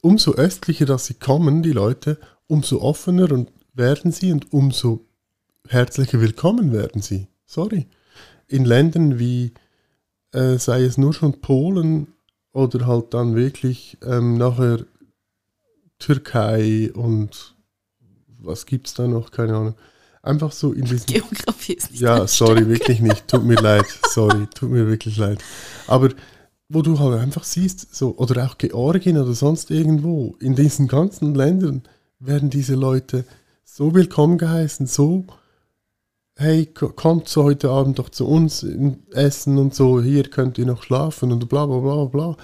umso 0.00 0.34
östlicher 0.34 0.86
dass 0.86 1.06
sie 1.06 1.14
kommen, 1.14 1.62
die 1.62 1.72
Leute, 1.72 2.18
umso 2.46 2.80
offener 2.80 3.30
und 3.32 3.50
werden 3.74 4.12
sie 4.12 4.32
und 4.32 4.52
umso 4.52 5.04
herzlicher 5.68 6.20
willkommen 6.20 6.72
werden 6.72 7.02
sie. 7.02 7.28
Sorry. 7.44 7.86
In 8.48 8.64
Ländern 8.64 9.18
wie, 9.18 9.52
äh, 10.32 10.58
sei 10.58 10.82
es 10.82 10.96
nur 10.96 11.12
schon 11.12 11.40
Polen 11.40 12.08
oder 12.52 12.86
halt 12.86 13.12
dann 13.12 13.34
wirklich 13.34 13.98
ähm, 14.02 14.38
nachher 14.38 14.86
Türkei 15.98 16.90
und 16.94 17.55
was 18.38 18.66
gibt 18.66 18.86
es 18.88 18.94
da 18.94 19.06
noch, 19.06 19.30
keine 19.30 19.56
Ahnung. 19.56 19.74
Einfach 20.22 20.50
so 20.52 20.72
in 20.72 20.84
diesem. 20.84 21.06
Geografie 21.06 21.74
ist 21.74 21.92
nicht 21.92 22.00
Ja, 22.00 22.26
sorry, 22.26 22.58
stark. 22.62 22.68
wirklich 22.68 23.00
nicht. 23.00 23.28
Tut 23.28 23.44
mir 23.44 23.54
leid. 23.62 23.86
Sorry, 24.10 24.46
tut 24.54 24.70
mir 24.70 24.86
wirklich 24.88 25.16
leid. 25.16 25.38
Aber 25.86 26.10
wo 26.68 26.82
du 26.82 26.98
halt 26.98 27.20
einfach 27.20 27.44
siehst, 27.44 27.94
so, 27.94 28.16
oder 28.16 28.44
auch 28.44 28.58
Georgien 28.58 29.18
oder 29.18 29.34
sonst 29.34 29.70
irgendwo, 29.70 30.34
in 30.40 30.56
diesen 30.56 30.88
ganzen 30.88 31.34
Ländern 31.34 31.82
werden 32.18 32.50
diese 32.50 32.74
Leute 32.74 33.24
so 33.64 33.94
willkommen 33.94 34.36
geheißen, 34.36 34.86
so, 34.88 35.26
hey, 36.34 36.66
kommt 36.66 37.28
so 37.28 37.44
heute 37.44 37.70
Abend 37.70 37.98
doch 38.00 38.08
zu 38.08 38.26
uns 38.26 38.66
essen 39.12 39.58
und 39.58 39.74
so, 39.76 40.02
hier 40.02 40.24
könnt 40.24 40.58
ihr 40.58 40.66
noch 40.66 40.82
schlafen 40.82 41.30
und 41.30 41.48
bla 41.48 41.66
bla 41.66 41.78
bla 41.78 42.04
bla. 42.06 42.36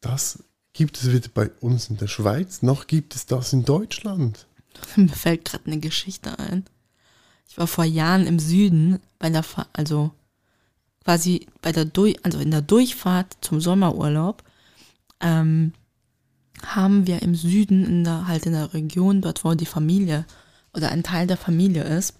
Das 0.00 0.42
gibt 0.72 0.96
es 0.96 1.12
weder 1.12 1.28
bei 1.32 1.50
uns 1.60 1.88
in 1.88 1.98
der 1.98 2.08
Schweiz, 2.08 2.62
noch 2.62 2.88
gibt 2.88 3.14
es 3.14 3.26
das 3.26 3.52
in 3.52 3.64
Deutschland. 3.64 4.46
Mir 4.96 5.08
fällt 5.08 5.44
gerade 5.44 5.66
eine 5.66 5.78
Geschichte 5.78 6.38
ein. 6.38 6.64
Ich 7.48 7.58
war 7.58 7.66
vor 7.66 7.84
Jahren 7.84 8.26
im 8.26 8.38
Süden 8.38 8.98
bei 9.18 9.28
der, 9.30 9.44
also 9.72 10.10
quasi 11.04 11.46
bei 11.60 11.72
der 11.72 11.84
Durch, 11.84 12.16
also 12.24 12.38
in 12.38 12.50
der 12.50 12.62
Durchfahrt 12.62 13.36
zum 13.40 13.60
Sommerurlaub, 13.60 14.42
ähm, 15.20 15.72
haben 16.64 17.06
wir 17.06 17.22
im 17.22 17.34
Süden, 17.34 17.84
in 17.84 18.04
der, 18.04 18.26
halt 18.26 18.46
in 18.46 18.52
der 18.52 18.72
Region, 18.72 19.20
dort 19.20 19.44
wo 19.44 19.54
die 19.54 19.66
Familie 19.66 20.24
oder 20.72 20.90
ein 20.90 21.02
Teil 21.02 21.26
der 21.26 21.36
Familie 21.36 21.82
ist, 21.84 22.14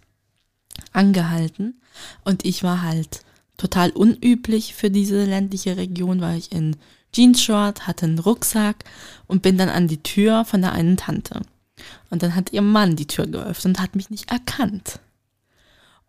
angehalten. 0.93 1.81
Und 2.25 2.45
ich 2.45 2.63
war 2.63 2.83
halt 2.83 3.23
total 3.57 3.91
unüblich 3.91 4.75
für 4.75 4.91
diese 4.91 5.25
ländliche 5.25 5.77
Region, 5.77 6.21
weil 6.21 6.39
ich 6.39 6.53
in 6.53 6.77
Jeans-Short, 7.13 7.87
hatte 7.87 8.07
einen 8.07 8.19
Rucksack 8.19 8.85
und 9.27 9.43
bin 9.43 9.59
dann 9.59 9.69
an 9.69 9.87
die 9.87 10.03
Tür 10.03 10.45
von 10.45 10.63
der 10.63 10.73
einen 10.73 10.97
Tante. 10.97 11.43
Und 12.11 12.23
dann 12.23 12.35
hat 12.35 12.53
ihr 12.53 12.63
Mann 12.63 12.97
die 12.97 13.07
Tür 13.07 13.27
geöffnet 13.27 13.79
und 13.79 13.83
hat 13.83 13.97
mich 13.97 14.11
nicht 14.11 14.31
erkannt. 14.31 15.01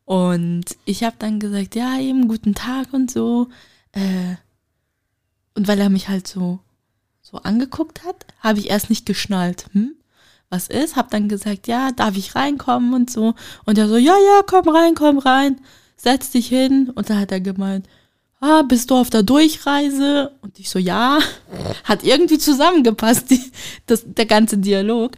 Und 0.06 0.66
ich 0.86 1.04
habe 1.04 1.16
dann 1.20 1.40
gesagt, 1.40 1.76
ja, 1.76 1.98
eben 1.98 2.28
guten 2.28 2.56
Tag 2.56 2.92
und 2.92 3.10
so. 3.10 3.48
Äh, 3.94 4.36
und 5.56 5.68
weil 5.68 5.80
er 5.80 5.90
mich 5.90 6.10
halt 6.10 6.28
so, 6.28 6.60
so 7.22 7.38
angeguckt 7.38 8.04
hat, 8.04 8.26
habe 8.40 8.60
ich 8.60 8.70
erst 8.70 8.90
nicht 8.90 9.06
geschnallt, 9.06 9.68
hm, 9.72 9.96
was 10.50 10.68
ist. 10.68 10.96
Habe 10.96 11.10
dann 11.12 11.30
gesagt, 11.30 11.68
ja, 11.68 11.92
darf 11.92 12.18
ich 12.18 12.36
reinkommen 12.36 12.94
und 12.94 13.10
so. 13.10 13.34
Und 13.66 13.78
er 13.78 13.88
so, 13.88 13.98
ja, 13.98 14.16
ja, 14.16 14.42
komm 14.46 14.68
rein, 14.68 14.96
komm 14.96 15.20
rein, 15.20 15.62
setz 15.96 16.32
dich 16.32 16.48
hin. 16.48 16.92
Und 16.94 17.10
dann 17.10 17.20
hat 17.20 17.32
er 17.32 17.40
gemeint, 17.40 17.88
ah, 18.42 18.64
bist 18.64 18.92
du 18.92 18.96
auf 18.96 19.10
der 19.10 19.24
Durchreise? 19.24 20.32
Und 20.42 20.60
ich 20.60 20.70
so, 20.70 20.80
ja, 20.80 21.20
hat 21.86 22.04
irgendwie 22.04 22.38
zusammengepasst, 22.38 23.30
die, 23.32 23.42
das, 23.86 24.04
der 24.06 24.26
ganze 24.26 24.58
Dialog. 24.58 25.14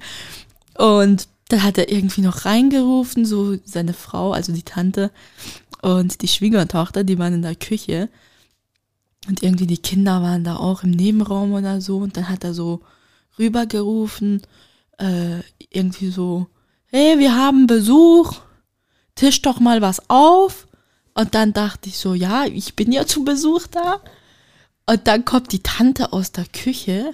Und 0.78 1.28
dann 1.49 1.63
hat 1.63 1.78
er 1.78 1.91
irgendwie 1.91 2.21
noch 2.21 2.45
reingerufen, 2.45 3.26
so 3.26 3.57
seine 3.65 3.93
Frau, 3.93 4.32
also 4.32 4.51
die 4.51 4.63
Tante 4.63 5.11
und 5.82 6.21
die 6.21 6.28
Schwiegertochter, 6.28 7.03
die 7.03 7.19
waren 7.19 7.36
in 7.36 7.41
der 7.41 7.55
Küche. 7.55 8.09
Und 9.28 9.43
irgendwie 9.43 9.67
die 9.67 9.78
Kinder 9.78 10.21
waren 10.21 10.43
da 10.43 10.57
auch 10.57 10.84
im 10.84 10.91
Nebenraum 10.91 11.53
oder 11.53 11.82
so. 11.82 11.97
Und 11.97 12.17
dann 12.17 12.30
hat 12.30 12.43
er 12.43 12.53
so 12.53 12.82
rübergerufen, 13.38 14.41
äh, 14.97 15.39
irgendwie 15.69 16.09
so, 16.09 16.47
hey, 16.88 17.19
wir 17.19 17.36
haben 17.36 17.67
Besuch, 17.67 18.34
tisch 19.15 19.41
doch 19.41 19.59
mal 19.59 19.82
was 19.82 20.09
auf. 20.09 20.67
Und 21.13 21.34
dann 21.34 21.53
dachte 21.53 21.89
ich 21.89 21.97
so, 21.97 22.13
ja, 22.13 22.45
ich 22.45 22.76
bin 22.76 22.91
ja 22.91 23.05
zu 23.05 23.23
Besuch 23.23 23.67
da. 23.67 24.01
Und 24.86 25.07
dann 25.07 25.26
kommt 25.26 25.51
die 25.51 25.63
Tante 25.63 26.13
aus 26.13 26.32
der 26.32 26.45
Küche 26.45 27.13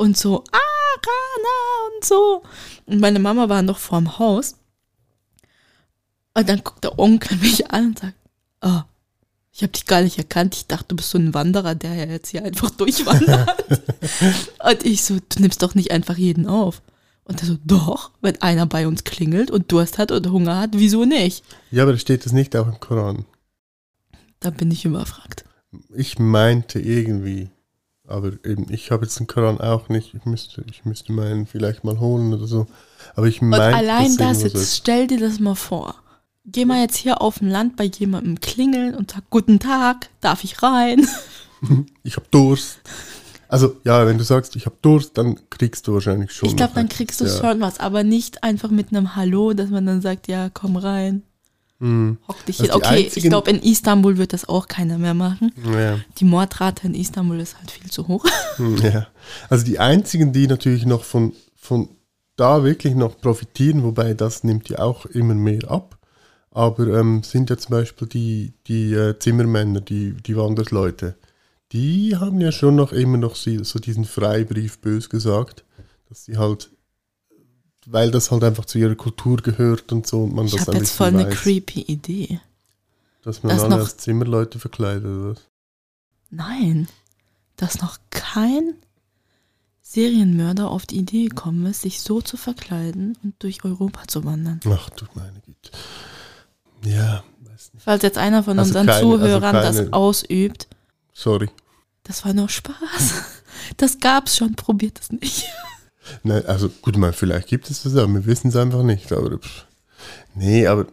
und 0.00 0.16
so, 0.16 0.44
ah, 0.50 0.56
Rana 0.96 1.94
und 1.94 2.04
so. 2.04 2.42
Und 2.86 3.00
meine 3.00 3.18
Mama 3.18 3.50
war 3.50 3.60
noch 3.60 3.76
vorm 3.76 4.18
Haus. 4.18 4.56
Und 6.32 6.48
dann 6.48 6.64
guckt 6.64 6.84
der 6.84 6.98
Onkel 6.98 7.36
mich 7.36 7.70
an 7.70 7.88
und 7.88 7.98
sagt, 7.98 8.14
oh, 8.62 8.80
ich 9.52 9.62
habe 9.62 9.72
dich 9.72 9.84
gar 9.84 10.00
nicht 10.00 10.16
erkannt. 10.16 10.54
Ich 10.54 10.66
dachte, 10.66 10.86
du 10.88 10.96
bist 10.96 11.10
so 11.10 11.18
ein 11.18 11.34
Wanderer, 11.34 11.74
der 11.74 11.94
ja 11.94 12.06
jetzt 12.06 12.30
hier 12.30 12.42
einfach 12.42 12.70
durchwandert. 12.78 13.62
und 14.64 14.86
ich 14.86 15.04
so, 15.04 15.16
du 15.16 15.40
nimmst 15.42 15.62
doch 15.62 15.74
nicht 15.74 15.90
einfach 15.90 16.16
jeden 16.16 16.46
auf. 16.46 16.80
Und 17.24 17.42
er 17.42 17.46
so, 17.46 17.58
doch, 17.62 18.10
wenn 18.22 18.40
einer 18.40 18.64
bei 18.64 18.88
uns 18.88 19.04
klingelt 19.04 19.50
und 19.50 19.70
Durst 19.70 19.98
hat 19.98 20.12
oder 20.12 20.32
Hunger 20.32 20.58
hat, 20.58 20.70
wieso 20.72 21.04
nicht? 21.04 21.44
Ja, 21.70 21.82
aber 21.82 21.92
da 21.92 21.98
steht 21.98 22.24
das 22.24 22.32
nicht 22.32 22.56
auch 22.56 22.66
im 22.66 22.80
Koran. 22.80 23.26
Da 24.40 24.48
bin 24.48 24.70
ich 24.70 24.86
überfragt. 24.86 25.44
Ich 25.94 26.18
meinte 26.18 26.80
irgendwie, 26.80 27.50
aber 28.10 28.32
eben, 28.44 28.66
ich 28.70 28.90
habe 28.90 29.04
jetzt 29.04 29.18
den 29.18 29.26
Koran 29.26 29.60
auch 29.60 29.88
nicht. 29.88 30.14
Ich 30.14 30.24
müsste, 30.24 30.64
ich 30.70 30.84
müsste 30.84 31.12
meinen 31.12 31.46
vielleicht 31.46 31.84
mal 31.84 32.00
holen 32.00 32.32
oder 32.34 32.46
so. 32.46 32.66
Aber 33.14 33.26
ich 33.26 33.40
meine. 33.40 33.68
Und 33.68 33.74
allein 33.74 34.16
das, 34.16 34.42
jetzt 34.42 34.54
ist. 34.54 34.76
stell 34.76 35.06
dir 35.06 35.18
das 35.18 35.40
mal 35.40 35.54
vor. 35.54 35.94
Geh 36.44 36.64
mal 36.64 36.80
jetzt 36.80 36.96
hier 36.96 37.20
auf 37.20 37.38
dem 37.38 37.48
Land 37.48 37.76
bei 37.76 37.84
jemandem 37.84 38.40
klingeln 38.40 38.94
und 38.94 39.12
sag, 39.12 39.28
guten 39.30 39.58
Tag, 39.58 40.08
darf 40.20 40.44
ich 40.44 40.62
rein? 40.62 41.06
Ich 42.02 42.16
habe 42.16 42.24
Durst. 42.30 42.80
Also 43.46 43.76
ja, 43.84 44.06
wenn 44.06 44.16
du 44.16 44.24
sagst, 44.24 44.56
ich 44.56 44.64
habe 44.64 44.76
Durst, 44.80 45.18
dann 45.18 45.38
kriegst 45.50 45.86
du 45.86 45.92
wahrscheinlich 45.92 46.32
schon. 46.32 46.48
Ich 46.48 46.56
glaube, 46.56 46.72
dann 46.74 46.88
kriegst 46.88 47.20
du 47.20 47.26
ja. 47.26 47.30
schon 47.30 47.60
was, 47.60 47.80
aber 47.80 48.02
nicht 48.02 48.42
einfach 48.42 48.70
mit 48.70 48.88
einem 48.88 49.14
Hallo, 49.14 49.52
dass 49.52 49.68
man 49.68 49.84
dann 49.84 50.00
sagt, 50.00 50.26
ja, 50.26 50.48
komm 50.48 50.76
rein. 50.76 51.22
Mhm. 51.80 52.18
Hock 52.28 52.44
dich 52.44 52.60
also 52.60 52.74
Okay, 52.74 53.10
ich 53.12 53.24
glaube, 53.24 53.50
in 53.50 53.60
Istanbul 53.60 54.18
wird 54.18 54.34
das 54.34 54.48
auch 54.48 54.68
keiner 54.68 54.98
mehr 54.98 55.14
machen. 55.14 55.52
Ja. 55.72 55.98
Die 56.18 56.24
Mordrate 56.24 56.86
in 56.86 56.94
Istanbul 56.94 57.40
ist 57.40 57.58
halt 57.58 57.70
viel 57.70 57.90
zu 57.90 58.06
hoch. 58.06 58.24
Hm, 58.56 58.76
ja. 58.78 59.06
Also 59.48 59.64
die 59.64 59.78
einzigen, 59.78 60.32
die 60.32 60.46
natürlich 60.46 60.84
noch 60.84 61.04
von, 61.04 61.32
von 61.56 61.88
da 62.36 62.62
wirklich 62.62 62.94
noch 62.94 63.18
profitieren, 63.18 63.82
wobei 63.82 64.12
das 64.12 64.44
nimmt 64.44 64.68
ja 64.68 64.80
auch 64.80 65.06
immer 65.06 65.34
mehr 65.34 65.70
ab, 65.70 65.98
aber 66.50 66.88
ähm, 66.98 67.22
sind 67.22 67.48
ja 67.48 67.56
zum 67.56 67.70
Beispiel 67.70 68.08
die, 68.08 68.52
die 68.66 68.92
äh, 68.92 69.18
Zimmermänner, 69.18 69.80
die, 69.80 70.14
die 70.14 70.36
Wandersleute. 70.36 71.16
Die 71.72 72.16
haben 72.16 72.40
ja 72.40 72.50
schon 72.50 72.76
noch 72.76 72.92
immer 72.92 73.16
noch 73.16 73.36
so 73.36 73.78
diesen 73.78 74.04
Freibrief 74.04 74.80
bös 74.80 75.08
gesagt, 75.08 75.64
dass 76.08 76.24
sie 76.24 76.36
halt 76.36 76.70
weil 77.90 78.10
das 78.10 78.30
halt 78.30 78.44
einfach 78.44 78.64
zu 78.64 78.78
ihrer 78.78 78.94
Kultur 78.94 79.38
gehört 79.38 79.92
und 79.92 80.06
so 80.06 80.24
und 80.24 80.34
man 80.34 80.46
Ich 80.46 80.52
das 80.52 80.62
habe 80.62 80.72
ein 80.72 80.78
jetzt 80.78 80.92
voll 80.92 81.08
eine 81.08 81.26
weiß, 81.26 81.34
creepy 81.34 81.80
Idee. 81.82 82.40
dass 83.22 83.42
man 83.42 83.50
das 83.54 83.60
alle 83.64 83.70
noch- 83.70 83.78
als 83.80 83.96
Zimmerleute 83.98 84.58
verkleidet 84.58 85.04
oder 85.04 85.30
was? 85.32 85.40
Nein, 86.30 86.88
dass 87.56 87.80
noch 87.82 87.98
kein 88.10 88.74
Serienmörder 89.82 90.70
auf 90.70 90.86
die 90.86 90.98
Idee 90.98 91.26
gekommen 91.26 91.66
ist, 91.66 91.82
sich 91.82 92.00
so 92.00 92.20
zu 92.20 92.36
verkleiden 92.36 93.18
und 93.24 93.34
durch 93.42 93.64
Europa 93.64 94.06
zu 94.06 94.24
wandern. 94.24 94.60
Ach 94.68 94.88
du 94.90 95.04
meine 95.14 95.40
Güte. 95.44 95.70
Ja, 96.84 97.24
weiß 97.40 97.74
nicht. 97.74 97.82
Falls 97.82 98.02
jetzt 98.02 98.16
einer 98.18 98.42
von 98.44 98.58
Also 98.58 98.68
unseren 98.68 98.86
keine- 98.86 98.98
also 98.98 99.16
Zuhörern 99.18 99.54
das 99.54 99.76
keine- 99.76 99.92
ausübt, 99.92 100.68
Sorry. 101.12 101.50
das 102.04 102.24
war 102.24 102.32
nur 102.34 102.48
Spaß. 102.48 102.74
Das 103.76 103.98
gab's 103.98 104.36
schon, 104.36 104.54
probiert 104.54 105.00
es 105.00 105.10
nicht. 105.12 105.44
Nein, 106.22 106.44
also 106.46 106.68
gut, 106.68 106.96
mal, 106.96 107.12
vielleicht 107.12 107.48
gibt 107.48 107.70
es 107.70 107.82
das, 107.82 107.96
aber 107.96 108.12
wir 108.12 108.26
wissen 108.26 108.48
es 108.48 108.56
einfach 108.56 108.82
nicht. 108.82 109.12
Aber 109.12 109.38
pff. 109.38 109.66
nee, 110.34 110.66
aber 110.66 110.86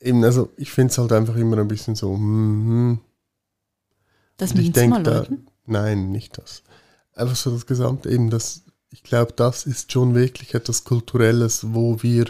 eben, 0.00 0.24
also 0.24 0.50
ich 0.56 0.70
finde 0.70 0.92
es 0.92 0.98
halt 0.98 1.12
einfach 1.12 1.36
immer 1.36 1.58
ein 1.58 1.68
bisschen 1.68 1.94
so, 1.94 2.14
hm, 2.14 2.66
hm. 2.66 3.00
Das 4.36 4.54
mit 4.54 4.64
ich 4.64 4.72
den 4.72 4.90
da, 5.04 5.26
nein, 5.66 6.10
nicht 6.10 6.38
das. 6.38 6.62
Einfach 7.14 7.36
so 7.36 7.50
das 7.50 7.66
Gesamte, 7.66 8.10
eben 8.10 8.30
das, 8.30 8.64
ich 8.90 9.02
glaube, 9.02 9.32
das 9.34 9.66
ist 9.66 9.92
schon 9.92 10.14
wirklich 10.14 10.54
etwas 10.54 10.84
Kulturelles, 10.84 11.72
wo 11.72 12.02
wir 12.02 12.26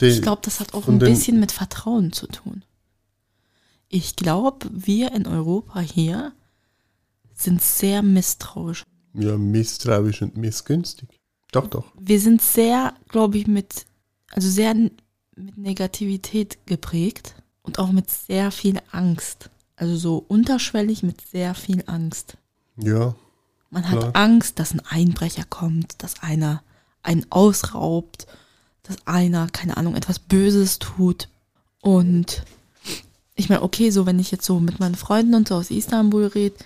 den, 0.00 0.12
Ich 0.12 0.22
glaube, 0.22 0.42
das 0.44 0.60
hat 0.60 0.74
auch 0.74 0.88
ein 0.88 0.98
bisschen 0.98 1.40
mit 1.40 1.52
Vertrauen 1.52 2.12
zu 2.12 2.26
tun. 2.26 2.62
Ich 3.88 4.16
glaube, 4.16 4.68
wir 4.70 5.12
in 5.12 5.26
Europa 5.26 5.80
hier 5.80 6.32
sind 7.34 7.62
sehr 7.62 8.02
misstrauisch. 8.02 8.84
Ja, 9.18 9.36
misstrauisch 9.36 10.22
und 10.22 10.36
missgünstig. 10.36 11.08
Doch, 11.52 11.66
doch. 11.68 11.92
Wir 11.98 12.20
sind 12.20 12.42
sehr, 12.42 12.94
glaube 13.08 13.38
ich, 13.38 13.46
mit, 13.46 13.86
also 14.32 14.48
sehr 14.48 14.74
mit 14.74 15.58
Negativität 15.58 16.58
geprägt 16.66 17.34
und 17.62 17.78
auch 17.78 17.92
mit 17.92 18.10
sehr 18.10 18.50
viel 18.50 18.80
Angst. 18.90 19.50
Also 19.76 19.96
so 19.96 20.24
unterschwellig 20.28 21.02
mit 21.02 21.20
sehr 21.20 21.54
viel 21.54 21.82
Angst. 21.86 22.36
Ja, 22.76 23.14
Man 23.70 23.88
hat 23.88 23.98
Klar. 23.98 24.16
Angst, 24.16 24.58
dass 24.58 24.72
ein 24.72 24.80
Einbrecher 24.80 25.44
kommt, 25.48 26.02
dass 26.02 26.22
einer 26.22 26.62
einen 27.02 27.26
ausraubt, 27.30 28.26
dass 28.82 28.96
einer, 29.06 29.48
keine 29.48 29.76
Ahnung, 29.76 29.94
etwas 29.94 30.18
Böses 30.18 30.78
tut. 30.78 31.28
Und 31.80 32.44
ich 33.34 33.48
meine, 33.48 33.62
okay, 33.62 33.90
so 33.90 34.06
wenn 34.06 34.18
ich 34.18 34.30
jetzt 34.30 34.46
so 34.46 34.60
mit 34.60 34.80
meinen 34.80 34.94
Freunden 34.94 35.34
und 35.34 35.48
so 35.48 35.56
aus 35.56 35.70
Istanbul 35.70 36.26
rede, 36.26 36.56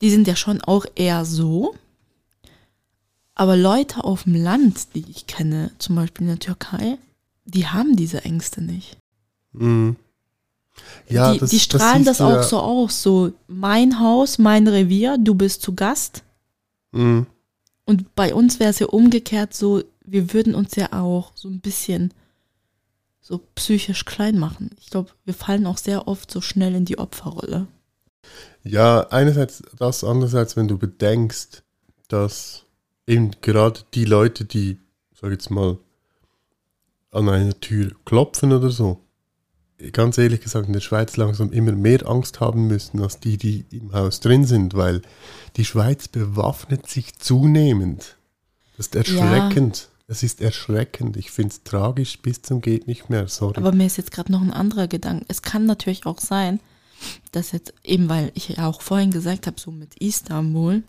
die 0.00 0.10
sind 0.10 0.26
ja 0.26 0.36
schon 0.36 0.60
auch 0.62 0.86
eher 0.94 1.24
so. 1.24 1.74
Aber 3.40 3.56
Leute 3.56 4.04
auf 4.04 4.24
dem 4.24 4.34
Land, 4.34 4.94
die 4.94 5.06
ich 5.08 5.26
kenne, 5.26 5.70
zum 5.78 5.96
Beispiel 5.96 6.24
in 6.26 6.34
der 6.34 6.40
Türkei, 6.40 6.98
die 7.46 7.66
haben 7.66 7.96
diese 7.96 8.22
Ängste 8.22 8.60
nicht. 8.60 8.98
mhm. 9.52 9.96
ja 11.08 11.32
die, 11.32 11.38
das, 11.38 11.48
die 11.48 11.58
strahlen 11.58 12.04
das, 12.04 12.18
du 12.18 12.24
auch 12.24 12.32
ja. 12.32 12.42
so 12.42 12.58
aus, 12.58 13.02
so 13.02 13.32
mein 13.46 13.98
Haus, 13.98 14.36
mein 14.36 14.68
Revier, 14.68 15.16
du 15.16 15.34
bist 15.34 15.62
zu 15.62 15.74
Gast. 15.74 16.22
Mhm. 16.92 17.24
Und 17.86 18.14
bei 18.14 18.34
uns 18.34 18.60
wäre 18.60 18.68
es 18.68 18.78
ja 18.78 18.88
umgekehrt 18.88 19.54
so, 19.54 19.84
wir 20.04 20.34
würden 20.34 20.54
uns 20.54 20.76
ja 20.76 20.92
auch 20.92 21.32
so 21.34 21.48
ein 21.48 21.60
bisschen 21.60 22.12
so 23.22 23.40
psychisch 23.54 24.04
klein 24.04 24.38
machen. 24.38 24.72
Ich 24.78 24.90
glaube, 24.90 25.12
wir 25.24 25.32
fallen 25.32 25.66
auch 25.66 25.78
sehr 25.78 26.08
oft 26.08 26.30
so 26.30 26.42
schnell 26.42 26.74
in 26.74 26.84
die 26.84 26.98
Opferrolle. 26.98 27.68
Ja, 28.64 29.08
einerseits 29.08 29.62
das, 29.78 30.04
andererseits, 30.04 30.58
wenn 30.58 30.68
du 30.68 30.76
bedenkst, 30.76 31.62
dass 32.08 32.66
eben 33.06 33.32
gerade 33.42 33.80
die 33.94 34.04
Leute, 34.04 34.44
die, 34.44 34.78
sag 35.20 35.30
jetzt 35.30 35.50
mal, 35.50 35.78
an 37.10 37.28
einer 37.28 37.58
Tür 37.58 37.92
klopfen 38.04 38.52
oder 38.52 38.70
so, 38.70 39.00
ganz 39.92 40.18
ehrlich 40.18 40.40
gesagt 40.40 40.66
in 40.66 40.72
der 40.72 40.80
Schweiz 40.80 41.16
langsam 41.16 41.52
immer 41.52 41.72
mehr 41.72 42.06
Angst 42.08 42.40
haben 42.40 42.66
müssen 42.66 43.00
als 43.00 43.18
die, 43.20 43.36
die 43.36 43.64
im 43.70 43.92
Haus 43.92 44.20
drin 44.20 44.44
sind, 44.44 44.74
weil 44.74 45.02
die 45.56 45.64
Schweiz 45.64 46.08
bewaffnet 46.08 46.88
sich 46.88 47.18
zunehmend. 47.18 48.16
Das 48.76 48.86
ist 48.86 48.94
erschreckend. 48.94 49.88
Es 50.06 50.22
ist 50.22 50.40
erschreckend. 50.40 51.16
Ich 51.16 51.30
finde 51.30 51.50
es 51.50 51.62
tragisch 51.62 52.18
bis 52.20 52.42
zum 52.42 52.60
geht 52.60 52.86
nicht 52.86 53.10
mehr. 53.10 53.28
Sorry. 53.28 53.56
Aber 53.56 53.72
mir 53.72 53.86
ist 53.86 53.96
jetzt 53.96 54.10
gerade 54.10 54.32
noch 54.32 54.40
ein 54.40 54.52
anderer 54.52 54.88
Gedanke. 54.88 55.24
Es 55.28 55.42
kann 55.42 55.66
natürlich 55.66 56.04
auch 56.04 56.18
sein, 56.18 56.60
dass 57.32 57.52
jetzt 57.52 57.72
eben, 57.84 58.08
weil 58.08 58.32
ich 58.34 58.48
ja 58.48 58.66
auch 58.66 58.82
vorhin 58.82 59.10
gesagt 59.10 59.46
habe, 59.46 59.60
so 59.60 59.70
mit 59.70 59.94
Istanbul, 59.96 60.82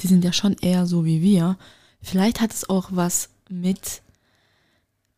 die 0.00 0.06
sind 0.06 0.24
ja 0.24 0.32
schon 0.32 0.54
eher 0.54 0.86
so 0.86 1.04
wie 1.04 1.22
wir. 1.22 1.56
Vielleicht 2.02 2.40
hat 2.40 2.52
es 2.52 2.68
auch 2.68 2.88
was 2.90 3.30
mit 3.48 4.02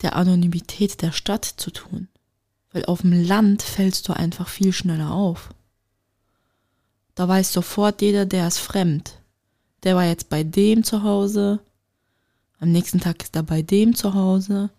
der 0.02 0.16
Anonymität 0.16 1.02
der 1.02 1.12
Stadt 1.12 1.44
zu 1.44 1.70
tun. 1.70 2.08
Weil 2.72 2.84
auf 2.84 3.00
dem 3.00 3.12
Land 3.12 3.62
fällst 3.62 4.08
du 4.08 4.12
einfach 4.12 4.48
viel 4.48 4.72
schneller 4.72 5.12
auf. 5.12 5.50
Da 7.14 7.26
weiß 7.26 7.52
sofort 7.52 8.02
jeder, 8.02 8.26
der 8.26 8.46
ist 8.46 8.58
fremd. 8.58 9.18
Der 9.82 9.96
war 9.96 10.04
jetzt 10.04 10.28
bei 10.28 10.44
dem 10.44 10.84
zu 10.84 11.02
Hause. 11.02 11.60
Am 12.60 12.70
nächsten 12.70 13.00
Tag 13.00 13.22
ist 13.22 13.34
er 13.36 13.42
bei 13.42 13.62
dem 13.62 13.94
zu 13.94 14.14
Hause. 14.14 14.70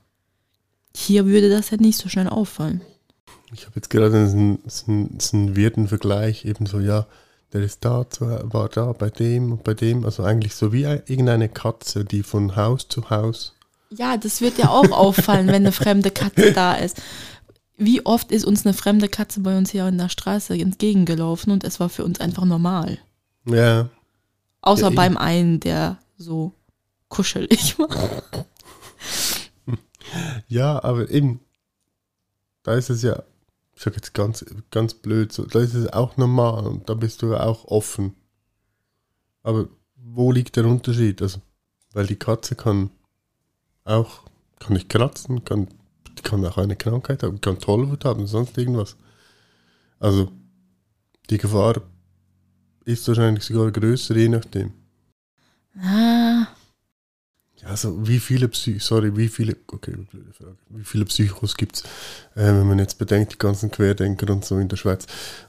Hier 0.95 1.25
würde 1.25 1.49
das 1.49 1.69
ja 1.69 1.77
nicht 1.77 1.97
so 1.97 2.09
schnell 2.09 2.27
auffallen. 2.27 2.81
Ich 3.51 3.65
habe 3.65 3.75
jetzt 3.75 3.89
gerade 3.89 4.17
einen, 4.17 4.59
einen, 4.87 5.17
einen 5.33 5.55
wirden 5.55 5.87
Vergleich, 5.87 6.45
eben 6.45 6.65
so, 6.65 6.79
ja, 6.79 7.07
der 7.53 7.63
ist 7.63 7.83
da, 7.83 8.05
war 8.19 8.69
da, 8.69 8.93
bei 8.93 9.09
dem 9.09 9.53
und 9.53 9.63
bei 9.63 9.73
dem. 9.73 10.05
Also 10.05 10.23
eigentlich 10.23 10.55
so 10.55 10.71
wie 10.71 10.83
irgendeine 10.83 11.49
Katze, 11.49 12.05
die 12.05 12.23
von 12.23 12.55
Haus 12.55 12.87
zu 12.87 13.09
Haus. 13.09 13.55
Ja, 13.89 14.17
das 14.17 14.41
wird 14.41 14.57
ja 14.57 14.69
auch 14.69 14.91
auffallen, 14.91 15.47
wenn 15.47 15.55
eine 15.55 15.71
fremde 15.71 16.11
Katze 16.11 16.53
da 16.53 16.75
ist. 16.75 17.01
Wie 17.77 18.05
oft 18.05 18.31
ist 18.31 18.45
uns 18.45 18.65
eine 18.65 18.73
fremde 18.73 19.07
Katze 19.07 19.39
bei 19.39 19.57
uns 19.57 19.71
hier 19.71 19.87
in 19.87 19.97
der 19.97 20.09
Straße 20.09 20.53
entgegengelaufen 20.53 21.51
und 21.51 21.63
es 21.63 21.79
war 21.79 21.89
für 21.89 22.03
uns 22.03 22.19
einfach 22.19 22.45
normal. 22.45 22.99
Ja, 23.45 23.89
Außer 24.61 24.89
Ja, 24.89 24.95
beim 24.95 25.17
einen, 25.17 25.59
der 25.59 25.97
so 26.17 26.53
kuschelig 27.07 27.79
war. 27.79 27.89
ja, 30.47 30.83
aber 30.83 31.09
eben, 31.09 31.39
da 32.63 32.73
ist 32.73 32.89
es 32.89 33.01
ja, 33.01 33.23
ich 33.79 33.85
sag 33.85 33.95
jetzt 33.95 34.13
ganz, 34.13 34.43
ganz 34.71 34.93
blöd, 34.93 35.31
so, 35.31 35.45
da 35.45 35.61
ist 35.61 35.73
es 35.73 35.87
auch 35.93 36.17
normal 36.17 36.67
und 36.67 36.89
da 36.89 36.95
bist 36.95 37.21
du 37.21 37.33
auch 37.37 37.63
offen. 37.63 38.13
Aber 39.41 39.69
wo 39.95 40.33
liegt 40.33 40.57
der 40.57 40.65
Unterschied? 40.65 41.21
Also, 41.21 41.39
weil 41.93 42.05
die 42.05 42.17
Katze 42.17 42.55
kann 42.55 42.89
auch, 43.85 44.23
kann 44.59 44.73
nicht 44.73 44.89
kratzen, 44.89 45.45
kann, 45.45 45.69
kann 46.23 46.45
auch 46.45 46.57
eine 46.57 46.75
Krankheit 46.75 47.23
haben, 47.23 47.39
kann 47.39 47.59
Tollwut 47.59 48.03
haben, 48.03 48.27
sonst 48.27 48.57
irgendwas. 48.57 48.97
Also, 49.97 50.29
die 51.29 51.37
Gefahr 51.37 51.81
ist 52.83 53.07
wahrscheinlich 53.07 53.45
sogar 53.45 53.71
größer, 53.71 54.13
je 54.13 54.27
nachdem. 54.27 54.73
Ah, 55.81 56.18
also 57.69 58.07
wie 58.07 58.19
viele 58.19 58.47
Psy 58.47 58.79
sorry, 58.79 59.15
wie 59.15 59.27
viele, 59.27 59.55
okay, 59.71 59.91
blöde 59.91 60.33
Frage, 60.33 60.57
wie 60.69 60.83
viele 60.83 61.05
Psychos 61.05 61.55
gibt 61.55 61.77
es, 61.77 61.83
äh, 62.35 62.45
wenn 62.45 62.67
man 62.67 62.79
jetzt 62.79 62.97
bedenkt, 62.97 63.33
die 63.33 63.37
ganzen 63.37 63.71
Querdenker 63.71 64.31
und 64.31 64.43
so 64.43 64.57
in 64.57 64.67
der 64.67 64.77
Schweiz 64.77 65.05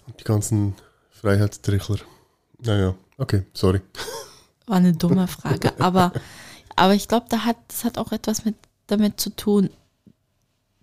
und 0.06 0.20
die 0.20 0.24
ganzen 0.24 0.74
Freiheitstrichler. 1.10 1.98
Naja, 2.62 2.94
okay, 3.18 3.44
sorry. 3.52 3.80
war 4.66 4.76
eine 4.76 4.92
dumme 4.92 5.26
Frage. 5.26 5.72
Aber, 5.80 6.12
aber 6.76 6.94
ich 6.94 7.08
glaube, 7.08 7.26
da 7.28 7.44
hat, 7.44 7.56
das 7.68 7.84
hat 7.84 7.98
auch 7.98 8.12
etwas 8.12 8.44
mit, 8.44 8.54
damit 8.86 9.20
zu 9.20 9.30
tun, 9.30 9.70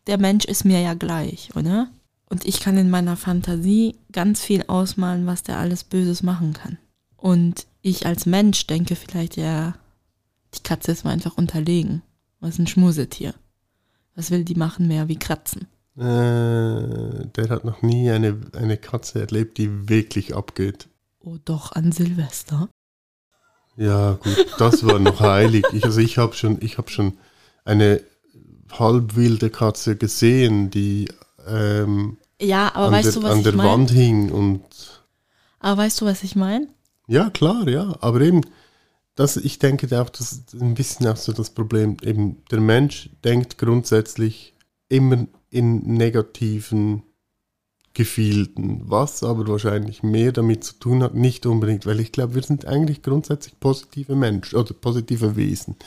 der 0.05 0.19
Mensch 0.19 0.45
ist 0.45 0.65
mir 0.65 0.79
ja 0.81 0.93
gleich, 0.93 1.49
oder? 1.55 1.89
Und 2.29 2.45
ich 2.45 2.59
kann 2.59 2.77
in 2.77 2.89
meiner 2.89 3.15
Fantasie 3.15 3.95
ganz 4.11 4.41
viel 4.41 4.65
ausmalen, 4.67 5.25
was 5.25 5.43
der 5.43 5.57
alles 5.57 5.83
Böses 5.83 6.23
machen 6.23 6.53
kann. 6.53 6.77
Und 7.15 7.65
ich 7.81 8.05
als 8.05 8.25
Mensch 8.25 8.67
denke 8.67 8.95
vielleicht, 8.95 9.37
ja, 9.37 9.75
die 10.53 10.63
Katze 10.63 10.91
ist 10.91 11.03
mir 11.03 11.11
einfach 11.11 11.37
unterlegen. 11.37 12.01
Was 12.39 12.51
ist 12.51 12.59
ein 12.59 12.67
Schmusetier? 12.67 13.33
Was 14.15 14.31
will 14.31 14.43
die 14.43 14.55
machen 14.55 14.87
mehr 14.87 15.07
wie 15.07 15.17
kratzen? 15.19 15.67
Äh, 15.95 16.01
der 17.35 17.49
hat 17.49 17.65
noch 17.65 17.81
nie 17.81 18.09
eine, 18.11 18.39
eine 18.53 18.77
Katze 18.77 19.19
erlebt, 19.21 19.57
die 19.57 19.89
wirklich 19.89 20.35
abgeht. 20.35 20.87
Oh 21.19 21.37
doch, 21.43 21.71
an 21.71 21.91
Silvester. 21.91 22.69
Ja, 23.75 24.13
gut, 24.13 24.47
das 24.57 24.85
war 24.85 24.99
noch 24.99 25.19
heilig. 25.19 25.65
Ich, 25.73 25.83
also 25.83 25.99
ich 25.99 26.17
habe 26.17 26.33
schon, 26.33 26.57
ich 26.61 26.77
habe 26.77 26.89
schon 26.89 27.17
eine 27.65 28.01
halbwilde 28.71 29.49
Katze 29.49 29.95
gesehen, 29.95 30.69
die 30.69 31.09
ähm, 31.47 32.17
Ja, 32.41 32.73
aber 32.73 32.87
an 32.87 32.93
weißt 32.93 33.05
der, 33.07 33.13
du, 33.13 33.23
was 33.23 33.31
an 33.31 33.37
ich 33.39 33.43
der 33.43 33.53
meine? 33.53 33.69
Wand 33.69 33.91
hing 33.91 34.31
und 34.31 34.61
Aber 35.59 35.81
weißt 35.81 36.01
du, 36.01 36.05
was 36.05 36.23
ich 36.23 36.35
meine? 36.35 36.67
Ja, 37.07 37.29
klar, 37.29 37.67
ja. 37.67 37.95
Aber 38.01 38.21
eben, 38.21 38.41
das, 39.17 39.35
ich 39.35 39.57
denke 39.57 39.99
auch, 39.99 40.09
das 40.09 40.31
ist 40.31 40.53
ein 40.53 40.75
bisschen 40.75 41.07
auch 41.07 41.17
so 41.17 41.33
das 41.33 41.49
Problem. 41.49 41.97
Eben, 42.03 42.43
der 42.51 42.61
Mensch 42.61 43.09
denkt 43.23 43.57
grundsätzlich 43.57 44.53
immer 44.89 45.27
in 45.49 45.81
negativen 45.95 47.01
Gefilden, 47.95 48.81
was 48.85 49.23
aber 49.23 49.47
wahrscheinlich 49.47 50.03
mehr 50.03 50.31
damit 50.31 50.63
zu 50.63 50.75
tun 50.75 51.01
hat, 51.01 51.15
nicht 51.15 51.47
unbedingt, 51.47 51.87
weil 51.87 51.99
ich 51.99 52.11
glaube, 52.11 52.35
wir 52.35 52.43
sind 52.43 52.65
eigentlich 52.65 53.01
grundsätzlich 53.01 53.59
positive 53.59 54.15
Menschen 54.15 54.59
oder 54.59 54.75
positive 54.75 55.35
Wesen. 55.35 55.77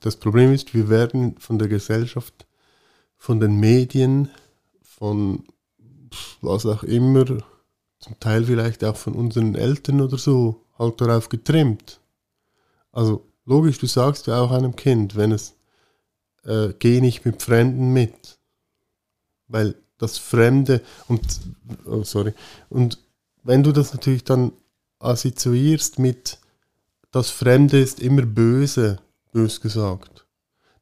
Das 0.00 0.16
Problem 0.16 0.54
ist, 0.54 0.72
wir 0.72 0.88
werden 0.88 1.36
von 1.38 1.58
der 1.58 1.68
Gesellschaft, 1.68 2.46
von 3.18 3.40
den 3.40 3.60
Medien, 3.60 4.30
von 4.82 5.44
was 6.40 6.64
auch 6.64 6.82
immer, 6.82 7.26
zum 7.26 8.18
Teil 8.20 8.44
vielleicht 8.44 8.82
auch 8.82 8.96
von 8.96 9.12
unseren 9.12 9.54
Eltern 9.54 10.00
oder 10.00 10.16
so, 10.16 10.64
halt 10.78 10.98
darauf 11.02 11.28
getrimmt. 11.28 12.00
Also 12.92 13.26
logisch, 13.44 13.78
du 13.78 13.86
sagst 13.86 14.26
ja 14.26 14.40
auch 14.40 14.50
einem 14.50 14.76
Kind, 14.76 15.16
wenn 15.16 15.32
es 15.32 15.54
äh, 16.44 16.72
geh 16.78 17.00
nicht 17.00 17.24
mit 17.24 17.42
Fremden 17.42 17.92
mit, 17.92 18.38
weil 19.48 19.74
das 19.98 20.18
Fremde 20.18 20.80
und 21.08 21.20
oh, 21.84 22.02
sorry 22.02 22.32
und 22.70 22.98
wenn 23.42 23.62
du 23.62 23.72
das 23.72 23.92
natürlich 23.92 24.24
dann 24.24 24.52
assoziierst 24.98 25.98
mit 25.98 26.38
das 27.10 27.30
Fremde 27.30 27.80
ist 27.80 28.00
immer 28.00 28.22
böse, 28.22 28.98
bös 29.32 29.60
gesagt, 29.60 30.26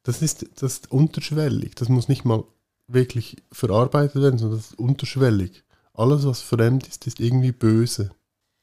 das 0.03 0.21
ist 0.21 0.45
das 0.55 0.73
ist 0.73 0.91
unterschwellig, 0.91 1.75
das 1.75 1.89
muss 1.89 2.07
nicht 2.07 2.23
mal 2.23 2.43
wirklich 2.87 3.37
verarbeitet 3.51 4.21
werden, 4.21 4.37
sondern 4.37 4.59
das 4.59 4.71
ist 4.71 4.79
unterschwellig. 4.79 5.63
Alles, 5.93 6.25
was 6.25 6.41
fremd 6.41 6.87
ist, 6.87 7.07
ist 7.07 7.19
irgendwie 7.19 7.51
böse. 7.51 8.11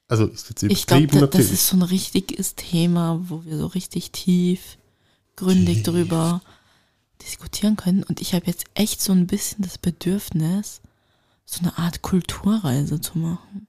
Also 0.09 0.27
ist 0.27 0.49
jetzt 0.49 0.63
ich 0.63 0.87
glaube, 0.87 1.07
da, 1.09 1.27
das 1.27 1.51
ist 1.51 1.69
so 1.69 1.77
ein 1.77 1.83
richtiges 1.83 2.55
Thema, 2.55 3.21
wo 3.29 3.45
wir 3.45 3.59
so 3.59 3.67
richtig 3.67 4.13
tief, 4.13 4.79
gründig 5.35 5.79
tief. 5.79 5.85
drüber 5.85 6.43
diskutieren 7.23 7.77
können. 7.77 8.05
Und 8.05 8.21
ich 8.21 8.35
habe 8.35 8.47
jetzt 8.47 8.67
echt 8.75 9.01
so 9.01 9.13
ein 9.13 9.27
bisschen 9.27 9.63
das 9.63 9.79
Bedürfnis, 9.79 10.81
so 11.45 11.61
eine 11.61 11.77
Art 11.79 12.03
Kulturreise 12.03 13.01
zu 13.01 13.19
machen. 13.19 13.67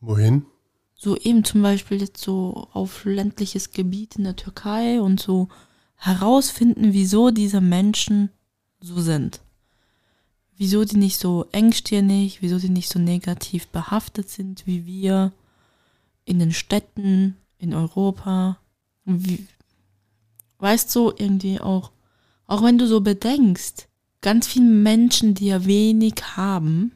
Wohin? 0.00 0.46
So 0.94 1.16
eben 1.16 1.44
zum 1.44 1.62
Beispiel 1.62 2.00
jetzt 2.00 2.22
so 2.22 2.68
auf 2.72 3.04
ländliches 3.04 3.70
Gebiet 3.70 4.16
in 4.16 4.24
der 4.24 4.36
Türkei 4.36 5.00
und 5.00 5.20
so 5.20 5.48
herausfinden, 5.96 6.92
wieso 6.92 7.30
diese 7.30 7.60
Menschen 7.60 8.30
so 8.80 9.00
sind. 9.00 9.40
Wieso 10.56 10.84
die 10.84 10.96
nicht 10.96 11.18
so 11.18 11.46
engstirnig, 11.52 12.40
wieso 12.40 12.58
die 12.58 12.70
nicht 12.70 12.88
so 12.88 12.98
negativ 12.98 13.66
behaftet 13.68 14.30
sind 14.30 14.66
wie 14.66 14.86
wir 14.86 15.32
in 16.24 16.38
den 16.38 16.52
Städten, 16.52 17.36
in 17.58 17.74
Europa. 17.74 18.58
Wie, 19.04 19.46
weißt 20.58 20.94
du, 20.94 21.12
irgendwie 21.16 21.60
auch 21.60 21.90
auch 22.46 22.62
wenn 22.62 22.78
du 22.78 22.86
so 22.86 23.00
bedenkst, 23.00 23.88
ganz 24.20 24.46
viele 24.46 24.66
Menschen, 24.66 25.34
die 25.34 25.46
ja 25.46 25.64
wenig 25.64 26.14
haben, 26.36 26.92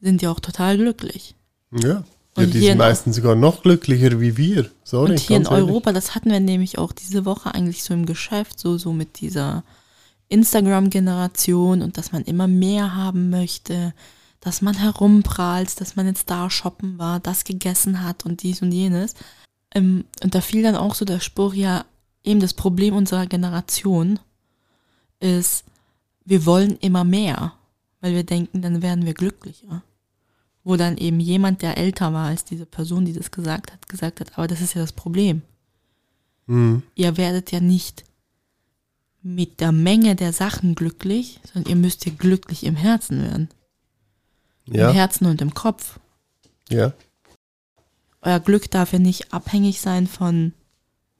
sind 0.00 0.22
ja 0.22 0.30
auch 0.30 0.40
total 0.40 0.76
glücklich. 0.76 1.34
Ja. 1.72 2.04
Ja, 2.36 2.46
die 2.46 2.60
sind 2.60 2.78
meistens 2.78 3.16
sogar 3.16 3.34
noch 3.34 3.62
glücklicher 3.62 4.20
wie 4.20 4.36
wir. 4.36 4.70
Sorry, 4.84 5.12
und 5.12 5.20
hier 5.20 5.36
in 5.36 5.44
ehrlich. 5.44 5.58
Europa, 5.58 5.92
das 5.92 6.14
hatten 6.14 6.30
wir 6.30 6.38
nämlich 6.38 6.78
auch 6.78 6.92
diese 6.92 7.24
Woche 7.24 7.52
eigentlich 7.54 7.82
so 7.82 7.92
im 7.92 8.06
Geschäft, 8.06 8.58
so, 8.60 8.78
so 8.78 8.92
mit 8.92 9.20
dieser 9.20 9.64
Instagram-Generation 10.30 11.82
und 11.82 11.98
dass 11.98 12.12
man 12.12 12.24
immer 12.24 12.46
mehr 12.46 12.94
haben 12.94 13.30
möchte, 13.30 13.92
dass 14.40 14.62
man 14.62 14.74
herumprahlt, 14.74 15.80
dass 15.80 15.96
man 15.96 16.06
jetzt 16.06 16.30
da 16.30 16.48
shoppen 16.48 16.98
war, 16.98 17.20
das 17.20 17.44
gegessen 17.44 18.02
hat 18.02 18.24
und 18.24 18.42
dies 18.42 18.62
und 18.62 18.72
jenes. 18.72 19.14
Ähm, 19.74 20.04
und 20.22 20.34
da 20.34 20.40
fiel 20.40 20.62
dann 20.62 20.76
auch 20.76 20.94
so 20.94 21.04
der 21.04 21.20
Spruch, 21.20 21.52
ja, 21.52 21.84
eben 22.24 22.40
das 22.40 22.54
Problem 22.54 22.94
unserer 22.94 23.26
Generation 23.26 24.18
ist, 25.20 25.64
wir 26.24 26.46
wollen 26.46 26.78
immer 26.78 27.04
mehr, 27.04 27.52
weil 28.00 28.14
wir 28.14 28.24
denken, 28.24 28.62
dann 28.62 28.82
werden 28.82 29.04
wir 29.04 29.14
glücklicher. 29.14 29.82
Wo 30.62 30.76
dann 30.76 30.96
eben 30.98 31.20
jemand, 31.20 31.62
der 31.62 31.78
älter 31.78 32.12
war 32.12 32.26
als 32.26 32.44
diese 32.44 32.66
Person, 32.66 33.04
die 33.04 33.12
das 33.12 33.30
gesagt 33.30 33.72
hat, 33.72 33.88
gesagt 33.88 34.20
hat, 34.20 34.38
aber 34.38 34.46
das 34.46 34.60
ist 34.60 34.74
ja 34.74 34.80
das 34.80 34.92
Problem. 34.92 35.42
Mhm. 36.46 36.82
Ihr 36.94 37.16
werdet 37.16 37.50
ja 37.52 37.60
nicht 37.60 38.04
mit 39.22 39.60
der 39.60 39.72
Menge 39.72 40.16
der 40.16 40.32
Sachen 40.32 40.74
glücklich, 40.74 41.40
sondern 41.52 41.70
ihr 41.70 41.76
müsst 41.76 42.06
ja 42.06 42.12
glücklich 42.16 42.64
im 42.64 42.76
Herzen 42.76 43.22
werden. 43.22 43.48
Ja. 44.66 44.88
Im 44.88 44.94
Herzen 44.94 45.26
und 45.26 45.40
im 45.42 45.54
Kopf. 45.54 45.98
Ja. 46.68 46.92
Euer 48.22 48.40
Glück 48.40 48.70
darf 48.70 48.92
ja 48.92 48.98
nicht 48.98 49.32
abhängig 49.32 49.80
sein 49.80 50.06
von, 50.06 50.52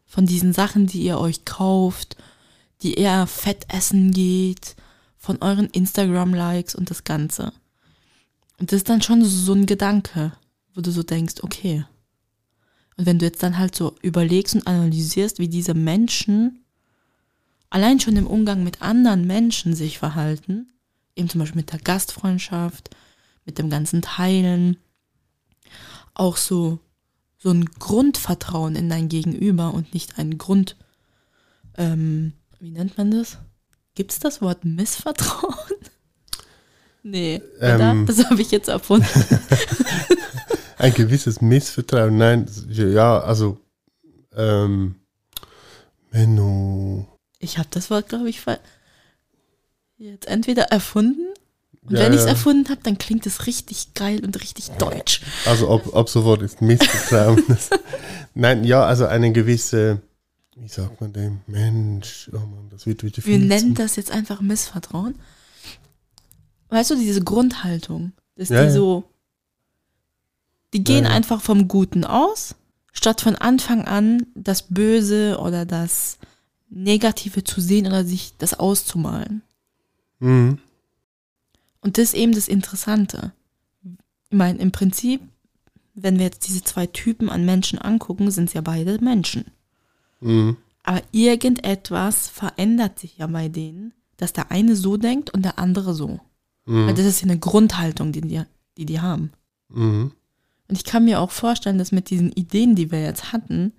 von 0.06 0.26
diesen 0.26 0.52
Sachen, 0.52 0.86
die 0.86 1.02
ihr 1.02 1.18
euch 1.18 1.44
kauft 1.44 2.16
die 2.82 2.94
eher 2.94 3.26
Fett 3.26 3.66
essen 3.68 4.12
geht, 4.12 4.76
von 5.16 5.38
euren 5.42 5.66
Instagram-Likes 5.66 6.74
und 6.74 6.90
das 6.90 7.04
Ganze. 7.04 7.52
Und 8.58 8.72
das 8.72 8.78
ist 8.78 8.88
dann 8.88 9.02
schon 9.02 9.24
so 9.24 9.52
ein 9.52 9.66
Gedanke, 9.66 10.32
wo 10.74 10.80
du 10.80 10.90
so 10.90 11.02
denkst, 11.02 11.36
okay. 11.42 11.84
Und 12.96 13.06
wenn 13.06 13.18
du 13.18 13.26
jetzt 13.26 13.42
dann 13.42 13.58
halt 13.58 13.74
so 13.74 13.96
überlegst 14.02 14.54
und 14.54 14.66
analysierst, 14.66 15.38
wie 15.38 15.48
diese 15.48 15.74
Menschen 15.74 16.59
allein 17.70 18.00
schon 18.00 18.16
im 18.16 18.26
Umgang 18.26 18.62
mit 18.64 18.82
anderen 18.82 19.26
Menschen 19.26 19.74
sich 19.74 19.98
verhalten, 19.98 20.70
eben 21.16 21.28
zum 21.28 21.38
Beispiel 21.38 21.60
mit 21.60 21.72
der 21.72 21.80
Gastfreundschaft, 21.80 22.90
mit 23.46 23.58
dem 23.58 23.70
ganzen 23.70 24.02
Teilen, 24.02 24.76
auch 26.14 26.36
so, 26.36 26.80
so 27.38 27.50
ein 27.50 27.64
Grundvertrauen 27.64 28.76
in 28.76 28.90
dein 28.90 29.08
Gegenüber 29.08 29.72
und 29.72 29.94
nicht 29.94 30.18
ein 30.18 30.36
Grund, 30.36 30.76
ähm, 31.78 32.34
wie 32.58 32.70
nennt 32.70 32.98
man 32.98 33.10
das? 33.10 33.38
Gibt 33.94 34.12
es 34.12 34.18
das 34.18 34.42
Wort 34.42 34.64
Missvertrauen? 34.64 35.54
nee, 37.02 37.40
ähm, 37.60 38.06
das 38.06 38.24
habe 38.24 38.42
ich 38.42 38.50
jetzt 38.50 38.68
erfunden. 38.68 39.06
ein 40.78 40.92
gewisses 40.92 41.40
Missvertrauen, 41.40 42.16
nein, 42.18 42.46
ja, 42.68 43.20
also, 43.20 43.58
ähm, 44.36 44.96
Menno. 46.10 47.19
Ich 47.40 47.58
habe 47.58 47.68
das 47.72 47.90
Wort, 47.90 48.08
glaube 48.08 48.30
ich, 48.30 48.42
jetzt 49.98 50.28
entweder 50.28 50.64
erfunden 50.64 51.26
und 51.82 51.96
ja, 51.96 52.04
wenn 52.04 52.12
ich 52.12 52.20
es 52.20 52.26
ja. 52.26 52.30
erfunden 52.30 52.68
habe, 52.68 52.80
dann 52.84 52.98
klingt 52.98 53.26
es 53.26 53.46
richtig 53.46 53.94
geil 53.94 54.24
und 54.24 54.40
richtig 54.40 54.70
deutsch. 54.72 55.22
Also 55.46 55.68
ab, 55.68 55.94
ab 55.94 56.08
sofort 56.08 56.42
ist 56.42 56.60
Missvertrauen. 56.60 57.42
Nein, 58.34 58.64
ja, 58.64 58.84
also 58.84 59.06
eine 59.06 59.32
gewisse 59.32 60.00
wie 60.60 60.68
sagt 60.68 61.00
man 61.00 61.12
dem? 61.12 61.40
Mensch, 61.46 62.30
oh 62.32 62.38
Mann, 62.38 62.68
das 62.70 62.86
wird 62.86 63.02
wieder 63.02 63.22
viel. 63.22 63.40
Wir 63.40 63.46
nennen 63.46 63.74
das 63.74 63.96
jetzt 63.96 64.10
einfach 64.10 64.42
Missvertrauen. 64.42 65.14
Weißt 66.68 66.90
du, 66.90 66.96
diese 66.96 67.22
Grundhaltung, 67.22 68.12
dass 68.36 68.50
ja, 68.50 68.64
die 68.64 68.70
so, 68.70 69.04
die 70.74 70.84
gehen 70.84 71.06
einfach 71.06 71.40
vom 71.40 71.66
Guten 71.66 72.04
aus, 72.04 72.54
statt 72.92 73.22
von 73.22 73.36
Anfang 73.36 73.86
an 73.86 74.26
das 74.34 74.62
Böse 74.62 75.38
oder 75.40 75.64
das 75.64 76.18
Negative 76.70 77.44
zu 77.44 77.60
sehen 77.60 77.86
oder 77.86 78.04
sich 78.04 78.34
das 78.38 78.54
auszumalen. 78.54 79.42
Mhm. 80.20 80.58
Und 81.80 81.98
das 81.98 82.04
ist 82.04 82.14
eben 82.14 82.32
das 82.32 82.48
Interessante. 82.48 83.32
Ich 83.82 84.36
meine, 84.36 84.58
im 84.58 84.70
Prinzip, 84.70 85.20
wenn 85.94 86.18
wir 86.18 86.26
jetzt 86.26 86.46
diese 86.46 86.62
zwei 86.62 86.86
Typen 86.86 87.28
an 87.28 87.44
Menschen 87.44 87.78
angucken, 87.78 88.30
sind 88.30 88.48
es 88.48 88.54
ja 88.54 88.60
beide 88.60 89.02
Menschen. 89.02 89.46
Mhm. 90.20 90.56
Aber 90.84 91.02
irgendetwas 91.10 92.28
verändert 92.28 92.98
sich 92.98 93.18
ja 93.18 93.26
bei 93.26 93.48
denen, 93.48 93.92
dass 94.16 94.32
der 94.32 94.50
eine 94.50 94.76
so 94.76 94.96
denkt 94.96 95.30
und 95.30 95.42
der 95.42 95.58
andere 95.58 95.94
so. 95.94 96.20
Mhm. 96.66 96.86
Weil 96.86 96.94
das 96.94 97.06
ist 97.06 97.20
ja 97.20 97.28
eine 97.28 97.38
Grundhaltung, 97.38 98.12
die 98.12 98.20
die, 98.20 98.42
die, 98.76 98.86
die 98.86 99.00
haben. 99.00 99.32
Mhm. 99.68 100.12
Und 100.68 100.76
ich 100.76 100.84
kann 100.84 101.04
mir 101.04 101.20
auch 101.20 101.32
vorstellen, 101.32 101.78
dass 101.78 101.90
mit 101.90 102.10
diesen 102.10 102.30
Ideen, 102.32 102.76
die 102.76 102.92
wir 102.92 103.02
jetzt 103.02 103.32
hatten, 103.32 103.72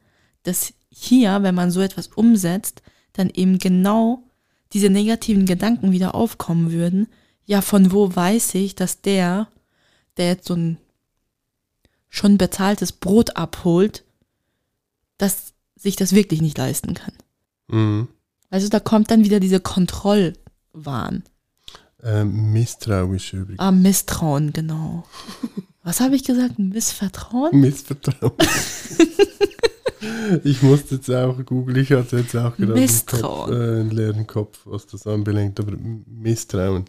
dass 0.44 0.74
hier, 0.92 1.42
wenn 1.42 1.56
man 1.56 1.72
so 1.72 1.82
etwas 1.82 2.08
umsetzt, 2.08 2.82
dann 3.14 3.30
eben 3.30 3.58
genau 3.58 4.24
diese 4.74 4.90
negativen 4.90 5.46
Gedanken 5.46 5.92
wieder 5.92 6.16
aufkommen 6.16 6.72
würden. 6.72 7.08
Ja, 7.46 7.62
von 7.62 7.92
wo 7.92 8.14
weiß 8.16 8.56
ich, 8.56 8.76
dass 8.76 9.02
der, 9.02 9.48
der 10.18 10.28
jetzt 10.28 10.48
so 10.48 10.56
ein 10.56 10.78
schon 12.10 12.38
bezahltes 12.38 12.92
Brot 12.92 13.36
abholt, 13.36 14.04
dass 15.18 15.54
sich 15.76 15.96
das 15.96 16.14
wirklich 16.14 16.42
nicht 16.42 16.58
leisten 16.58 16.94
kann. 16.94 17.14
Mhm. 17.68 18.08
Also 18.50 18.68
da 18.68 18.80
kommt 18.80 19.12
dann 19.12 19.24
wieder 19.24 19.40
diese 19.40 19.60
Kontrollwahn. 19.60 21.24
Ähm, 22.04 22.52
misstrauisch 22.52 23.34
übrigens. 23.34 23.60
Ah, 23.60 23.72
Misstrauen, 23.72 24.52
genau. 24.54 25.06
Was 25.84 26.00
habe 26.00 26.16
ich 26.16 26.24
gesagt? 26.24 26.60
Missvertrauen? 26.60 27.60
Missvertrauen. 27.60 28.34
ich 30.44 30.62
musste 30.62 30.96
jetzt 30.96 31.10
auch 31.10 31.38
googeln, 31.46 31.78
ich 31.78 31.92
hatte 31.92 32.18
jetzt 32.18 32.36
auch 32.36 32.56
gerade 32.56 32.74
Misstrauen. 32.74 33.22
Kopf, 33.22 33.50
äh, 33.50 33.80
einen 33.80 33.92
leeren 33.92 34.28
Kopf, 34.28 34.60
was 34.66 34.88
das 34.88 35.06
anbelangt, 35.08 35.60
aber 35.60 35.74
Misstrauen. 36.08 36.86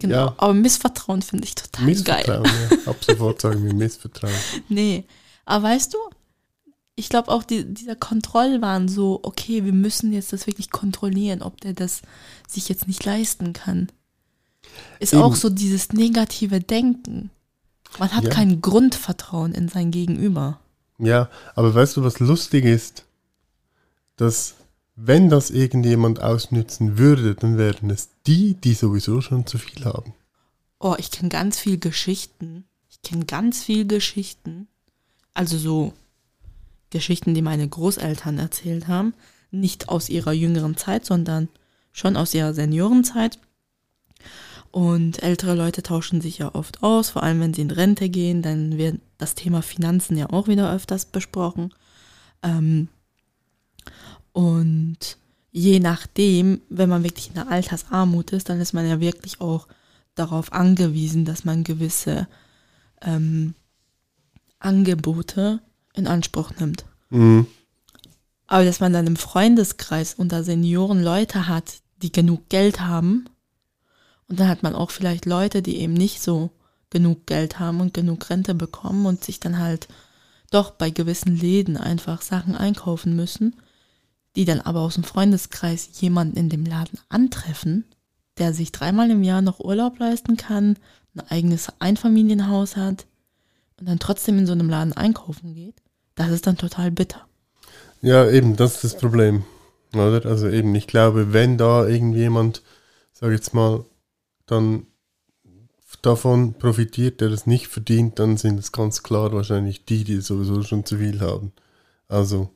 Genau, 0.00 0.14
ja. 0.14 0.34
aber 0.36 0.54
Missvertrauen 0.54 1.22
finde 1.22 1.44
ich 1.44 1.54
total 1.54 1.84
Missvertrauen, 1.84 2.44
geil. 2.44 2.78
Ja. 2.84 2.90
Ab 2.90 2.96
sofort 3.04 3.40
sagen 3.40 3.64
wir 3.64 3.74
Missvertrauen. 3.74 4.32
Nee, 4.68 5.04
aber 5.44 5.64
weißt 5.64 5.92
du, 5.94 5.98
ich 6.94 7.08
glaube 7.08 7.30
auch 7.30 7.42
die, 7.42 7.64
dieser 7.64 7.96
Kontrollwahn 7.96 8.88
so, 8.88 9.20
okay, 9.22 9.64
wir 9.64 9.72
müssen 9.72 10.12
jetzt 10.12 10.32
das 10.32 10.46
wirklich 10.46 10.70
kontrollieren, 10.70 11.42
ob 11.42 11.60
der 11.60 11.72
das 11.72 12.02
sich 12.46 12.68
jetzt 12.68 12.86
nicht 12.86 13.04
leisten 13.04 13.52
kann. 13.52 13.88
Ist 15.00 15.14
Eben. 15.14 15.22
auch 15.22 15.34
so 15.34 15.48
dieses 15.48 15.92
negative 15.92 16.60
Denken. 16.60 17.30
Man 17.98 18.12
hat 18.12 18.24
Ja. 18.24 18.30
kein 18.30 18.60
Grundvertrauen 18.60 19.52
in 19.52 19.68
sein 19.68 19.90
Gegenüber. 19.90 20.60
Ja, 20.98 21.30
aber 21.54 21.74
weißt 21.74 21.96
du, 21.96 22.04
was 22.04 22.18
lustig 22.18 22.64
ist? 22.64 23.04
Dass, 24.16 24.54
wenn 24.96 25.30
das 25.30 25.50
irgendjemand 25.50 26.20
ausnützen 26.20 26.98
würde, 26.98 27.34
dann 27.34 27.56
wären 27.56 27.90
es 27.90 28.10
die, 28.26 28.54
die 28.54 28.74
sowieso 28.74 29.20
schon 29.20 29.46
zu 29.46 29.58
viel 29.58 29.84
haben. 29.84 30.12
Oh, 30.80 30.96
ich 30.98 31.10
kenne 31.10 31.28
ganz 31.28 31.58
viel 31.58 31.78
Geschichten. 31.78 32.64
Ich 32.90 33.02
kenne 33.02 33.24
ganz 33.24 33.62
viel 33.62 33.86
Geschichten. 33.86 34.66
Also 35.34 35.56
so 35.56 35.92
Geschichten, 36.90 37.34
die 37.34 37.42
meine 37.42 37.68
Großeltern 37.68 38.38
erzählt 38.38 38.88
haben. 38.88 39.14
Nicht 39.50 39.88
aus 39.88 40.08
ihrer 40.08 40.32
jüngeren 40.32 40.76
Zeit, 40.76 41.04
sondern 41.06 41.48
schon 41.92 42.16
aus 42.16 42.34
ihrer 42.34 42.54
Seniorenzeit. 42.54 43.38
Und 44.70 45.22
ältere 45.22 45.54
Leute 45.54 45.82
tauschen 45.82 46.20
sich 46.20 46.38
ja 46.38 46.54
oft 46.54 46.82
aus, 46.82 47.10
vor 47.10 47.22
allem 47.22 47.40
wenn 47.40 47.54
sie 47.54 47.62
in 47.62 47.70
Rente 47.70 48.08
gehen, 48.08 48.42
dann 48.42 48.76
wird 48.76 49.00
das 49.16 49.34
Thema 49.34 49.62
Finanzen 49.62 50.16
ja 50.16 50.30
auch 50.30 50.46
wieder 50.46 50.72
öfters 50.72 51.06
besprochen. 51.06 51.72
Ähm, 52.42 52.88
und 54.32 55.16
je 55.50 55.80
nachdem, 55.80 56.60
wenn 56.68 56.88
man 56.88 57.02
wirklich 57.02 57.28
in 57.28 57.34
der 57.34 57.48
Altersarmut 57.48 58.32
ist, 58.32 58.48
dann 58.48 58.60
ist 58.60 58.74
man 58.74 58.86
ja 58.86 59.00
wirklich 59.00 59.40
auch 59.40 59.66
darauf 60.14 60.52
angewiesen, 60.52 61.24
dass 61.24 61.44
man 61.44 61.64
gewisse 61.64 62.28
ähm, 63.02 63.54
Angebote 64.58 65.60
in 65.94 66.06
Anspruch 66.06 66.52
nimmt. 66.58 66.84
Mhm. 67.10 67.46
Aber 68.46 68.64
dass 68.64 68.80
man 68.80 68.92
dann 68.92 69.06
im 69.06 69.16
Freundeskreis 69.16 70.14
unter 70.14 70.44
Senioren 70.44 71.02
Leute 71.02 71.48
hat, 71.48 71.80
die 72.02 72.12
genug 72.12 72.48
Geld 72.48 72.80
haben, 72.80 73.28
und 74.28 74.40
dann 74.40 74.48
hat 74.48 74.62
man 74.62 74.74
auch 74.74 74.90
vielleicht 74.90 75.26
Leute, 75.26 75.62
die 75.62 75.78
eben 75.78 75.94
nicht 75.94 76.22
so 76.22 76.50
genug 76.90 77.26
Geld 77.26 77.58
haben 77.58 77.80
und 77.80 77.94
genug 77.94 78.28
Rente 78.30 78.54
bekommen 78.54 79.06
und 79.06 79.24
sich 79.24 79.40
dann 79.40 79.58
halt 79.58 79.88
doch 80.50 80.70
bei 80.70 80.90
gewissen 80.90 81.36
Läden 81.36 81.76
einfach 81.76 82.22
Sachen 82.22 82.54
einkaufen 82.54 83.16
müssen, 83.16 83.56
die 84.36 84.44
dann 84.44 84.60
aber 84.60 84.80
aus 84.80 84.94
dem 84.94 85.04
Freundeskreis 85.04 85.88
jemanden 86.00 86.36
in 86.36 86.48
dem 86.48 86.64
Laden 86.64 86.98
antreffen, 87.08 87.84
der 88.38 88.54
sich 88.54 88.72
dreimal 88.72 89.10
im 89.10 89.22
Jahr 89.22 89.42
noch 89.42 89.60
Urlaub 89.60 89.98
leisten 89.98 90.36
kann, 90.36 90.76
ein 91.14 91.28
eigenes 91.28 91.72
Einfamilienhaus 91.80 92.76
hat 92.76 93.06
und 93.78 93.88
dann 93.88 93.98
trotzdem 93.98 94.38
in 94.38 94.46
so 94.46 94.52
einem 94.52 94.70
Laden 94.70 94.92
einkaufen 94.92 95.54
geht, 95.54 95.82
das 96.14 96.30
ist 96.30 96.46
dann 96.46 96.56
total 96.56 96.90
bitter. 96.90 97.26
Ja, 98.00 98.28
eben, 98.28 98.56
das 98.56 98.76
ist 98.76 98.84
das 98.84 98.96
Problem. 98.96 99.44
Oder? 99.92 100.24
Also 100.26 100.48
eben, 100.48 100.74
ich 100.74 100.86
glaube, 100.86 101.32
wenn 101.32 101.58
da 101.58 101.86
irgendjemand, 101.86 102.62
sag 103.12 103.32
jetzt 103.32 103.54
mal, 103.54 103.84
dann 104.50 104.86
davon 106.02 106.54
profitiert, 106.54 107.20
der 107.20 107.30
es 107.30 107.46
nicht 107.46 107.68
verdient, 107.68 108.18
dann 108.18 108.36
sind 108.36 108.58
es 108.58 108.72
ganz 108.72 109.02
klar 109.02 109.32
wahrscheinlich 109.32 109.84
die, 109.84 110.04
die 110.04 110.20
sowieso 110.20 110.62
schon 110.62 110.84
zu 110.84 110.98
viel 110.98 111.20
haben. 111.20 111.52
Also, 112.08 112.50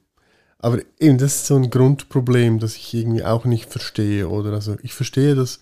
aber 0.58 0.78
eben, 0.98 1.18
das 1.18 1.36
ist 1.36 1.46
so 1.46 1.56
ein 1.56 1.70
Grundproblem, 1.70 2.58
das 2.58 2.76
ich 2.76 2.94
irgendwie 2.94 3.24
auch 3.24 3.44
nicht 3.44 3.70
verstehe, 3.70 4.28
oder? 4.28 4.52
Also, 4.52 4.76
ich 4.82 4.94
verstehe, 4.94 5.34
dass, 5.34 5.60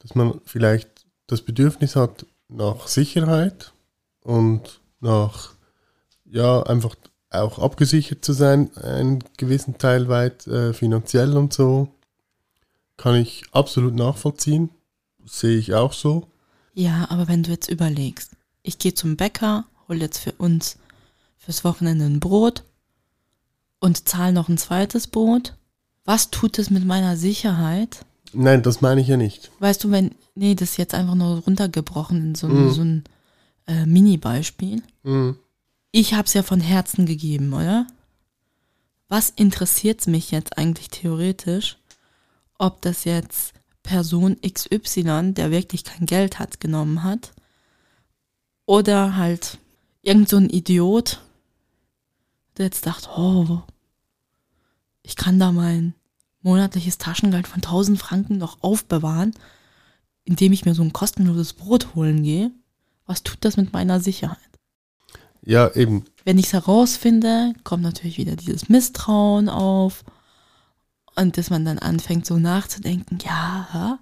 dass 0.00 0.14
man 0.14 0.40
vielleicht 0.44 1.06
das 1.26 1.42
Bedürfnis 1.42 1.96
hat 1.96 2.26
nach 2.48 2.86
Sicherheit 2.88 3.72
und 4.22 4.80
nach, 5.00 5.54
ja, 6.24 6.62
einfach 6.62 6.96
auch 7.30 7.58
abgesichert 7.58 8.24
zu 8.24 8.32
sein, 8.32 8.76
einen 8.76 9.24
gewissen 9.36 9.78
Teil 9.78 10.08
weit 10.08 10.46
äh, 10.46 10.72
finanziell 10.72 11.36
und 11.36 11.52
so, 11.52 11.88
kann 12.96 13.16
ich 13.16 13.42
absolut 13.52 13.94
nachvollziehen. 13.94 14.70
Sehe 15.24 15.58
ich 15.58 15.74
auch 15.74 15.92
so. 15.92 16.28
Ja, 16.74 17.06
aber 17.10 17.28
wenn 17.28 17.42
du 17.42 17.50
jetzt 17.50 17.68
überlegst, 17.70 18.32
ich 18.62 18.78
gehe 18.78 18.94
zum 18.94 19.16
Bäcker, 19.16 19.64
hol 19.88 20.00
jetzt 20.00 20.18
für 20.18 20.32
uns 20.32 20.76
fürs 21.38 21.64
Wochenende 21.64 22.04
ein 22.06 22.20
Brot 22.20 22.64
und 23.80 24.08
zahle 24.08 24.32
noch 24.32 24.48
ein 24.48 24.58
zweites 24.58 25.06
Brot, 25.06 25.54
was 26.04 26.30
tut 26.30 26.58
es 26.58 26.70
mit 26.70 26.84
meiner 26.84 27.16
Sicherheit? 27.16 28.04
Nein, 28.32 28.62
das 28.62 28.80
meine 28.80 29.00
ich 29.00 29.08
ja 29.08 29.16
nicht. 29.16 29.50
Weißt 29.60 29.84
du, 29.84 29.90
wenn, 29.90 30.14
nee, 30.34 30.54
das 30.54 30.70
ist 30.72 30.76
jetzt 30.78 30.94
einfach 30.94 31.14
nur 31.14 31.38
runtergebrochen 31.38 32.16
in 32.28 32.34
so, 32.34 32.48
Mhm. 32.48 32.70
so 32.72 32.80
ein 32.82 33.04
äh, 33.66 33.86
Mini-Beispiel. 33.86 34.82
Mhm. 35.04 35.38
Ich 35.92 36.12
habe 36.14 36.26
es 36.26 36.34
ja 36.34 36.42
von 36.42 36.60
Herzen 36.60 37.06
gegeben, 37.06 37.52
oder? 37.52 37.86
Was 39.08 39.30
interessiert 39.30 40.06
mich 40.08 40.30
jetzt 40.32 40.58
eigentlich 40.58 40.88
theoretisch, 40.90 41.78
ob 42.58 42.82
das 42.82 43.04
jetzt 43.04 43.53
Person 43.84 44.36
XY, 44.40 45.34
der 45.34 45.52
wirklich 45.52 45.84
kein 45.84 46.06
Geld 46.06 46.40
hat, 46.40 46.58
genommen 46.58 47.04
hat, 47.04 47.32
oder 48.66 49.14
halt 49.14 49.58
irgend 50.02 50.28
so 50.28 50.38
ein 50.38 50.50
Idiot, 50.50 51.20
der 52.56 52.66
jetzt 52.66 52.86
dachte, 52.86 53.08
oh, 53.16 53.60
ich 55.02 55.14
kann 55.14 55.38
da 55.38 55.52
mein 55.52 55.94
monatliches 56.42 56.98
Taschengeld 56.98 57.46
von 57.46 57.62
1000 57.62 57.98
Franken 57.98 58.38
noch 58.38 58.62
aufbewahren, 58.62 59.34
indem 60.24 60.52
ich 60.52 60.64
mir 60.64 60.74
so 60.74 60.82
ein 60.82 60.92
kostenloses 60.92 61.52
Brot 61.52 61.94
holen 61.94 62.22
gehe. 62.22 62.50
Was 63.06 63.22
tut 63.22 63.38
das 63.42 63.56
mit 63.56 63.72
meiner 63.72 64.00
Sicherheit? 64.00 64.38
Ja, 65.42 65.70
eben. 65.74 66.04
Wenn 66.24 66.38
ich 66.38 66.46
es 66.46 66.52
herausfinde, 66.54 67.52
kommt 67.64 67.82
natürlich 67.82 68.16
wieder 68.16 68.34
dieses 68.34 68.70
Misstrauen 68.70 69.50
auf 69.50 70.04
und 71.16 71.36
dass 71.36 71.50
man 71.50 71.64
dann 71.64 71.78
anfängt 71.78 72.26
so 72.26 72.38
nachzudenken, 72.38 73.18
ja, 73.24 73.98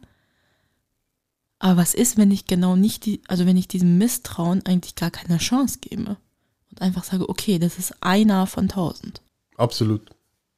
aber 1.63 1.77
was 1.77 1.95
ist, 1.95 2.19
wenn 2.19 2.33
ich 2.33 2.49
genau 2.49 2.75
nicht 2.75 3.07
die, 3.07 3.23
also 3.29 3.47
wenn 3.47 3.57
ich 3.57 3.69
diesem 3.69 3.97
Misstrauen 3.97 4.67
eigentlich 4.67 4.97
gar 4.97 5.13
keine 5.13 5.39
Chance 5.39 5.79
gebe 5.81 6.17
und 6.71 6.83
einfach 6.83 7.05
sage, 7.05 7.29
okay, 7.29 7.61
das 7.61 7.79
ist 7.79 7.95
einer 8.01 8.49
von 8.49 8.69
tausend. 8.69 9.23
Absolut. 9.57 10.11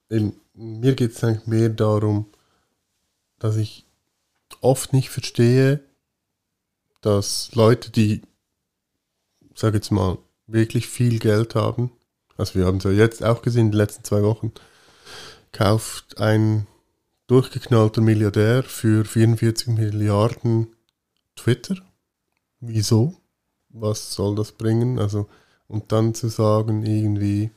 Eben, 0.08 0.34
mir 0.54 0.94
geht 0.94 1.12
es 1.12 1.46
mehr 1.46 1.68
darum, 1.68 2.24
dass 3.38 3.56
ich 3.56 3.84
oft 4.62 4.94
nicht 4.94 5.10
verstehe, 5.10 5.80
dass 7.02 7.54
Leute, 7.54 7.90
die, 7.90 8.22
sage 9.54 9.76
jetzt 9.76 9.90
mal, 9.90 10.16
wirklich 10.46 10.86
viel 10.86 11.18
Geld 11.18 11.54
haben, 11.54 11.92
also 12.38 12.54
wir 12.54 12.64
haben 12.64 12.78
es 12.78 12.84
ja 12.84 12.92
jetzt 12.92 13.22
auch 13.22 13.42
gesehen, 13.42 13.66
in 13.66 13.72
den 13.72 13.78
letzten 13.78 14.04
zwei 14.04 14.22
Wochen, 14.22 14.52
kauft 15.54 16.20
ein 16.20 16.66
durchgeknallter 17.26 18.02
Milliardär 18.02 18.62
für 18.62 19.04
44 19.04 19.68
Milliarden 19.68 20.74
Twitter. 21.36 21.76
Wieso? 22.60 23.16
Was 23.70 24.12
soll 24.12 24.34
das 24.34 24.52
bringen? 24.52 24.98
Also, 24.98 25.28
und 25.66 25.90
dann 25.92 26.14
zu 26.14 26.28
sagen, 26.28 26.84
irgendwie, 26.84 27.50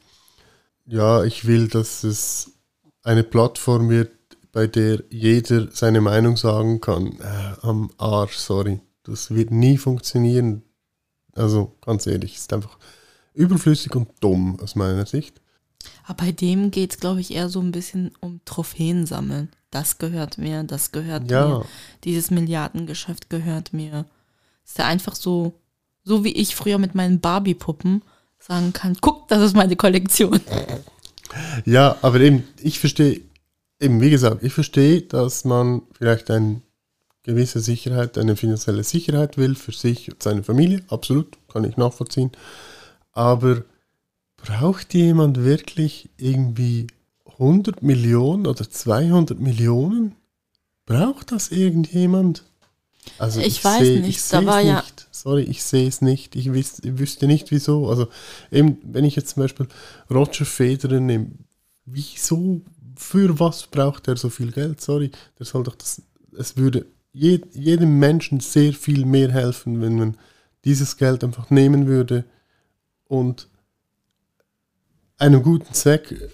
ja, 0.86 1.24
ich 1.24 1.46
will, 1.46 1.68
dass 1.68 2.04
es 2.04 2.52
eine 3.04 3.24
Plattform 3.24 3.90
wird, 3.90 4.12
bei 4.52 4.68
der 4.68 5.04
jeder 5.10 5.70
seine 5.72 6.02
Meinung 6.02 6.38
sagen 6.38 6.80
kann. 6.82 7.20
Äh, 7.20 7.56
am 7.62 7.92
Arsch, 7.98 8.38
sorry. 8.38 8.80
Das 9.04 9.32
wird 9.32 9.52
nie 9.52 9.78
funktionieren. 9.78 10.64
Also, 11.34 11.76
ganz 11.82 12.08
ehrlich, 12.08 12.36
ist 12.36 12.54
einfach 12.54 12.78
überflüssig 13.34 13.96
und 13.96 14.10
dumm 14.20 14.60
aus 14.60 14.76
meiner 14.76 15.06
Sicht. 15.06 15.42
Aber 16.10 16.26
bei 16.26 16.32
dem 16.32 16.72
geht 16.72 16.94
es, 16.94 17.00
glaube 17.02 17.20
ich, 17.20 17.34
eher 17.34 17.50
so 17.50 17.60
ein 17.60 17.72
bisschen 17.74 18.12
um 18.22 18.40
Trophäen 18.46 19.06
sammeln. 19.06 19.50
Das 19.72 19.98
gehört 19.98 20.38
mir, 20.38 20.64
das 20.64 20.94
gehört 20.94 21.30
Ja. 21.30 21.48
mir. 21.48 21.66
Dieses 22.06 22.32
Milliardengeschäft 22.32 23.30
gehört 23.30 23.74
mir. 23.74 24.06
Ist 24.66 24.78
ja 24.78 24.86
einfach 24.86 25.16
so, 25.16 25.54
so 26.04 26.24
wie 26.24 26.32
ich 26.32 26.56
früher 26.56 26.78
mit 26.78 26.96
meinen 26.96 27.20
Barbie-Puppen 27.20 28.04
sagen 28.40 28.72
kann, 28.72 28.96
guck, 29.02 29.28
das 29.28 29.42
ist 29.42 29.56
meine 29.56 29.76
Kollektion. 29.76 30.40
Ja, 31.66 31.98
aber 32.02 32.22
eben, 32.22 32.48
ich 32.62 32.80
verstehe, 32.80 33.20
eben 33.82 34.00
wie 34.00 34.10
gesagt, 34.10 34.44
ich 34.44 34.54
verstehe, 34.54 35.02
dass 35.02 35.44
man 35.44 35.82
vielleicht 35.92 36.32
eine 36.32 36.62
gewisse 37.24 37.60
Sicherheit, 37.60 38.18
eine 38.18 38.38
finanzielle 38.38 38.84
Sicherheit 38.86 39.38
will 39.38 39.54
für 39.56 39.74
sich 39.74 40.10
und 40.10 40.24
seine 40.24 40.42
Familie. 40.44 40.84
Absolut, 40.88 41.38
kann 41.52 41.66
ich 41.66 41.76
nachvollziehen. 41.76 42.32
Aber 43.12 43.64
braucht 44.48 44.94
jemand 44.94 45.44
wirklich 45.44 46.10
irgendwie 46.18 46.88
100 47.38 47.84
Millionen 47.84 48.48
oder 48.48 48.70
200 48.70 49.40
Millionen? 49.40 50.16
Braucht 50.86 51.32
das 51.34 51.50
irgendjemand? 51.52 52.44
Also 53.20 53.42
Ich 53.42 53.64
weiß 53.64 53.80
seh- 53.82 54.00
nicht, 54.00 54.18
ich 54.18 54.30
da 54.30 54.46
war 54.46 54.62
ja- 54.62 54.82
nicht. 54.82 55.08
Sorry, 55.12 55.44
ich 55.44 55.64
sehe 55.64 55.88
es 55.88 56.02
nicht. 56.02 56.36
Ich, 56.36 56.52
wüs 56.54 56.80
ich 56.84 56.98
wüsste 56.98 57.28
nicht 57.28 57.52
wieso. 57.52 57.90
Also 57.90 58.08
eben, 58.52 58.78
wenn 58.84 59.04
ich 59.06 59.16
jetzt 59.16 59.30
zum 59.34 59.44
Beispiel 59.44 59.68
Roger 60.10 60.46
Federer 60.46 61.00
nehme, 61.00 61.28
wieso, 61.86 62.62
für 62.96 63.40
was 63.40 63.68
braucht 63.68 64.08
er 64.08 64.16
so 64.18 64.30
viel 64.30 64.52
Geld? 64.52 64.80
Sorry, 64.82 65.12
der 65.40 65.46
soll 65.46 65.64
doch 65.64 65.76
das, 65.76 66.02
es 66.38 66.56
würde 66.58 66.86
je, 67.12 67.42
jedem 67.54 68.00
Menschen 68.00 68.40
sehr 68.40 68.72
viel 68.74 69.06
mehr 69.06 69.32
helfen, 69.32 69.82
wenn 69.82 69.98
man 69.98 70.18
dieses 70.66 70.96
Geld 70.98 71.24
einfach 71.24 71.50
nehmen 71.50 71.88
würde 71.88 72.24
und 73.08 73.48
einem 75.18 75.44
guten 75.44 75.74
Zweck 75.74 76.32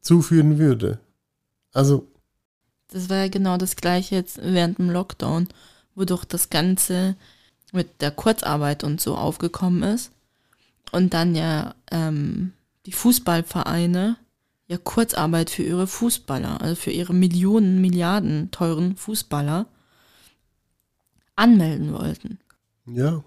zuführen 0.00 0.58
würde. 0.58 0.98
Also, 1.72 2.06
Das 2.90 3.08
war 3.10 3.18
ja 3.18 3.28
genau 3.28 3.56
das 3.56 3.76
gleiche 3.76 4.14
jetzt 4.14 4.38
während 4.42 4.78
dem 4.78 4.90
Lockdown, 4.90 5.48
wodurch 5.94 6.24
das 6.24 6.50
Ganze 6.50 7.16
mit 7.72 8.00
der 8.00 8.10
Kurzarbeit 8.10 8.84
und 8.84 9.00
so 9.00 9.16
aufgekommen 9.16 9.82
ist. 9.82 10.10
Und 10.90 11.12
dann 11.12 11.34
ja 11.34 11.74
ähm, 11.90 12.52
die 12.86 12.92
Fußballvereine 12.92 14.16
ja 14.68 14.76
Kurzarbeit 14.78 15.50
für 15.50 15.62
ihre 15.62 15.86
Fußballer, 15.86 16.60
also 16.60 16.74
für 16.76 16.90
ihre 16.90 17.14
Millionen, 17.14 17.80
Milliarden 17.80 18.50
teuren 18.50 18.96
Fußballer 18.96 19.66
anmelden 21.36 21.92
wollten. 21.92 22.38
Ja, 22.86 23.22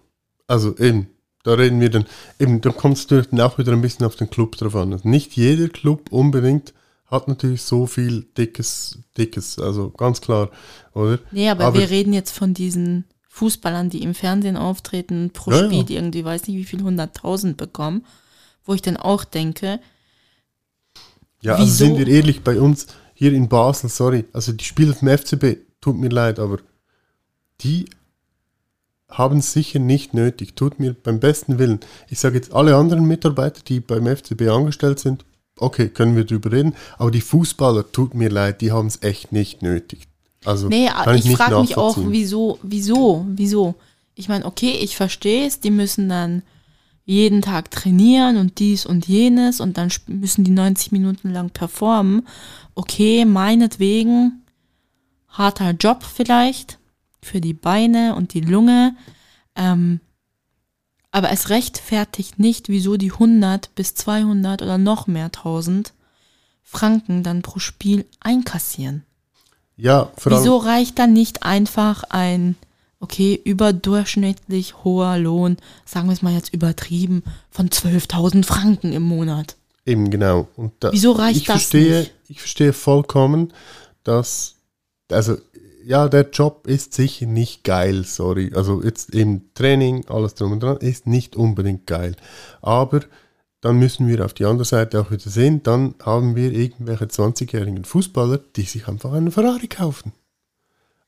also 0.47 0.77
eben, 0.77 1.07
da 1.43 1.53
reden 1.53 1.79
wir 1.79 1.89
dann, 1.89 2.05
eben, 2.39 2.61
da 2.61 2.71
kommst 2.71 3.11
du 3.11 3.21
dann 3.21 3.41
auch 3.41 3.57
wieder 3.57 3.71
ein 3.73 3.81
bisschen 3.81 4.05
auf 4.05 4.15
den 4.15 4.29
Club 4.29 4.55
drauf 4.57 4.75
an. 4.75 4.93
Also 4.93 5.07
nicht 5.07 5.35
jeder 5.35 5.69
Club 5.69 6.11
unbedingt 6.11 6.73
hat 7.07 7.27
natürlich 7.27 7.63
so 7.63 7.87
viel 7.87 8.25
dickes, 8.37 8.99
dickes, 9.17 9.59
also 9.59 9.89
ganz 9.89 10.21
klar, 10.21 10.49
oder? 10.93 11.19
Nee, 11.31 11.49
aber, 11.49 11.65
aber 11.65 11.79
wir 11.79 11.89
reden 11.89 12.13
jetzt 12.13 12.31
von 12.31 12.53
diesen 12.53 13.05
Fußballern, 13.27 13.89
die 13.89 14.01
im 14.01 14.13
Fernsehen 14.13 14.55
auftreten, 14.55 15.31
pro 15.33 15.51
ja, 15.51 15.65
Spiel 15.65 15.85
ja. 15.89 15.97
irgendwie, 15.97 16.23
weiß 16.23 16.47
nicht 16.47 16.57
wie 16.57 16.63
viel, 16.63 16.81
100.000 16.81 17.55
bekommen, 17.55 18.05
wo 18.65 18.73
ich 18.73 18.81
dann 18.81 18.97
auch 18.97 19.25
denke, 19.25 19.79
ja, 21.41 21.55
also 21.55 21.65
sind 21.65 21.97
wir 21.97 22.07
ehrlich, 22.07 22.43
bei 22.43 22.59
uns 22.59 22.87
hier 23.13 23.33
in 23.33 23.49
Basel, 23.49 23.89
sorry, 23.89 24.25
also 24.31 24.53
die 24.53 24.63
Spieler 24.63 24.93
vom 24.93 25.09
FCB, 25.09 25.57
tut 25.81 25.97
mir 25.97 26.09
leid, 26.09 26.39
aber 26.39 26.59
die 27.61 27.85
haben 29.11 29.39
es 29.39 29.53
sicher 29.53 29.79
nicht 29.79 30.13
nötig. 30.13 30.55
Tut 30.55 30.79
mir 30.79 30.93
beim 30.93 31.19
besten 31.19 31.59
Willen. 31.59 31.79
Ich 32.09 32.19
sage 32.19 32.35
jetzt 32.35 32.53
alle 32.53 32.75
anderen 32.75 33.05
Mitarbeiter, 33.05 33.61
die 33.67 33.79
beim 33.79 34.07
FCB 34.07 34.47
angestellt 34.49 34.99
sind, 34.99 35.25
okay, 35.57 35.89
können 35.89 36.15
wir 36.15 36.25
drüber 36.25 36.51
reden, 36.51 36.75
aber 36.97 37.11
die 37.11 37.21
Fußballer, 37.21 37.91
tut 37.91 38.15
mir 38.15 38.29
leid, 38.29 38.61
die 38.61 38.71
haben 38.71 38.87
es 38.87 39.03
echt 39.03 39.31
nicht 39.31 39.61
nötig. 39.61 40.07
Also 40.43 40.69
nee, 40.69 40.87
kann 40.87 41.15
ich, 41.15 41.27
ich 41.27 41.35
frage 41.35 41.59
mich 41.59 41.77
auch, 41.77 41.97
wieso, 42.07 42.57
wieso, 42.63 43.25
wieso? 43.27 43.75
Ich 44.15 44.27
meine, 44.27 44.45
okay, 44.45 44.71
ich 44.81 44.95
verstehe 44.95 45.45
es, 45.45 45.59
die 45.59 45.69
müssen 45.69 46.09
dann 46.09 46.41
jeden 47.05 47.41
Tag 47.41 47.69
trainieren 47.69 48.37
und 48.37 48.59
dies 48.59 48.85
und 48.85 49.07
jenes 49.07 49.59
und 49.59 49.77
dann 49.77 49.91
müssen 50.07 50.43
die 50.43 50.51
90 50.51 50.91
Minuten 50.91 51.31
lang 51.31 51.49
performen. 51.51 52.27
Okay, 52.73 53.25
meinetwegen, 53.25 54.43
harter 55.27 55.71
Job 55.71 56.03
vielleicht 56.03 56.79
für 57.23 57.41
die 57.41 57.53
Beine 57.53 58.15
und 58.15 58.33
die 58.33 58.41
Lunge. 58.41 58.95
Ähm, 59.55 59.99
aber 61.11 61.31
es 61.31 61.49
rechtfertigt 61.49 62.39
nicht, 62.39 62.69
wieso 62.69 62.97
die 62.97 63.11
100 63.11 63.75
bis 63.75 63.95
200 63.95 64.61
oder 64.61 64.77
noch 64.77 65.07
mehr 65.07 65.25
1000 65.25 65.93
Franken 66.63 67.21
dann 67.21 67.41
pro 67.41 67.59
Spiel 67.59 68.05
einkassieren. 68.21 69.03
Ja, 69.75 70.11
Wieso 70.23 70.57
reicht 70.57 70.99
dann 70.99 71.11
nicht 71.11 71.43
einfach 71.43 72.03
ein, 72.09 72.55
okay, 72.99 73.39
überdurchschnittlich 73.43 74.83
hoher 74.83 75.17
Lohn, 75.17 75.57
sagen 75.85 76.07
wir 76.07 76.13
es 76.13 76.21
mal 76.21 76.33
jetzt 76.33 76.53
übertrieben, 76.53 77.23
von 77.49 77.69
12.000 77.69 78.45
Franken 78.45 78.93
im 78.93 79.03
Monat? 79.03 79.57
Eben, 79.85 80.09
genau. 80.11 80.47
Und 80.55 80.73
da, 80.79 80.91
Wieso 80.91 81.11
reicht 81.11 81.41
ich 81.41 81.45
das 81.45 81.63
verstehe, 81.63 81.99
nicht? 82.01 82.13
Ich 82.27 82.39
verstehe 82.39 82.73
vollkommen, 82.73 83.51
dass, 84.03 84.55
also 85.11 85.37
ja, 85.91 86.07
der 86.07 86.29
Job 86.29 86.67
ist 86.67 86.93
sicher 86.93 87.25
nicht 87.25 87.65
geil, 87.65 88.05
sorry. 88.05 88.53
Also 88.55 88.81
jetzt 88.81 89.13
eben 89.13 89.53
Training, 89.55 90.05
alles 90.07 90.35
drum 90.35 90.53
und 90.53 90.63
dran, 90.63 90.77
ist 90.77 91.05
nicht 91.05 91.35
unbedingt 91.35 91.85
geil. 91.85 92.15
Aber 92.61 93.01
dann 93.59 93.75
müssen 93.75 94.07
wir 94.07 94.23
auf 94.23 94.33
die 94.33 94.45
andere 94.45 94.63
Seite 94.63 95.01
auch 95.01 95.11
wieder 95.11 95.29
sehen, 95.29 95.63
dann 95.63 95.95
haben 96.01 96.37
wir 96.37 96.53
irgendwelche 96.53 97.05
20-jährigen 97.05 97.83
Fußballer, 97.83 98.39
die 98.55 98.61
sich 98.61 98.87
einfach 98.87 99.11
einen 99.11 99.31
Ferrari 99.31 99.67
kaufen. 99.67 100.13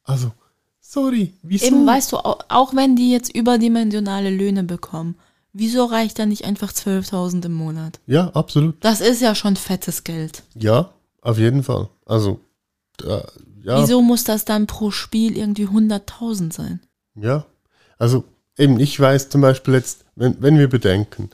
Also, 0.04 0.34
sorry, 0.82 1.32
wieso? 1.44 1.68
Eben, 1.68 1.88
weißt 1.88 2.12
du, 2.12 2.18
auch 2.18 2.76
wenn 2.76 2.98
die 2.98 3.10
jetzt 3.10 3.34
überdimensionale 3.34 4.32
Löhne 4.32 4.66
bekommen, 4.66 5.16
wieso 5.54 5.86
reicht 5.86 6.20
da 6.20 6.26
nicht 6.26 6.44
einfach 6.44 6.74
12.000 6.74 7.46
im 7.46 7.54
Monat? 7.54 8.02
Ja, 8.06 8.32
absolut. 8.32 8.76
Das 8.84 9.00
ist 9.00 9.22
ja 9.22 9.34
schon 9.34 9.56
fettes 9.56 10.04
Geld. 10.04 10.44
Ja, 10.56 10.90
auf 11.22 11.38
jeden 11.38 11.64
Fall. 11.64 11.88
Also, 12.06 12.42
äh, 13.02 13.22
ja. 13.64 13.82
Wieso 13.82 14.02
muss 14.02 14.26
das 14.26 14.46
dann 14.46 14.68
pro 14.68 14.92
Spiel 14.92 15.38
irgendwie 15.38 15.68
100.000 15.68 16.52
sein? 16.54 16.82
Ja, 17.16 17.46
also 17.98 18.26
eben, 18.58 18.80
ich 18.80 19.00
weiß 19.00 19.30
zum 19.30 19.42
Beispiel 19.42 19.76
jetzt, 19.76 20.06
wenn, 20.16 20.42
wenn 20.42 20.60
wir 20.60 20.68
bedenken, 20.68 21.30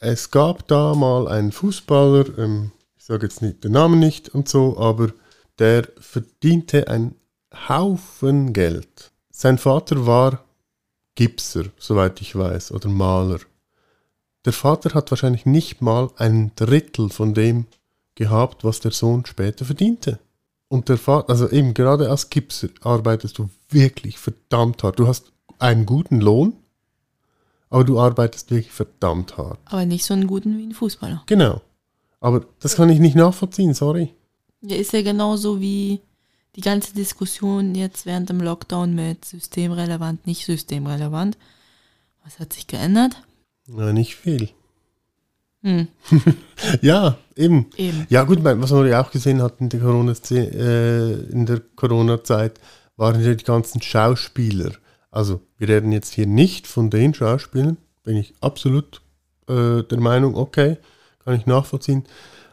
es 0.00 0.30
gab 0.30 0.68
da 0.68 0.94
mal 0.94 1.26
einen 1.28 1.50
Fußballer, 1.50 2.38
ähm, 2.38 2.70
ich 2.96 3.04
sage 3.04 3.26
jetzt 3.26 3.42
nicht 3.42 3.64
den 3.64 3.72
Namen 3.72 3.98
nicht 3.98 4.28
und 4.28 4.48
so, 4.48 4.78
aber 4.78 5.12
der 5.58 5.88
verdiente 5.98 6.88
einen 6.88 7.16
Haufen 7.68 8.52
Geld. 8.52 9.12
Sein 9.30 9.58
Vater 9.58 10.06
war 10.06 10.44
Gipser, 11.16 11.64
soweit 11.78 12.20
ich 12.20 12.36
weiß, 12.36 12.70
oder 12.72 12.88
Maler. 12.88 13.40
Der 14.44 14.52
Vater 14.52 14.94
hat 14.94 15.10
wahrscheinlich 15.10 15.46
nicht 15.46 15.80
mal 15.80 16.10
ein 16.16 16.52
Drittel 16.54 17.08
von 17.08 17.34
dem 17.34 17.66
gehabt, 18.14 18.62
was 18.62 18.80
der 18.80 18.92
Sohn 18.92 19.26
später 19.26 19.64
verdiente. 19.64 20.18
Und 20.68 20.88
der 20.88 20.98
Vater, 20.98 21.30
also 21.30 21.48
eben 21.50 21.74
gerade 21.74 22.10
als 22.10 22.30
Gipser 22.30 22.68
arbeitest 22.82 23.38
du 23.38 23.48
wirklich 23.68 24.18
verdammt 24.18 24.82
hart. 24.82 24.98
Du 24.98 25.06
hast 25.06 25.32
einen 25.58 25.86
guten 25.86 26.20
Lohn, 26.20 26.54
aber 27.70 27.84
du 27.84 27.98
arbeitest 27.98 28.50
wirklich 28.50 28.72
verdammt 28.72 29.36
hart. 29.36 29.58
Aber 29.66 29.86
nicht 29.86 30.04
so 30.04 30.14
einen 30.14 30.26
guten 30.26 30.58
wie 30.58 30.66
ein 30.66 30.74
Fußballer. 30.74 31.22
Genau. 31.26 31.60
Aber 32.20 32.46
das 32.60 32.76
kann 32.76 32.88
ich 32.88 32.98
nicht 32.98 33.16
nachvollziehen, 33.16 33.74
sorry. 33.74 34.14
Ja, 34.62 34.76
ist 34.76 34.92
ja 34.92 35.02
genauso 35.02 35.60
wie 35.60 36.00
die 36.56 36.60
ganze 36.60 36.94
Diskussion 36.94 37.74
jetzt 37.74 38.06
während 38.06 38.30
dem 38.30 38.40
Lockdown 38.40 38.94
mit 38.94 39.24
systemrelevant, 39.24 40.26
nicht 40.26 40.46
systemrelevant. 40.46 41.36
Was 42.24 42.38
hat 42.38 42.52
sich 42.52 42.66
geändert? 42.66 43.22
Na, 43.66 43.92
nicht 43.92 44.16
viel. 44.16 44.50
Hm. 45.64 45.88
ja, 46.82 47.16
eben. 47.36 47.66
eben. 47.78 48.06
Ja, 48.10 48.24
gut, 48.24 48.44
was 48.44 48.70
man 48.70 48.86
ja 48.86 49.00
auch 49.00 49.10
gesehen 49.10 49.42
hat 49.42 49.60
in 49.60 49.70
der 49.70 49.80
Corona-Zeit, 49.80 50.54
äh, 50.54 51.60
Corona 51.74 52.18
waren 52.96 53.24
ja 53.24 53.34
die 53.34 53.44
ganzen 53.44 53.80
Schauspieler, 53.80 54.72
also 55.10 55.40
wir 55.56 55.68
reden 55.68 55.90
jetzt 55.90 56.12
hier 56.12 56.26
nicht 56.26 56.66
von 56.66 56.90
den 56.90 57.14
Schauspielern, 57.14 57.78
bin 58.02 58.18
ich 58.18 58.34
absolut 58.40 59.00
äh, 59.48 59.82
der 59.82 60.00
Meinung, 60.00 60.36
okay, 60.36 60.76
kann 61.24 61.34
ich 61.34 61.46
nachvollziehen. 61.46 62.04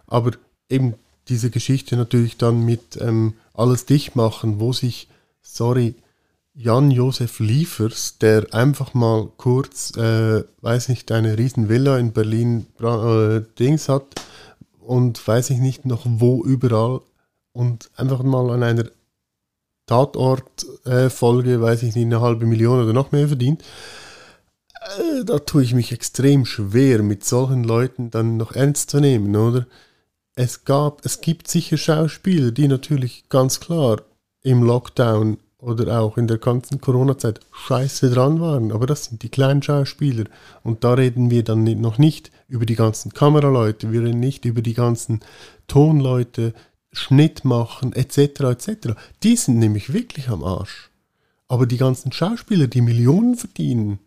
Aber 0.07 0.31
eben 0.69 0.95
diese 1.27 1.49
Geschichte 1.49 1.97
natürlich 1.97 2.37
dann 2.37 2.63
mit 2.63 2.97
ähm, 3.01 3.33
alles 3.53 3.85
dicht 3.85 4.15
machen, 4.15 4.59
wo 4.59 4.71
sich, 4.71 5.09
sorry, 5.41 5.95
Jan-Josef 6.53 7.39
Liefers, 7.39 8.17
der 8.17 8.53
einfach 8.53 8.93
mal 8.93 9.31
kurz, 9.37 9.95
äh, 9.95 10.43
weiß 10.61 10.89
nicht, 10.89 11.11
eine 11.11 11.37
riesen 11.37 11.69
Villa 11.69 11.97
in 11.97 12.11
Berlin 12.11 12.67
äh, 12.81 13.41
Dings 13.57 13.87
hat 13.87 14.15
und 14.79 15.25
weiß 15.25 15.51
ich 15.51 15.59
nicht 15.59 15.85
noch 15.85 16.05
wo 16.05 16.43
überall 16.43 17.01
und 17.53 17.89
einfach 17.95 18.23
mal 18.23 18.49
an 18.51 18.63
einer 18.63 18.85
Tatort-Folge, 19.85 21.53
äh, 21.53 21.61
weiß 21.61 21.83
ich 21.83 21.95
nicht, 21.95 22.05
eine 22.05 22.21
halbe 22.21 22.45
Million 22.45 22.83
oder 22.83 22.93
noch 22.93 23.11
mehr 23.11 23.27
verdient. 23.27 23.63
Äh, 24.99 25.23
da 25.23 25.39
tue 25.39 25.63
ich 25.63 25.73
mich 25.73 25.93
extrem 25.93 26.45
schwer, 26.45 27.01
mit 27.01 27.23
solchen 27.23 27.63
Leuten 27.63 28.11
dann 28.11 28.35
noch 28.35 28.51
ernst 28.51 28.89
zu 28.89 28.99
nehmen, 28.99 29.35
oder? 29.35 29.67
Es 30.35 30.65
gab, 30.65 31.05
es 31.05 31.21
gibt 31.21 31.47
sicher 31.47 31.77
Schauspieler, 31.77 32.51
die 32.51 32.67
natürlich 32.67 33.29
ganz 33.29 33.59
klar 33.59 34.01
im 34.41 34.63
Lockdown 34.63 35.37
oder 35.61 36.01
auch 36.01 36.17
in 36.17 36.27
der 36.27 36.39
ganzen 36.39 36.81
Corona-Zeit 36.81 37.39
scheiße 37.51 38.09
dran 38.09 38.41
waren. 38.41 38.71
Aber 38.71 38.87
das 38.87 39.05
sind 39.05 39.21
die 39.21 39.29
kleinen 39.29 39.61
Schauspieler. 39.61 40.25
Und 40.63 40.83
da 40.83 40.93
reden 40.93 41.29
wir 41.29 41.43
dann 41.43 41.63
noch 41.79 41.97
nicht 41.99 42.31
über 42.47 42.65
die 42.65 42.75
ganzen 42.75 43.13
Kameraleute, 43.13 43.91
wir 43.91 44.01
reden 44.01 44.19
nicht 44.19 44.45
über 44.45 44.61
die 44.61 44.73
ganzen 44.73 45.21
Tonleute, 45.67 46.53
Schnitt 46.91 47.45
machen, 47.45 47.93
etc., 47.93 48.17
etc. 48.41 48.69
Die 49.23 49.37
sind 49.37 49.59
nämlich 49.59 49.93
wirklich 49.93 50.29
am 50.29 50.43
Arsch. 50.43 50.89
Aber 51.47 51.65
die 51.65 51.77
ganzen 51.77 52.11
Schauspieler, 52.11 52.67
die 52.67 52.81
Millionen 52.81 53.35
verdienen, 53.35 53.99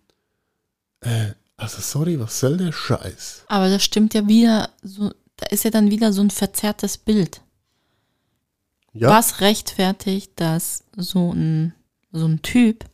äh, 1.01 1.33
also 1.57 1.81
sorry, 1.81 2.19
was 2.19 2.41
soll 2.41 2.57
der 2.57 2.73
Scheiß? 2.73 3.45
Aber 3.49 3.71
das 3.71 3.85
stimmt 3.85 4.13
ja 4.13 4.27
wieder, 4.27 4.71
so, 4.83 5.13
da 5.37 5.47
ist 5.47 5.65
ja 5.65 5.71
dann 5.71 5.91
wieder 5.91 6.13
so 6.13 6.21
ein 6.21 6.31
verzerrtes 6.31 6.99
Bild. 6.99 7.41
Ja. 8.95 9.11
Was 9.11 9.41
rechtfertigt, 9.41 10.33
dass 10.37 10.85
so 10.97 11.33
ein, 11.33 11.75
so 12.13 12.27
ein 12.27 12.43
Typ 12.43 12.85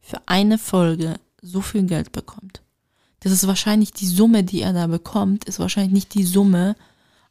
für 0.00 0.20
eine 0.26 0.58
Folge 0.58 1.14
so 1.40 1.62
viel 1.62 1.84
Geld 1.84 2.12
bekommt? 2.12 2.62
Das 3.20 3.32
ist 3.32 3.46
wahrscheinlich 3.46 3.92
die 3.92 4.06
Summe, 4.06 4.44
die 4.44 4.62
er 4.62 4.72
da 4.72 4.86
bekommt, 4.86 5.44
ist 5.44 5.58
wahrscheinlich 5.58 5.92
nicht 5.92 6.14
die 6.14 6.24
Summe, 6.24 6.76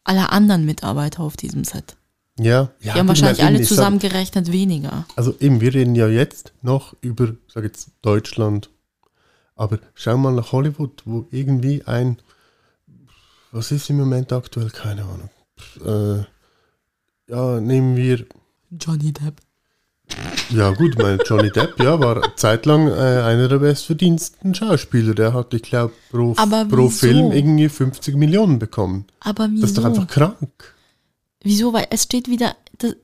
aller 0.04 0.32
anderen 0.32 0.66
Mitarbeiter 0.66 1.22
auf 1.22 1.38
diesem 1.38 1.64
Set. 1.64 1.96
Ja, 2.40 2.72
ja. 2.80 2.94
Die 2.94 3.00
haben 3.00 3.08
wahrscheinlich 3.08 3.44
alle 3.44 3.62
zusammengerechnet 3.62 4.46
sag, 4.46 4.54
weniger. 4.54 5.06
Also 5.16 5.36
eben, 5.40 5.62
wir 5.62 5.74
reden 5.74 5.96
ja 5.96 6.08
jetzt 6.08 6.54
noch 6.62 6.96
über, 7.02 7.36
sag 7.48 7.64
jetzt, 7.64 7.92
Deutschland. 8.02 8.70
Aber 9.56 9.80
schau 9.94 10.18
mal 10.18 10.34
nach 10.34 10.52
Hollywood, 10.52 11.04
wo 11.06 11.28
irgendwie 11.32 11.84
ein, 11.84 12.18
was 13.52 13.72
ist 13.72 13.90
im 13.90 13.98
Moment 13.98 14.32
aktuell? 14.32 14.70
Keine 14.70 15.04
Ahnung. 15.04 15.30
Äh, 15.86 16.24
ja, 17.30 17.60
nehmen 17.60 17.96
wir. 17.96 18.26
Johnny 18.72 19.14
Depp. 19.14 19.42
Ja, 20.50 20.72
gut, 20.72 20.98
mein 20.98 21.20
Johnny 21.24 21.52
Depp, 21.56 21.80
ja, 21.80 22.00
war 22.00 22.36
zeitlang 22.36 22.88
äh, 22.88 22.92
einer 22.92 23.48
der 23.48 23.60
bestverdiensten 23.60 24.56
Schauspieler. 24.56 25.14
Der 25.14 25.34
hat, 25.34 25.54
ich 25.54 25.62
glaube, 25.62 25.94
pro, 26.10 26.34
pro? 26.34 26.90
Film 26.90 27.32
irgendwie 27.32 27.70
50 27.70 28.16
Millionen 28.16 28.58
bekommen. 28.58 29.06
Aber 29.20 29.48
wieso? 29.50 29.62
Das 29.62 29.70
ist 29.72 29.78
doch 29.78 29.86
einfach 29.86 30.08
krank. 30.08 30.76
Wieso? 31.42 31.72
Weil 31.74 31.88
es 31.92 32.04
steht 32.04 32.28
wieder, 32.28 32.56
das, 32.80 32.96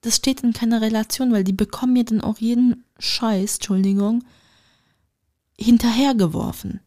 das 0.00 0.16
steht 0.16 0.42
in 0.42 0.52
keiner 0.52 0.80
Relation, 0.80 1.32
weil 1.32 1.44
die 1.44 1.52
bekommen 1.52 1.92
mir 1.92 2.04
dann 2.04 2.22
auch 2.22 2.38
jeden 2.38 2.84
Scheiß, 2.98 3.56
Entschuldigung, 3.56 4.24
hinterhergeworfen. 5.58 6.80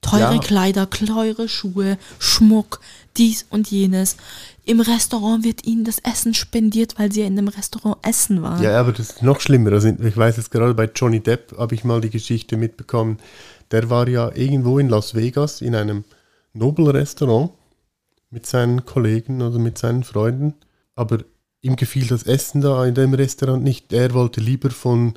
Teure 0.00 0.34
Ja. 0.34 0.38
Kleider, 0.38 0.88
teure 0.88 1.48
Schuhe, 1.48 1.98
Schmuck, 2.18 2.80
dies 3.16 3.46
und 3.50 3.70
jenes. 3.70 4.16
Im 4.64 4.80
Restaurant 4.80 5.44
wird 5.44 5.66
ihnen 5.66 5.84
das 5.84 5.98
Essen 5.98 6.32
spendiert, 6.32 6.98
weil 6.98 7.12
sie 7.12 7.20
ja 7.20 7.26
in 7.26 7.36
einem 7.36 7.48
Restaurant 7.48 7.98
essen 8.02 8.40
waren. 8.42 8.62
Ja, 8.62 8.80
aber 8.80 8.92
das 8.92 9.10
ist 9.10 9.22
noch 9.22 9.40
schlimmer. 9.40 9.72
Also 9.72 9.88
ich 9.88 10.16
weiß 10.16 10.36
jetzt 10.38 10.50
gerade 10.50 10.74
bei 10.74 10.88
Johnny 10.94 11.20
Depp 11.20 11.54
habe 11.58 11.74
ich 11.74 11.84
mal 11.84 12.00
die 12.00 12.10
Geschichte 12.10 12.56
mitbekommen. 12.56 13.18
Der 13.70 13.90
war 13.90 14.08
ja 14.08 14.34
irgendwo 14.34 14.78
in 14.78 14.88
Las 14.88 15.14
Vegas 15.14 15.60
in 15.60 15.74
einem 15.74 16.04
Nobelrestaurant 16.54 17.50
mit 18.30 18.46
seinen 18.46 18.84
Kollegen 18.84 19.42
oder 19.42 19.58
mit 19.58 19.76
seinen 19.78 20.04
Freunden. 20.04 20.54
Aber 20.94 21.18
ihm 21.62 21.76
gefiel 21.76 22.06
das 22.06 22.22
Essen 22.22 22.60
da 22.62 22.84
in 22.86 22.94
dem 22.94 23.12
Restaurant 23.14 23.62
nicht. 23.62 23.92
Er 23.92 24.14
wollte 24.14 24.40
lieber 24.40 24.70
von 24.70 25.14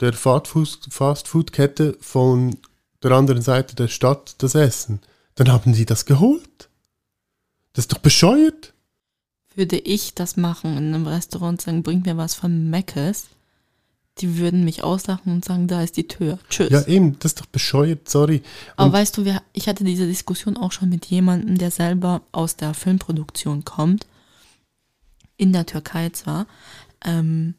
der 0.00 0.12
Fastfood- 0.14 0.88
Fastfood-Kette 0.90 1.96
von 2.00 2.56
der 3.02 3.12
anderen 3.12 3.42
Seite 3.42 3.76
der 3.76 3.88
Stadt 3.88 4.36
das 4.38 4.54
Essen. 4.54 5.00
Dann 5.34 5.50
haben 5.52 5.74
sie 5.74 5.84
das 5.86 6.06
geholt. 6.06 6.68
Das 7.72 7.84
ist 7.84 7.92
doch 7.92 7.98
bescheuert. 7.98 8.72
Würde 9.54 9.78
ich 9.78 10.14
das 10.14 10.36
machen 10.36 10.76
in 10.76 10.94
einem 10.94 11.06
Restaurant 11.06 11.52
und 11.58 11.60
sagen, 11.62 11.82
bringt 11.82 12.06
mir 12.06 12.16
was 12.16 12.34
von 12.34 12.68
Meckes, 12.70 13.26
die 14.18 14.38
würden 14.38 14.64
mich 14.64 14.82
auslachen 14.82 15.30
und 15.32 15.44
sagen, 15.44 15.68
da 15.68 15.82
ist 15.82 15.96
die 15.98 16.08
Tür. 16.08 16.38
Tschüss. 16.48 16.70
Ja, 16.70 16.86
eben, 16.86 17.18
das 17.18 17.32
ist 17.32 17.40
doch 17.40 17.46
bescheuert, 17.46 18.08
sorry. 18.08 18.42
Aber 18.76 18.86
Und- 18.86 18.92
weißt 18.94 19.16
du, 19.18 19.24
wir, 19.26 19.42
ich 19.52 19.68
hatte 19.68 19.84
diese 19.84 20.06
Diskussion 20.06 20.56
auch 20.56 20.72
schon 20.72 20.88
mit 20.88 21.04
jemandem, 21.06 21.58
der 21.58 21.70
selber 21.70 22.22
aus 22.32 22.56
der 22.56 22.72
Filmproduktion 22.72 23.64
kommt, 23.64 24.06
in 25.36 25.52
der 25.52 25.66
Türkei 25.66 26.08
zwar, 26.10 26.46
ähm, 27.04 27.54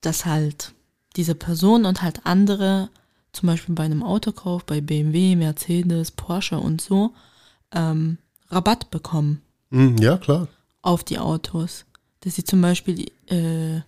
dass 0.00 0.24
halt 0.24 0.72
diese 1.14 1.36
Person 1.36 1.84
und 1.84 2.02
halt 2.02 2.26
andere, 2.26 2.90
zum 3.32 3.46
Beispiel 3.46 3.74
bei 3.74 3.84
einem 3.84 4.02
Autokauf, 4.02 4.64
bei 4.64 4.80
BMW, 4.80 5.36
Mercedes, 5.36 6.10
Porsche 6.10 6.58
und 6.58 6.80
so, 6.80 7.12
ähm, 7.72 8.18
Rabatt 8.48 8.90
bekommen 8.90 9.42
Mm, 9.70 9.96
Ja, 9.96 10.18
klar. 10.18 10.48
auf 10.82 11.02
die 11.04 11.18
Autos. 11.18 11.86
Dass 12.20 12.34
sie 12.34 12.44
zum 12.44 12.60
Beispiel 12.60 13.10
äh, 13.30 13.80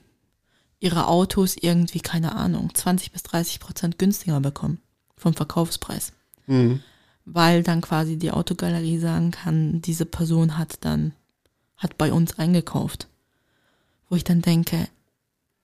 ihre 0.81 1.07
Autos 1.07 1.57
irgendwie, 1.57 2.01
keine 2.01 2.35
Ahnung, 2.35 2.75
20 2.75 3.13
bis 3.13 3.23
30 3.23 3.61
Prozent 3.61 3.99
günstiger 3.99 4.41
bekommen 4.41 4.79
vom 5.17 5.35
Verkaufspreis 5.35 6.13
Mhm. 6.47 6.81
weil 7.27 7.63
dann 7.63 7.81
quasi 7.81 8.17
die 8.19 8.31
Autogalerie 8.33 8.99
sagen 8.99 9.31
kann, 9.31 9.81
diese 9.83 10.05
Person 10.05 10.59
hat 10.59 10.77
dann, 10.85 11.13
hat 11.77 11.97
bei 11.97 12.13
uns 12.13 12.39
eingekauft. 12.39 13.09
Wo 14.11 14.17
ich 14.17 14.25
dann 14.25 14.43
denke, 14.43 14.89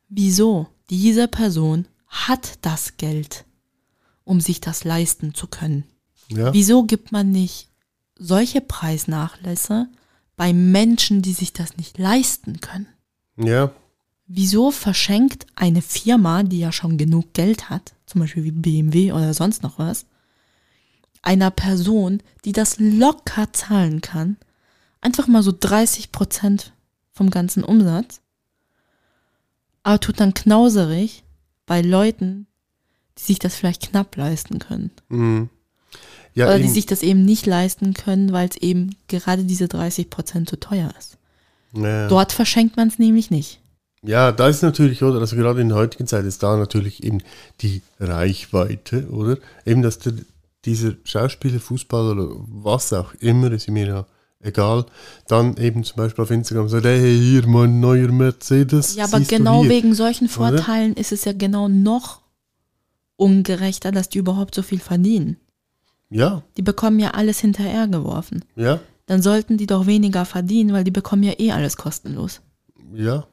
wieso? 0.09 0.69
Diese 0.91 1.29
Person 1.29 1.87
hat 2.07 2.59
das 2.63 2.97
Geld, 2.97 3.45
um 4.31 4.41
sich 4.41 4.61
das 4.61 4.85
leisten 4.85 5.35
zu 5.35 5.49
können. 5.49 5.83
Ja. 6.29 6.55
Wieso 6.55 6.85
gibt 6.85 7.11
man 7.11 7.33
nicht 7.33 7.69
solche 8.17 8.61
Preisnachlässe 8.61 9.89
bei 10.37 10.53
Menschen, 10.53 11.21
die 11.21 11.33
sich 11.33 11.53
das 11.53 11.77
nicht 11.77 11.99
leisten 11.99 12.61
können? 12.61 12.87
Ja. 13.37 13.73
Wieso 14.29 14.71
verschenkt 14.71 15.49
eine 15.57 15.83
Firma, 15.83 16.45
die 16.45 16.61
ja 16.61 16.71
schon 16.71 16.97
genug 16.97 17.33
Geld 17.33 17.71
hat, 17.71 17.95
zum 18.07 18.21
Beispiel 18.21 18.45
wie 18.45 18.53
BMW 18.53 19.11
oder 19.11 19.35
sonst 19.35 19.65
noch 19.65 19.81
was, 19.81 20.07
einer 21.23 21.51
Person, 21.51 22.23
die 22.45 22.53
das 22.53 22.79
locker 22.79 23.53
zahlen 23.53 24.01
kann, 24.01 24.37
einfach 25.01 25.27
mal 25.27 25.43
so 25.43 25.53
30 25.59 26.13
Prozent 26.13 26.73
vom 27.11 27.31
ganzen 27.31 27.65
Umsatz, 27.65 28.21
aber 29.83 29.99
tut 29.99 30.21
dann 30.21 30.35
knauserig 30.35 31.25
bei 31.67 31.83
Leuten, 31.83 32.47
die 33.21 33.27
sich 33.27 33.39
das 33.39 33.55
vielleicht 33.55 33.91
knapp 33.91 34.17
leisten 34.17 34.59
können. 34.59 34.91
Mhm. 35.09 35.49
Ja, 36.35 36.47
oder 36.47 36.59
die 36.59 36.65
eben, 36.65 36.73
sich 36.73 36.87
das 36.87 37.03
eben 37.03 37.25
nicht 37.25 37.47
leisten 37.47 37.93
können, 37.95 38.33
weil 38.33 38.49
es 38.49 38.57
eben 38.57 38.97
gerade 39.09 39.45
diese 39.45 39.69
30 39.69 40.11
Prozent 40.11 40.49
zu 40.49 40.59
teuer 40.59 40.93
ist. 40.99 41.19
ja. 41.75 42.09
Dort 42.09 42.33
verschenkt 42.33 42.77
man 42.77 42.89
es 42.89 42.99
nämlich 42.99 43.31
nicht. 43.31 43.61
ja, 44.03 44.33
da 44.33 44.49
ist 44.49 44.63
natürlich, 44.63 45.03
oder, 45.03 45.21
also 45.21 45.37
gerade 45.37 45.61
in 45.61 45.69
der 45.69 45.79
heutigen 45.79 46.07
Zeit 46.07 46.25
ist 46.25 46.43
da 46.43 46.57
natürlich 46.57 47.03
eben 47.03 47.23
die 47.61 47.83
Reichweite, 47.99 49.09
oder? 49.11 49.39
Eben, 49.67 49.83
dass 49.83 49.99
der, 49.99 50.15
dieser 50.65 50.95
Schauspieler, 51.05 51.59
Fußballer 51.59 52.13
oder 52.13 52.37
was 52.47 52.93
auch 52.93 53.13
immer, 53.15 53.51
ist 53.51 53.69
mir 53.69 53.87
ja 53.87 54.07
egal, 54.43 54.87
dann 55.27 55.57
eben 55.57 55.85
zum 55.85 55.97
Beispiel 55.97 56.23
auf 56.23 56.31
Instagram 56.31 56.69
sagt, 56.69 56.85
hey, 56.85 57.19
hier 57.19 57.47
mein 57.47 57.81
neuer 57.81 58.11
Mercedes. 58.11 58.95
Ja, 58.95 59.05
aber 59.05 59.21
genau 59.21 59.65
wegen 59.69 59.95
solchen 59.95 60.27
Oder? 60.27 60.33
Vorteilen 60.33 60.95
ist 60.95 61.13
es 61.13 61.25
ja 61.25 61.33
genau 61.33 61.69
noch 61.69 62.20
ungerechter, 63.21 63.93
dass 63.93 64.09
die 64.09 64.19
überhaupt 64.19 64.55
so 64.55 64.63
viel 64.63 64.81
verdienen. 64.81 65.37
Ja, 66.09 66.43
Die 66.57 66.63
bekommen 66.63 66.99
ja 66.99 67.13
alles 67.13 67.39
hinterhergeworfen. 67.41 68.45
ja, 68.57 68.81
Dann 69.07 69.23
sollten 69.23 69.57
die 69.59 69.67
doch 69.67 69.87
weniger 69.87 70.25
verdienen, 70.25 70.73
weil 70.73 70.83
die 70.85 70.91
bekommen 70.91 71.23
ja 71.23 71.35
eh 71.39 71.53
alles 71.53 71.77
kostenlos. 71.77 72.41
ja. 72.95 73.27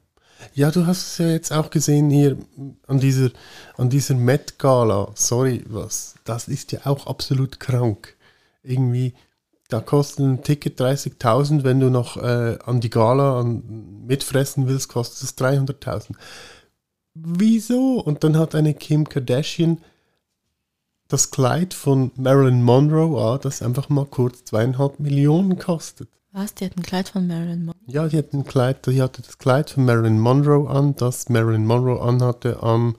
Ja, 0.54 0.70
du 0.70 0.86
hast 0.86 1.02
es 1.14 1.18
ja 1.18 1.30
jetzt 1.30 1.52
auch 1.52 1.72
gesehen 1.72 2.12
hier 2.12 2.38
an 2.86 3.00
dieser, 3.00 3.32
an 3.76 3.90
dieser 3.90 4.14
Met-Gala. 4.14 5.10
Sorry, 5.16 5.64
was? 5.68 6.14
Das 6.26 6.48
ist 6.48 6.72
ja 6.72 6.82
auch 6.86 7.08
absolut 7.08 7.60
krank. 7.60 8.16
Irgendwie, 8.62 9.16
da 9.68 9.80
kostet 9.82 10.20
ein 10.20 10.44
Ticket 10.44 10.80
30.000, 10.80 11.64
wenn 11.64 11.80
du 11.80 11.90
noch 11.90 12.18
äh, 12.18 12.60
an 12.64 12.82
die 12.82 12.92
Gala 12.92 13.40
an, 13.40 13.64
mitfressen 14.06 14.68
willst, 14.68 14.90
kostet 14.90 15.24
es 15.24 15.36
300.000. 15.40 16.12
Wieso? 17.24 18.00
Und 18.00 18.24
dann 18.24 18.38
hat 18.38 18.56
eine 18.56 18.74
Kim 18.74 19.08
Kardashian 19.08 19.80
das 21.08 21.32
Kleid 21.32 21.74
von 21.74 22.12
Marilyn 22.16 22.62
Monroe 22.62 23.34
an, 23.34 23.40
das 23.42 23.62
einfach 23.62 23.90
mal 23.90 24.06
kurz 24.06 24.44
zweieinhalb 24.44 25.00
Millionen 25.00 25.58
kostet. 25.58 26.10
Was? 26.32 26.54
Die 26.54 26.66
hat 26.66 26.78
ein 26.78 26.84
Kleid 26.84 27.10
von 27.10 27.28
Marilyn 27.28 27.66
Monroe. 27.66 27.82
Ja, 27.88 28.08
die 28.08 28.18
hatte, 28.18 28.38
ein 28.38 28.46
Kleid, 28.46 28.86
die 28.86 29.02
hatte 29.02 29.22
das 29.22 29.38
Kleid 29.38 29.70
von 29.70 29.86
Marilyn 29.86 30.20
Monroe 30.20 30.70
an, 30.70 30.96
das 30.96 31.30
Marilyn 31.30 31.66
Monroe 31.66 32.02
anhatte, 32.02 32.62
am, 32.62 32.96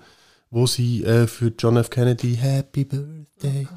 wo 0.51 0.67
sie 0.67 1.05
äh, 1.05 1.27
für 1.27 1.53
John 1.59 1.77
F. 1.77 1.91
Kennedy 1.91 2.37
Happy 2.37 2.85
Birthday. 2.85 3.69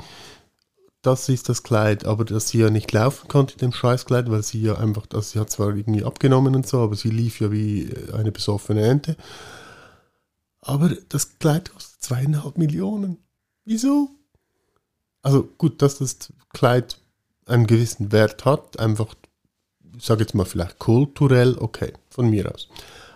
Das 1.01 1.29
ist 1.29 1.49
das 1.49 1.63
Kleid, 1.63 2.05
aber 2.05 2.25
dass 2.25 2.49
sie 2.49 2.59
ja 2.59 2.69
nicht 2.69 2.91
laufen 2.91 3.27
konnte 3.27 3.53
in 3.53 3.59
dem 3.59 3.73
Scheißkleid, 3.73 4.29
weil 4.29 4.43
sie 4.43 4.61
ja 4.61 4.75
einfach, 4.75 5.07
also 5.13 5.21
sie 5.21 5.39
hat 5.39 5.49
zwar 5.49 5.75
irgendwie 5.75 6.05
abgenommen 6.05 6.55
und 6.55 6.67
so, 6.67 6.79
aber 6.79 6.95
sie 6.95 7.09
lief 7.09 7.41
ja 7.41 7.51
wie 7.51 7.83
äh, 7.83 8.13
eine 8.13 8.31
besoffene 8.31 8.87
Ente. 8.87 9.17
Aber 10.61 10.89
das 11.09 11.39
Kleid 11.39 11.71
kostet 11.71 12.01
zweieinhalb 12.03 12.57
Millionen. 12.57 13.17
Wieso? 13.65 14.09
Also 15.21 15.43
gut, 15.57 15.81
dass 15.81 15.97
das 15.99 16.17
Kleid 16.53 16.99
einen 17.45 17.67
gewissen 17.67 18.11
Wert 18.11 18.45
hat, 18.45 18.79
einfach 18.79 19.15
ich 19.97 20.05
sage 20.05 20.21
jetzt 20.21 20.33
mal 20.35 20.45
vielleicht 20.45 20.79
kulturell, 20.79 21.57
okay, 21.59 21.93
von 22.09 22.29
mir 22.29 22.51
aus. 22.53 22.67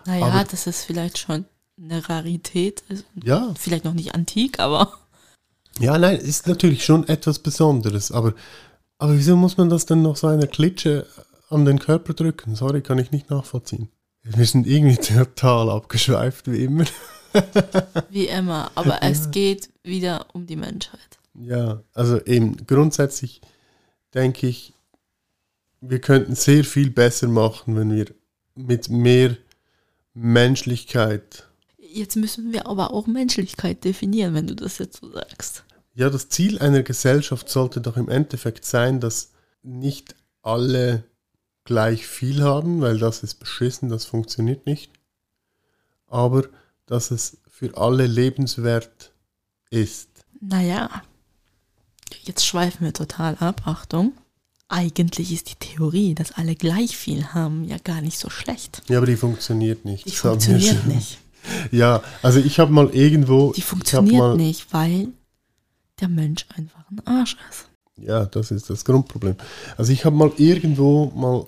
Naja, 0.05 0.25
Aber- 0.25 0.43
das 0.43 0.67
ist 0.67 0.83
vielleicht 0.83 1.17
schon 1.17 1.45
eine 1.81 2.07
Rarität. 2.09 2.83
Ist 2.89 3.05
Ja, 3.23 3.53
Vielleicht 3.57 3.85
noch 3.85 3.93
nicht 3.93 4.13
antik, 4.13 4.59
aber 4.59 4.91
ja, 5.79 5.97
nein, 5.97 6.17
ist 6.17 6.47
natürlich 6.47 6.85
schon 6.85 7.07
etwas 7.07 7.39
Besonderes, 7.39 8.11
aber, 8.11 8.33
aber 8.97 9.17
wieso 9.17 9.35
muss 9.35 9.57
man 9.57 9.69
das 9.69 9.85
denn 9.85 10.01
noch 10.01 10.15
so 10.15 10.27
einer 10.27 10.47
Klitsche 10.47 11.05
an 11.49 11.65
den 11.65 11.79
Körper 11.79 12.13
drücken? 12.13 12.55
Sorry, 12.55 12.81
kann 12.81 12.97
ich 12.97 13.11
nicht 13.11 13.29
nachvollziehen. 13.29 13.89
Wir 14.23 14.45
sind 14.45 14.67
irgendwie 14.67 14.95
total 14.97 15.69
abgeschweift, 15.69 16.49
wie 16.51 16.63
immer. 16.63 16.85
wie 18.09 18.27
immer. 18.27 18.71
Aber 18.75 19.01
es 19.01 19.31
geht 19.31 19.69
wieder 19.83 20.27
um 20.33 20.45
die 20.47 20.55
Menschheit. 20.55 20.99
Ja, 21.33 21.81
also 21.93 22.23
eben 22.25 22.65
grundsätzlich 22.65 23.41
denke 24.13 24.47
ich, 24.47 24.73
wir 25.81 25.99
könnten 25.99 26.35
sehr 26.35 26.63
viel 26.63 26.89
besser 26.89 27.27
machen, 27.27 27.75
wenn 27.75 27.93
wir 27.93 28.07
mit 28.55 28.89
mehr 28.89 29.37
Menschlichkeit 30.13 31.45
Jetzt 31.95 32.17
müssen 32.17 32.51
wir 32.51 32.67
aber 32.67 32.91
auch 32.91 33.07
Menschlichkeit 33.07 33.85
definieren, 33.85 34.33
wenn 34.33 34.47
du 34.47 34.53
das 34.53 34.79
jetzt 34.79 34.99
so 34.99 35.09
sagst. 35.11 35.63
Ja, 35.93 36.09
das 36.09 36.27
Ziel 36.27 36.59
einer 36.59 36.83
Gesellschaft 36.83 37.47
sollte 37.47 37.79
doch 37.79 37.95
im 37.95 38.09
Endeffekt 38.09 38.65
sein, 38.65 38.99
dass 38.99 39.31
nicht 39.63 40.13
alle 40.41 41.05
gleich 41.63 42.05
viel 42.05 42.43
haben, 42.43 42.81
weil 42.81 42.99
das 42.99 43.23
ist 43.23 43.35
beschissen, 43.35 43.87
das 43.87 44.03
funktioniert 44.03 44.65
nicht. 44.65 44.91
Aber 46.07 46.43
dass 46.85 47.11
es 47.11 47.37
für 47.49 47.77
alle 47.77 48.07
lebenswert 48.07 49.13
ist. 49.69 50.09
Naja, 50.41 50.89
jetzt 52.23 52.45
schweifen 52.45 52.85
wir 52.85 52.93
total 52.93 53.35
ab. 53.39 53.61
Achtung. 53.65 54.13
Eigentlich 54.67 55.31
ist 55.31 55.51
die 55.51 55.55
Theorie, 55.55 56.15
dass 56.15 56.31
alle 56.31 56.55
gleich 56.55 56.97
viel 56.97 57.27
haben, 57.27 57.65
ja 57.65 57.77
gar 57.77 58.01
nicht 58.01 58.17
so 58.17 58.29
schlecht. 58.29 58.81
Ja, 58.87 58.97
aber 58.97 59.05
die 59.05 59.15
funktioniert 59.15 59.85
nicht. 59.85 60.05
Die 60.05 60.09
Das 60.09 60.19
funktioniert 60.19 60.85
nicht. 60.87 61.19
Ja, 61.71 62.01
also 62.23 62.39
ich 62.39 62.57
habe 62.57 62.71
mal 62.71 62.89
irgendwo. 62.89 63.53
Die 63.53 63.61
funktioniert 63.61 64.35
nicht, 64.35 64.73
weil 64.73 65.09
der 66.01 66.07
Mensch 66.07 66.47
einfach 66.55 66.89
ein 66.89 67.05
Arsch 67.05 67.37
ist. 67.51 67.67
Ja, 67.97 68.25
das 68.25 68.51
ist 68.51 68.69
das 68.69 68.83
Grundproblem. 68.83 69.35
Also 69.77 69.93
ich 69.93 70.05
habe 70.05 70.15
mal 70.15 70.31
irgendwo 70.37 71.11
mal 71.15 71.45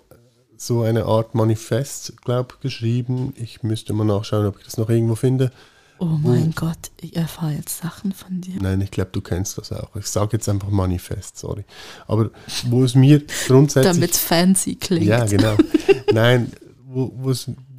so 0.57 0.81
eine 0.81 1.05
Art 1.05 1.35
Manifest, 1.35 2.21
glaube 2.23 2.55
ich, 2.55 2.59
geschrieben. 2.61 3.33
Ich 3.37 3.63
müsste 3.63 3.93
mal 3.93 4.05
nachschauen, 4.05 4.45
ob 4.45 4.57
ich 4.57 4.65
das 4.65 4.77
noch 4.77 4.89
irgendwo 4.89 5.15
finde. 5.15 5.51
Oh 5.99 6.05
mein 6.05 6.51
Gott, 6.51 6.91
ich 7.01 7.15
erfahre 7.15 7.53
jetzt 7.53 7.81
Sachen 7.81 8.11
von 8.11 8.39
dir. 8.41 8.61
Nein, 8.61 8.81
ich 8.81 8.91
glaube, 8.91 9.09
du 9.13 9.21
kennst 9.21 9.57
das 9.57 9.71
auch. 9.71 9.95
Ich 9.95 10.05
sage 10.05 10.37
jetzt 10.37 10.47
einfach 10.47 10.69
Manifest, 10.69 11.39
sorry. 11.39 11.65
Aber 12.05 12.29
wo 12.65 12.83
es 12.83 12.93
mir 12.93 13.23
grundsätzlich... 13.47 13.93
Damit 13.93 14.11
es 14.11 14.19
fancy 14.19 14.75
klingt. 14.75 15.07
Ja, 15.07 15.25
genau. 15.25 15.57
Nein, 16.13 16.51
wo, 16.85 17.11
wo, 17.15 17.33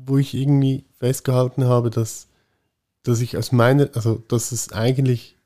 wo 0.05 0.19
ich 0.19 0.35
irgendwie 0.35 0.85
festgehalten 0.99 1.65
habe, 1.65 1.91
dass, 1.91 2.27
dass 3.05 3.21
ich 3.21 3.37
aus 3.37 3.53
meiner, 3.53 3.89
also 3.95 4.17
dass 4.27 4.51
es 4.51 4.73
eigentlich 4.73 5.37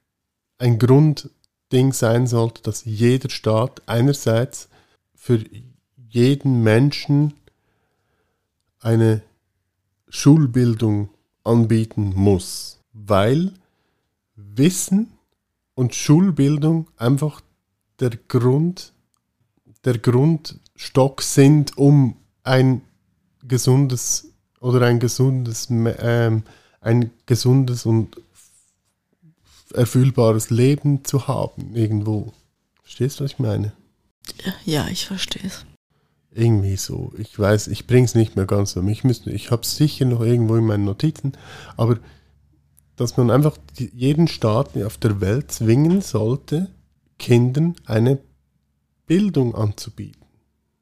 ein 0.56 0.78
Grundding 0.78 1.92
sein 1.92 2.26
sollte, 2.26 2.62
dass 2.62 2.86
jeder 2.86 3.28
Staat 3.28 3.82
einerseits 3.84 4.68
für 5.14 5.44
jeden 6.12 6.62
Menschen 6.62 7.32
eine 8.80 9.22
Schulbildung 10.08 11.08
anbieten 11.42 12.12
muss, 12.14 12.80
weil 12.92 13.52
Wissen 14.36 15.12
und 15.74 15.94
Schulbildung 15.94 16.88
einfach 16.98 17.40
der 17.98 18.10
Grund, 18.28 18.92
der 19.84 19.98
Grundstock 19.98 21.22
sind, 21.22 21.78
um 21.78 22.16
ein 22.42 22.82
gesundes 23.42 24.28
oder 24.60 24.86
ein 24.86 25.00
gesundes, 25.00 25.68
ähm, 25.70 26.42
ein 26.82 27.10
gesundes 27.24 27.86
und 27.86 28.20
erfüllbares 29.72 30.50
Leben 30.50 31.06
zu 31.06 31.26
haben 31.26 31.74
irgendwo. 31.74 32.34
Verstehst 32.82 33.18
du, 33.18 33.24
was 33.24 33.32
ich 33.32 33.38
meine? 33.38 33.72
Ja, 34.66 34.88
ich 34.88 35.06
verstehe 35.06 35.46
es. 35.46 35.64
Irgendwie 36.34 36.76
so. 36.76 37.12
Ich 37.18 37.38
weiß, 37.38 37.68
ich 37.68 37.86
bringe 37.86 38.06
es 38.06 38.14
nicht 38.14 38.36
mehr 38.36 38.46
ganz 38.46 38.76
um. 38.76 38.88
Ich, 38.88 39.04
müsste, 39.04 39.30
ich 39.30 39.50
habe 39.50 39.66
sicher 39.66 40.06
noch 40.06 40.22
irgendwo 40.22 40.56
in 40.56 40.64
meinen 40.64 40.84
Notizen, 40.84 41.32
aber 41.76 41.98
dass 42.96 43.16
man 43.16 43.30
einfach 43.30 43.56
jeden 43.76 44.28
Staat 44.28 44.76
auf 44.82 44.96
der 44.96 45.20
Welt 45.20 45.52
zwingen 45.52 46.00
sollte, 46.00 46.70
Kindern 47.18 47.74
eine 47.84 48.18
Bildung 49.06 49.54
anzubieten. 49.54 50.22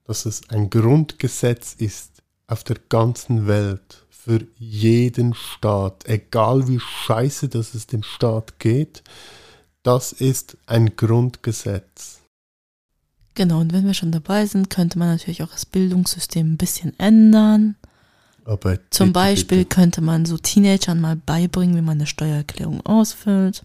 Dass 0.04 0.26
es 0.26 0.48
ein 0.50 0.70
Grundgesetz 0.70 1.74
ist 1.74 2.22
auf 2.46 2.64
der 2.64 2.76
ganzen 2.88 3.46
Welt 3.46 4.06
für 4.08 4.46
jeden 4.58 5.34
Staat, 5.34 6.06
egal 6.08 6.68
wie 6.68 6.80
scheiße 6.80 7.48
dass 7.48 7.74
es 7.74 7.86
dem 7.86 8.02
Staat 8.02 8.58
geht, 8.58 9.02
das 9.82 10.12
ist 10.12 10.58
ein 10.66 10.94
Grundgesetz. 10.96 12.19
Genau, 13.34 13.60
und 13.60 13.72
wenn 13.72 13.86
wir 13.86 13.94
schon 13.94 14.12
dabei 14.12 14.46
sind, 14.46 14.70
könnte 14.70 14.98
man 14.98 15.08
natürlich 15.08 15.42
auch 15.42 15.50
das 15.52 15.66
Bildungssystem 15.66 16.52
ein 16.52 16.56
bisschen 16.56 16.98
ändern. 16.98 17.76
Aber 18.44 18.78
Zum 18.90 19.08
bitte, 19.08 19.12
Beispiel 19.12 19.58
bitte. 19.58 19.74
könnte 19.74 20.00
man 20.00 20.26
so 20.26 20.36
Teenagern 20.36 21.00
mal 21.00 21.16
beibringen, 21.16 21.76
wie 21.76 21.82
man 21.82 21.98
eine 21.98 22.06
Steuererklärung 22.06 22.84
ausfüllt. 22.84 23.64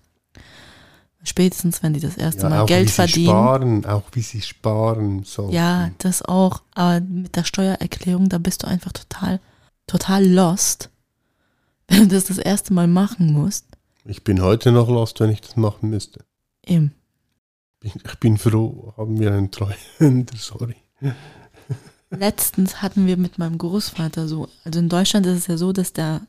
Spätestens, 1.23 1.81
wenn 1.81 1.93
die 1.93 1.99
das 1.99 2.17
erste 2.17 2.43
Ja, 2.43 2.49
Mal 2.49 2.59
auch 2.61 2.67
Geld 2.67 2.85
wie 2.85 2.89
sie 2.89 2.93
verdienen. 2.93 3.27
Sparen, 3.29 3.85
auch 3.85 4.03
wie 4.11 4.21
sie 4.21 4.41
sparen 4.41 5.23
sollen. 5.23 5.51
Ja, 5.51 5.89
das 5.97 6.21
auch. 6.21 6.61
Aber 6.75 7.01
mit 7.01 7.35
der 7.35 7.43
Steuererklärung, 7.43 8.29
da 8.29 8.37
bist 8.37 8.61
du 8.61 8.67
einfach 8.67 8.91
total, 8.91 9.39
total 9.87 10.23
lost, 10.23 10.91
wenn 11.87 12.01
du 12.01 12.15
das 12.15 12.25
das 12.25 12.37
erste 12.37 12.73
Mal 12.73 12.87
machen 12.87 13.33
musst. 13.33 13.65
Ich 14.03 14.23
bin 14.23 14.39
heute 14.41 14.71
noch 14.71 14.87
lost, 14.87 15.19
wenn 15.19 15.31
ich 15.31 15.41
das 15.41 15.55
machen 15.55 15.89
müsste. 15.89 16.23
Eben. 16.63 16.93
Ich 17.85 18.19
bin 18.19 18.39
froh, 18.39 18.93
haben 18.97 19.19
wir 19.19 19.31
einen 19.31 19.51
Treuhänder, 19.51 20.35
sorry. 20.37 20.75
Letztens 22.09 22.81
hatten 22.81 23.05
wir 23.05 23.15
mit 23.15 23.37
meinem 23.37 23.59
Großvater 23.59 24.27
so, 24.27 24.49
also 24.63 24.79
in 24.79 24.89
Deutschland 24.89 25.27
ist 25.27 25.37
es 25.37 25.47
ja 25.47 25.57
so, 25.57 25.71
dass 25.71 25.93
der, 25.93 26.21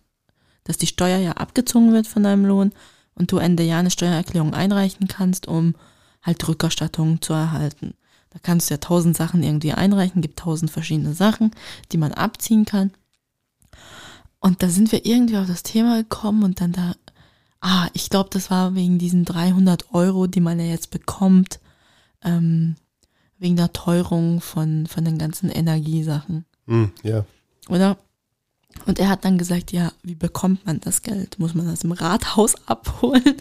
dass 0.65 0.77
die 0.77 0.87
Steuer 0.87 1.17
ja 1.17 1.33
abgezogen 1.33 1.95
wird 1.95 2.07
von 2.07 2.25
deinem 2.25 2.45
Lohn 2.45 2.73
und 3.15 3.33
du 3.33 3.39
Ende 3.39 3.63
Jahr 3.63 3.81
eine 3.81 3.91
Steuererklärung 3.91 4.53
einreichen 4.53 5.09
kannst, 5.09 5.49
um 5.49 5.75
halt 6.23 6.47
Rückerstattungen 6.47 7.23
zu 7.23 7.33
erhalten. 7.33 7.95
Da 8.31 8.39
kannst 8.43 8.69
du 8.69 8.75
ja 8.75 8.79
tausend 8.79 9.17
Sachen 9.17 9.43
irgendwie 9.43 9.73
einreichen, 9.73 10.21
gibt 10.21 10.39
tausend 10.39 10.71
verschiedene 10.71 11.15
Sachen, 11.15 11.53
die 11.91 11.97
man 11.97 12.13
abziehen 12.13 12.67
kann. 12.67 12.93
Und 14.41 14.63
da 14.63 14.69
sind 14.69 14.93
wir 14.93 15.07
irgendwie 15.07 15.39
auf 15.39 15.47
das 15.47 15.63
Thema 15.63 16.03
gekommen 16.03 16.43
und 16.43 16.61
dann 16.61 16.73
da, 16.73 16.95
ah, 17.61 17.89
ich 17.93 18.11
glaube, 18.11 18.31
das 18.33 18.51
war 18.51 18.75
wegen 18.75 18.99
diesen 18.99 19.25
300 19.25 19.95
Euro, 19.95 20.27
die 20.27 20.41
man 20.41 20.59
ja 20.61 20.67
jetzt 20.67 20.91
bekommt, 20.91 21.61
ähm, 22.25 22.77
wegen 23.39 23.57
der 23.57 23.73
Teuerung 23.73 24.41
von, 24.41 24.87
von 24.87 25.05
den 25.05 25.19
ganzen 25.19 25.51
Energiesachen, 25.51 26.45
Hm, 26.67 26.91
ja. 27.03 27.25
oder? 27.69 27.97
Und 28.85 28.99
er 28.99 29.09
hat 29.09 29.25
dann 29.25 29.39
gesagt, 29.39 29.73
ja, 29.73 29.93
wie 30.03 30.15
bekommt 30.15 30.67
man 30.67 30.81
das 30.81 31.03
Geld? 31.03 31.39
Muss 31.39 31.55
man 31.55 31.67
das 31.67 31.85
im 31.85 31.93
Rathaus 31.93 32.55
abholen? 32.67 33.37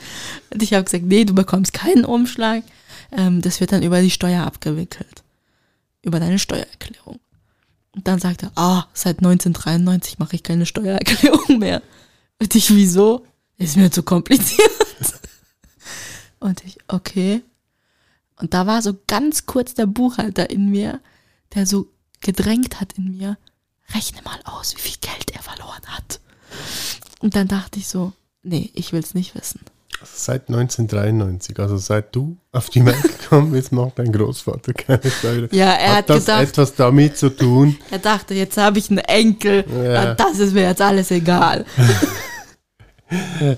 Und 0.51 0.63
ich 0.63 0.73
habe 0.73 0.83
gesagt, 0.85 1.05
nee, 1.05 1.25
du 1.25 1.33
bekommst 1.35 1.73
keinen 1.73 2.05
Umschlag. 2.05 2.63
Ähm, 3.11 3.41
das 3.41 3.59
wird 3.59 3.71
dann 3.71 3.83
über 3.83 4.01
die 4.01 4.11
Steuer 4.11 4.43
abgewickelt. 4.45 5.23
Über 6.03 6.19
deine 6.19 6.39
Steuererklärung. 6.39 7.19
Und 7.93 8.07
dann 8.07 8.19
sagt 8.19 8.43
er, 8.43 8.51
ah, 8.55 8.85
seit 8.93 9.17
1993 9.19 10.19
mache 10.19 10.35
ich 10.35 10.43
keine 10.43 10.65
Steuererklärung 10.65 11.59
mehr. 11.59 11.81
Und 12.41 12.55
ich, 12.55 12.73
wieso? 12.73 13.25
Ist 13.57 13.77
mir 13.77 13.89
zu 13.91 14.03
kompliziert. 14.03 14.69
Und 16.39 16.63
ich, 16.65 16.77
okay. 16.87 17.41
Und 18.39 18.53
da 18.53 18.67
war 18.67 18.81
so 18.81 18.95
ganz 19.07 19.45
kurz 19.45 19.73
der 19.73 19.85
Buchhalter 19.85 20.49
in 20.49 20.69
mir, 20.69 20.99
der 21.53 21.65
so 21.65 21.87
gedrängt 22.21 22.81
hat 22.81 22.93
in 22.97 23.17
mir, 23.17 23.37
rechne 23.93 24.21
mal 24.23 24.39
aus, 24.43 24.75
wie 24.75 24.81
viel 24.81 24.97
Geld 25.01 25.31
er 25.33 25.41
verloren 25.41 25.81
hat. 25.87 26.19
Und 27.19 27.35
dann 27.35 27.47
dachte 27.47 27.79
ich 27.79 27.87
so, 27.87 28.11
nee, 28.43 28.69
ich 28.73 28.91
will 28.93 28.99
es 28.99 29.13
nicht 29.13 29.35
wissen. 29.35 29.61
Also 30.01 30.11
seit 30.17 30.49
1993, 30.49 31.57
also 31.59 31.77
seit 31.77 32.13
du 32.13 32.37
auf 32.51 32.69
die 32.69 32.85
Welt 32.85 33.01
gekommen 33.01 33.51
bist, 33.53 33.71
macht 33.71 33.97
dein 33.97 34.11
Großvater 34.11 34.73
keine 34.73 35.09
Steuer. 35.09 35.47
Ja, 35.53 35.71
er 35.71 35.95
hat 35.95 36.09
das 36.09 36.25
gedacht- 36.25 36.43
etwas 36.49 36.75
damit 36.75 37.17
zu 37.17 37.29
tun? 37.29 37.77
Er 37.89 37.99
dachte, 37.99 38.33
jetzt 38.33 38.57
habe 38.57 38.77
ich 38.77 38.89
einen 38.89 38.99
Enkel, 38.99 39.63
Ja. 39.71 40.11
ah, 40.11 40.13
das 40.15 40.39
ist 40.39 40.53
mir 40.53 40.63
jetzt 40.63 40.81
alles 40.81 41.09
egal. 41.11 41.65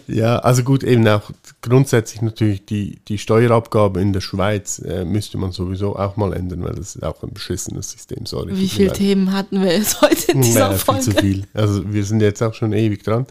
Ja, 0.07 0.39
also 0.39 0.63
gut, 0.63 0.83
eben 0.83 1.07
auch 1.07 1.31
grundsätzlich 1.61 2.21
natürlich 2.21 2.65
die, 2.65 2.99
die 3.07 3.17
Steuerabgabe 3.17 4.01
in 4.01 4.11
der 4.11 4.19
Schweiz 4.19 4.79
äh, 4.79 5.05
müsste 5.05 5.37
man 5.37 5.51
sowieso 5.51 5.95
auch 5.95 6.17
mal 6.17 6.33
ändern, 6.33 6.63
weil 6.63 6.75
das 6.75 6.95
ist 6.95 7.03
auch 7.03 7.23
ein 7.23 7.33
beschissenes 7.33 7.91
System, 7.91 8.25
sorry. 8.25 8.57
Wie 8.57 8.67
viele. 8.67 8.91
Themen 8.91 9.31
hatten 9.31 9.61
wir 9.61 9.73
jetzt 9.73 10.01
heute 10.01 10.33
in 10.33 10.41
dieser 10.41 10.67
Naja, 10.67 10.71
viel 10.73 10.79
Folge? 10.79 11.01
zu 11.01 11.11
viel. 11.11 11.43
Also 11.53 11.93
wir 11.93 12.03
sind 12.03 12.21
jetzt 12.21 12.41
auch 12.41 12.53
schon 12.53 12.73
ewig 12.73 13.03
dran. 13.03 13.25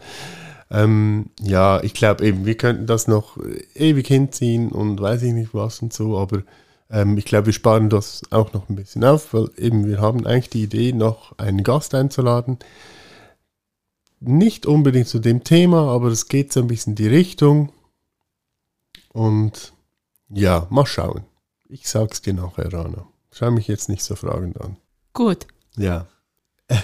Ähm, 0.71 1.27
ja, 1.41 1.81
ich 1.83 1.93
glaube 1.93 2.25
eben, 2.25 2.45
wir 2.45 2.55
könnten 2.55 2.87
das 2.87 3.07
noch 3.07 3.37
ewig 3.75 4.07
hinziehen 4.07 4.69
und 4.69 4.99
weiß 4.99 5.21
ich 5.23 5.33
nicht 5.33 5.53
was 5.53 5.81
und 5.81 5.93
so, 5.93 6.17
aber 6.17 6.41
ähm, 6.89 7.17
ich 7.17 7.25
glaube, 7.25 7.47
wir 7.47 7.53
sparen 7.53 7.89
das 7.89 8.21
auch 8.31 8.53
noch 8.53 8.69
ein 8.69 8.75
bisschen 8.75 9.03
auf, 9.03 9.33
weil 9.33 9.49
eben 9.57 9.87
wir 9.87 10.01
haben 10.01 10.25
eigentlich 10.25 10.49
die 10.49 10.63
Idee, 10.63 10.93
noch 10.93 11.37
einen 11.37 11.63
Gast 11.63 11.93
einzuladen. 11.95 12.57
Nicht 14.19 14.65
unbedingt 14.65 15.07
zu 15.07 15.19
dem 15.19 15.43
Thema, 15.43 15.89
aber 15.93 16.07
es 16.07 16.27
geht 16.27 16.51
so 16.51 16.61
ein 16.61 16.67
bisschen 16.67 16.91
in 16.91 16.95
die 16.95 17.07
Richtung. 17.07 17.71
Und 19.09 19.73
ja, 20.29 20.67
mal 20.69 20.85
schauen. 20.85 21.23
Ich 21.69 21.87
sag's 21.87 22.21
dir 22.21 22.33
nachher, 22.33 22.71
Rana. 22.71 23.07
Schau 23.31 23.51
mich 23.51 23.67
jetzt 23.67 23.89
nicht 23.89 24.03
so 24.03 24.15
fragend 24.15 24.59
an. 24.59 24.77
Gut. 25.13 25.47
Ja. 25.75 26.07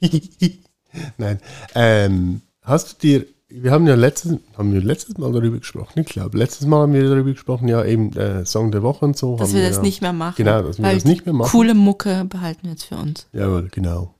Nein. 1.16 1.40
Ähm, 1.74 2.42
hast 2.62 2.92
du 2.92 2.98
dir, 2.98 3.26
wir 3.50 3.70
haben 3.70 3.86
ja 3.86 3.94
letztes, 3.94 4.38
haben 4.56 4.72
wir 4.72 4.82
letztes 4.82 5.16
Mal 5.16 5.32
darüber 5.32 5.58
gesprochen, 5.58 6.00
ich 6.00 6.06
glaube, 6.06 6.36
letztes 6.36 6.66
Mal 6.66 6.82
haben 6.82 6.92
wir 6.92 7.02
darüber 7.08 7.30
gesprochen, 7.30 7.68
ja, 7.68 7.84
eben 7.84 8.14
äh, 8.16 8.44
Song 8.44 8.70
der 8.70 8.82
Woche 8.82 9.06
und 9.06 9.16
so. 9.16 9.36
Dass 9.36 9.48
haben 9.48 9.56
wir 9.56 9.66
das 9.66 9.76
ja, 9.76 9.82
nicht 9.82 10.02
mehr 10.02 10.12
machen. 10.12 10.34
Genau, 10.36 10.62
dass 10.62 10.78
wir 10.78 10.92
das 10.92 11.04
nicht 11.04 11.24
mehr 11.24 11.34
machen. 11.34 11.50
Coole 11.50 11.74
Mucke 11.74 12.24
behalten 12.26 12.64
wir 12.64 12.70
jetzt 12.72 12.84
für 12.84 12.96
uns. 12.96 13.26
Jawohl, 13.32 13.68
genau. 13.70 14.14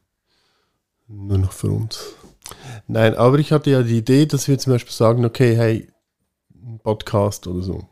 Nur 1.09 1.39
noch 1.39 1.53
für 1.53 1.71
uns. 1.71 2.15
Nein, 2.87 3.15
aber 3.15 3.39
ich 3.39 3.53
hatte 3.53 3.71
ja 3.71 3.83
die 3.83 3.99
Idee, 3.99 4.27
dass 4.27 4.49
wir 4.49 4.59
zum 4.59 4.73
Beispiel 4.73 4.93
sagen, 4.93 5.25
okay, 5.25 5.55
hey, 5.57 5.89
Podcast 6.83 7.47
oder 7.47 7.63
so. 7.63 7.87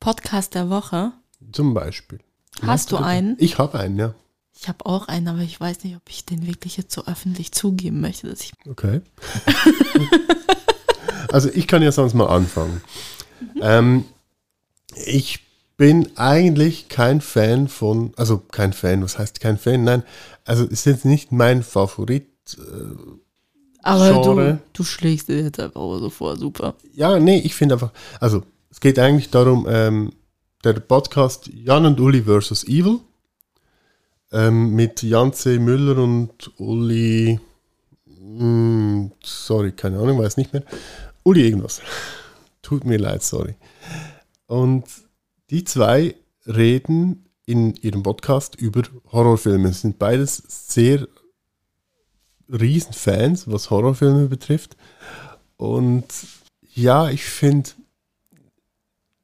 Podcast 0.00 0.54
der 0.54 0.70
Woche. 0.70 1.12
Zum 1.52 1.74
Beispiel. 1.74 2.20
Hast 2.62 2.92
du 2.92 2.96
das? 2.96 3.04
einen? 3.04 3.36
Ich 3.38 3.58
habe 3.58 3.78
einen, 3.78 3.98
ja. 3.98 4.14
Ich 4.60 4.66
habe 4.66 4.84
auch 4.86 5.06
einen, 5.06 5.28
aber 5.28 5.40
ich 5.40 5.60
weiß 5.60 5.84
nicht, 5.84 5.94
ob 5.94 6.02
ich 6.08 6.24
den 6.24 6.46
wirklich 6.46 6.76
jetzt 6.76 6.92
so 6.92 7.06
öffentlich 7.06 7.52
zugeben 7.52 8.00
möchte, 8.00 8.28
dass 8.28 8.40
ich. 8.40 8.52
Okay. 8.68 9.02
also 11.32 11.48
ich 11.54 11.68
kann 11.68 11.80
ja 11.80 11.92
sonst 11.92 12.14
mal 12.14 12.26
anfangen. 12.26 12.80
Ähm, 13.60 14.04
ich 15.06 15.44
bin 15.76 16.10
eigentlich 16.16 16.88
kein 16.88 17.20
Fan 17.20 17.68
von, 17.68 18.12
also 18.16 18.38
kein 18.38 18.72
Fan, 18.72 19.04
was 19.04 19.16
heißt 19.16 19.38
kein 19.38 19.58
Fan? 19.58 19.84
Nein, 19.84 20.02
also 20.44 20.64
es 20.64 20.70
ist 20.70 20.86
jetzt 20.86 21.04
nicht 21.04 21.30
mein 21.30 21.62
Favorit 21.62 22.26
äh, 22.56 22.60
Aber 23.84 24.08
du, 24.08 24.22
Genre. 24.22 24.58
du 24.72 24.82
schlägst 24.82 25.28
dir 25.28 25.40
jetzt 25.40 25.60
einfach 25.60 25.80
so 25.80 26.10
vor, 26.10 26.36
super. 26.36 26.74
Ja, 26.94 27.20
nee, 27.20 27.38
ich 27.38 27.54
finde 27.54 27.76
einfach, 27.76 27.92
also 28.18 28.42
es 28.70 28.80
geht 28.80 28.98
eigentlich 28.98 29.30
darum, 29.30 29.68
ähm, 29.70 30.12
der 30.64 30.72
Podcast 30.74 31.46
Jan 31.46 31.86
und 31.86 32.00
Uli 32.00 32.22
versus 32.22 32.64
Evil 32.64 32.98
ähm, 34.32 34.74
mit 34.74 35.02
Jan 35.02 35.32
C. 35.32 35.58
Müller 35.58 36.02
und 36.02 36.50
Uli, 36.58 37.40
mh, 38.06 39.10
sorry, 39.22 39.72
keine 39.72 39.98
Ahnung, 39.98 40.18
weiß 40.18 40.36
nicht 40.36 40.52
mehr. 40.52 40.62
Uli 41.22 41.46
irgendwas. 41.46 41.80
Tut 42.62 42.84
mir 42.84 42.98
leid, 42.98 43.22
sorry. 43.22 43.54
Und 44.46 44.84
die 45.50 45.64
zwei 45.64 46.14
reden 46.46 47.24
in 47.46 47.74
ihrem 47.76 48.02
Podcast 48.02 48.56
über 48.56 48.82
Horrorfilme. 49.10 49.68
Es 49.68 49.80
sind 49.80 49.98
beides 49.98 50.42
sehr 50.48 51.08
Riesenfans, 52.50 53.50
was 53.50 53.70
Horrorfilme 53.70 54.26
betrifft. 54.26 54.76
Und 55.56 56.06
ja, 56.74 57.10
ich 57.10 57.24
finde 57.24 57.70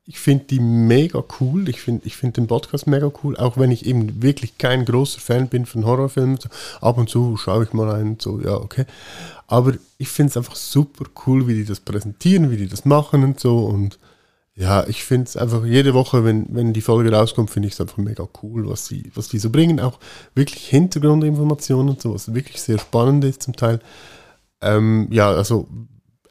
ich 0.06 0.18
finde 0.18 0.44
die 0.44 0.60
mega 0.60 1.24
cool. 1.40 1.68
Ich 1.68 1.81
finde 1.81 2.06
ich 2.06 2.16
find 2.16 2.36
den 2.36 2.47
Podcast 2.47 2.86
mega 2.86 3.10
cool, 3.22 3.36
auch 3.36 3.56
wenn 3.56 3.70
ich 3.70 3.86
eben 3.86 4.22
wirklich 4.22 4.59
kein 4.59 4.85
großer 4.85 5.20
Fan 5.20 5.48
bin 5.48 5.64
von 5.64 5.86
Horrorfilmen. 5.86 6.39
Ab 6.81 6.98
und 6.98 7.09
zu 7.09 7.36
schaue 7.36 7.64
ich 7.64 7.72
mal 7.72 7.89
rein, 7.89 8.18
so, 8.20 8.40
ja, 8.40 8.55
okay. 8.55 8.85
Aber 9.47 9.74
ich 9.98 10.09
finde 10.09 10.31
es 10.31 10.36
einfach 10.36 10.56
super 10.56 11.06
cool, 11.26 11.48
wie 11.48 11.55
die 11.55 11.64
das 11.64 11.81
präsentieren, 11.81 12.51
wie 12.51 12.59
die 12.59 12.68
das 12.68 12.85
machen 12.85 13.24
und 13.24 13.40
so. 13.40 13.64
Und 13.64 13.98
ja, 14.55 14.86
ich 14.86 15.05
finde 15.05 15.24
es 15.24 15.36
einfach 15.36 15.64
jede 15.64 15.94
Woche, 15.94 16.24
wenn, 16.24 16.47
wenn 16.51 16.74
die 16.74 16.82
Folge 16.82 17.10
rauskommt, 17.10 17.51
finde 17.51 17.68
ich 17.68 17.74
es 17.74 17.81
einfach 17.81 17.97
mega 17.97 18.28
cool, 18.43 18.68
was, 18.68 18.86
sie, 18.86 19.10
was 19.14 19.28
die 19.28 19.39
so 19.39 19.48
bringen. 19.48 19.81
Auch 19.81 19.98
wirklich 20.35 20.66
Hintergrundinformationen 20.68 21.94
und 21.94 22.02
so, 22.02 22.14
was 22.14 22.35
wirklich 22.35 22.60
sehr 22.60 22.78
spannend 22.78 23.24
ist 23.24 23.43
zum 23.43 23.56
Teil. 23.56 23.81
Ähm, 24.60 25.09
ja, 25.10 25.31
also 25.31 25.66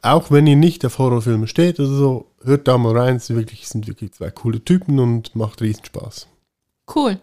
auch 0.04 0.30
wenn 0.30 0.46
ihr 0.46 0.56
nicht 0.56 0.84
auf 0.84 0.98
Horrorfilme 0.98 1.46
steht 1.46 1.80
oder 1.80 1.88
so, 1.88 2.30
hört 2.42 2.68
da 2.68 2.76
mal 2.76 2.96
rein. 2.96 3.16
Es 3.16 3.26
sind 3.26 3.36
wirklich, 3.36 3.66
sind 3.66 3.86
wirklich 3.86 4.12
zwei 4.12 4.30
coole 4.30 4.62
Typen 4.62 4.98
und 4.98 5.34
macht 5.34 5.62
riesen 5.62 5.84
Spaß. 5.84 6.28
Cool. 6.94 7.18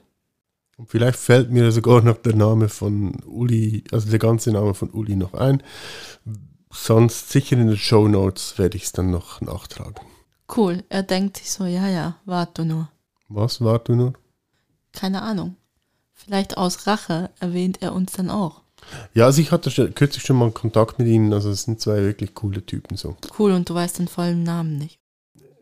Und 0.77 0.89
vielleicht 0.89 1.19
fällt 1.19 1.51
mir 1.51 1.71
sogar 1.71 2.01
noch 2.01 2.17
der 2.17 2.35
Name 2.35 2.69
von 2.69 3.21
Uli, 3.25 3.83
also 3.91 4.09
der 4.09 4.17
ganze 4.17 4.51
Name 4.51 4.73
von 4.73 4.89
Uli 4.89 5.15
noch 5.15 5.35
ein. 5.35 5.61
Sonst 6.71 7.29
sicher 7.29 7.57
in 7.57 7.67
den 7.67 7.77
Show 7.77 8.07
Notes 8.07 8.57
werde 8.57 8.77
ich 8.77 8.85
es 8.85 8.91
dann 8.91 9.11
noch 9.11 9.41
nachtragen. 9.41 10.03
Cool. 10.55 10.83
Er 10.89 11.03
denkt 11.03 11.37
sich 11.37 11.51
so, 11.51 11.65
ja, 11.65 11.87
ja, 11.87 12.15
warte 12.25 12.65
nur. 12.65 12.89
Was 13.27 13.61
war 13.61 13.79
du 13.79 13.95
nur? 13.95 14.13
Keine 14.91 15.21
Ahnung. 15.21 15.55
Vielleicht 16.13 16.57
aus 16.57 16.87
Rache 16.87 17.29
erwähnt 17.39 17.81
er 17.81 17.93
uns 17.93 18.13
dann 18.13 18.29
auch. 18.29 18.61
Ja, 19.13 19.25
also 19.25 19.41
ich 19.41 19.51
hatte 19.51 19.71
schon, 19.71 19.93
kürzlich 19.95 20.23
schon 20.23 20.37
mal 20.37 20.51
Kontakt 20.51 20.99
mit 20.99 21.07
ihnen, 21.07 21.33
also 21.33 21.49
es 21.49 21.63
sind 21.63 21.79
zwei 21.81 22.01
wirklich 22.01 22.33
coole 22.33 22.65
Typen 22.65 22.97
so. 22.97 23.15
Cool, 23.37 23.51
und 23.53 23.69
du 23.69 23.73
weißt 23.73 23.99
den 23.99 24.07
vollen 24.07 24.43
Namen 24.43 24.77
nicht. 24.77 24.99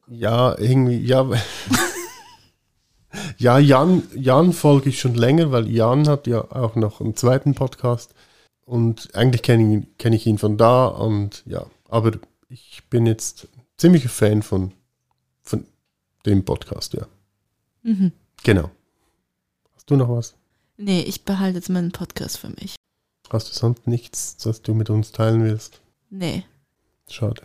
Ja, 0.08 0.58
irgendwie, 0.58 0.98
ja. 0.98 1.30
ja, 3.38 3.58
Jan, 3.60 4.04
Jan 4.16 4.54
folge 4.54 4.90
ich 4.90 5.00
schon 5.00 5.16
länger, 5.16 5.52
weil 5.52 5.68
Jan 5.70 6.08
hat 6.08 6.28
ja 6.28 6.42
auch 6.52 6.76
noch 6.76 7.02
einen 7.02 7.16
zweiten 7.16 7.56
Podcast 7.56 8.14
und 8.66 9.14
eigentlich 9.16 9.42
kenne 9.42 9.64
ich, 9.64 9.70
ihn- 9.70 9.88
kenn 9.98 10.14
ich 10.14 10.26
ihn 10.28 10.38
von 10.38 10.58
da 10.58 10.86
und 10.88 11.44
ja, 11.46 11.66
aber 11.88 12.12
ich 12.50 12.84
bin 12.90 13.06
jetzt 13.06 13.48
ziemlicher 13.78 14.10
Fan 14.10 14.44
von, 14.44 14.74
von 15.44 15.66
dem 16.26 16.44
Podcast, 16.46 16.94
ja. 16.94 17.08
Mhm. 17.84 18.12
Genau. 18.44 18.70
Hast 19.76 19.90
du 19.90 19.96
noch 19.96 20.10
was? 20.10 20.36
Nee, 20.78 21.02
ich 21.02 21.26
behalte 21.26 21.58
jetzt 21.58 21.70
meinen 21.70 21.92
Podcast 21.92 22.38
für 22.38 22.50
mich. 22.50 22.76
Hast 23.32 23.50
du 23.50 23.54
sonst 23.54 23.88
nichts, 23.88 24.38
das 24.38 24.62
du 24.62 24.74
mit 24.74 24.90
uns 24.90 25.12
teilen 25.12 25.44
willst? 25.44 25.82
Nee. 26.10 26.44
Schade. 27.08 27.44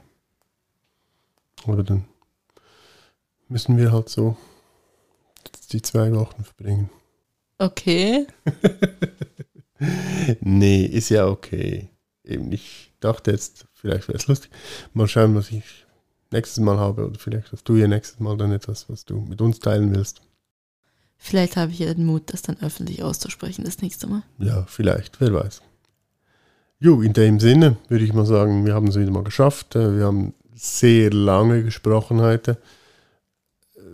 Aber 1.66 1.82
dann 1.82 2.04
müssen 3.48 3.76
wir 3.76 3.92
halt 3.92 4.08
so 4.08 4.36
die 5.72 5.82
zwei 5.82 6.12
Wochen 6.12 6.44
verbringen. 6.44 6.90
Okay. 7.58 8.26
Nee, 10.40 10.84
ist 10.84 11.10
ja 11.10 11.26
okay. 11.26 11.88
Eben, 12.24 12.50
ich 12.52 12.92
dachte 13.00 13.32
jetzt, 13.32 13.66
vielleicht 13.74 14.08
wäre 14.08 14.18
es 14.18 14.26
lustig. 14.26 14.50
Mal 14.94 15.08
schauen, 15.08 15.34
was 15.34 15.50
ich 15.50 15.86
nächstes 16.30 16.62
Mal 16.62 16.78
habe. 16.78 17.06
Oder 17.06 17.18
vielleicht 17.18 17.52
hast 17.52 17.68
du 17.68 17.76
ja 17.76 17.86
nächstes 17.86 18.20
Mal 18.20 18.36
dann 18.36 18.52
etwas, 18.52 18.88
was 18.88 19.04
du 19.04 19.20
mit 19.20 19.40
uns 19.40 19.58
teilen 19.58 19.94
willst. 19.94 20.22
Vielleicht 21.16 21.56
habe 21.56 21.72
ich 21.72 21.78
ja 21.78 21.92
den 21.92 22.06
Mut, 22.06 22.32
das 22.32 22.42
dann 22.42 22.58
öffentlich 22.60 23.02
auszusprechen 23.02 23.64
das 23.64 23.80
nächste 23.80 24.06
Mal. 24.06 24.22
Ja, 24.38 24.64
vielleicht, 24.66 25.20
wer 25.20 25.32
weiß. 25.32 25.62
Jo, 26.84 27.00
in 27.00 27.14
dem 27.14 27.40
Sinne 27.40 27.78
würde 27.88 28.04
ich 28.04 28.12
mal 28.12 28.26
sagen, 28.26 28.66
wir 28.66 28.74
haben 28.74 28.88
es 28.88 28.96
wieder 28.98 29.10
mal 29.10 29.24
geschafft. 29.24 29.74
Äh, 29.74 29.96
Wir 29.96 30.04
haben 30.04 30.34
sehr 30.54 31.10
lange 31.10 31.62
gesprochen 31.62 32.20
heute. 32.20 32.58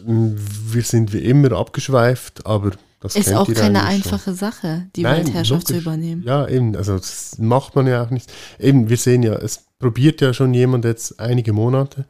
Ähm, 0.08 0.36
Wir 0.72 0.82
sind 0.82 1.12
wie 1.12 1.18
immer 1.24 1.52
abgeschweift, 1.52 2.44
aber 2.46 2.72
das 2.98 3.14
Ist 3.14 3.32
auch 3.32 3.46
keine 3.46 3.84
eigentlich 3.84 4.02
schon. 4.02 4.12
einfache 4.14 4.34
Sache, 4.34 4.86
die 4.96 5.02
Nein, 5.02 5.24
Weltherrschaft 5.24 5.68
zu 5.68 5.74
logisch. 5.74 5.86
übernehmen. 5.86 6.24
Ja, 6.26 6.48
eben, 6.48 6.74
also 6.74 6.96
das 6.98 7.38
macht 7.38 7.76
man 7.76 7.86
ja 7.86 8.02
auch 8.02 8.10
nicht. 8.10 8.32
Eben, 8.58 8.88
wir 8.88 8.96
sehen 8.96 9.22
ja, 9.22 9.34
es 9.34 9.66
probiert 9.78 10.20
ja 10.20 10.34
schon 10.34 10.52
jemand 10.52 10.84
jetzt 10.84 11.20
einige 11.20 11.52
Monate. 11.52 12.06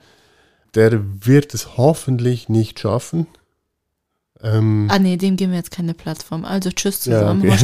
Der 0.74 0.98
wird 1.26 1.52
es 1.52 1.76
hoffentlich 1.76 2.48
nicht 2.48 2.80
schaffen. 2.80 3.26
Ähm, 4.42 4.88
ah 4.90 4.98
nee, 4.98 5.16
dem 5.16 5.36
geben 5.36 5.52
wir 5.52 5.58
jetzt 5.58 5.70
keine 5.70 5.94
Plattform. 5.94 6.44
Also 6.44 6.70
tschüss 6.70 7.00
zusammen, 7.00 7.44
ja, 7.44 7.54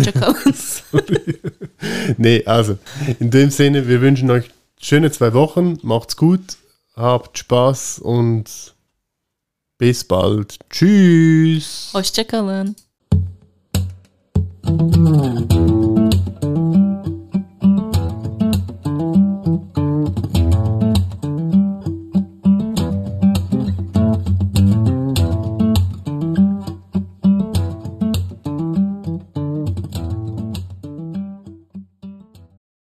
okay. 0.93 1.39
nee, 2.19 2.45
also 2.45 2.79
in 3.19 3.31
dem 3.31 3.51
Sinne, 3.51 3.89
wir 3.89 4.01
wünschen 4.01 4.31
euch 4.31 4.51
schöne 4.81 5.11
zwei 5.11 5.33
Wochen, 5.33 5.79
macht's 5.83 6.17
gut, 6.17 6.59
habt 6.95 7.39
Spaß 7.39 8.01
und 8.01 8.75
bis 9.79 10.05
bald. 10.05 10.59
Tschüss. 10.71 11.93
Hoşçakalın. 11.95 12.77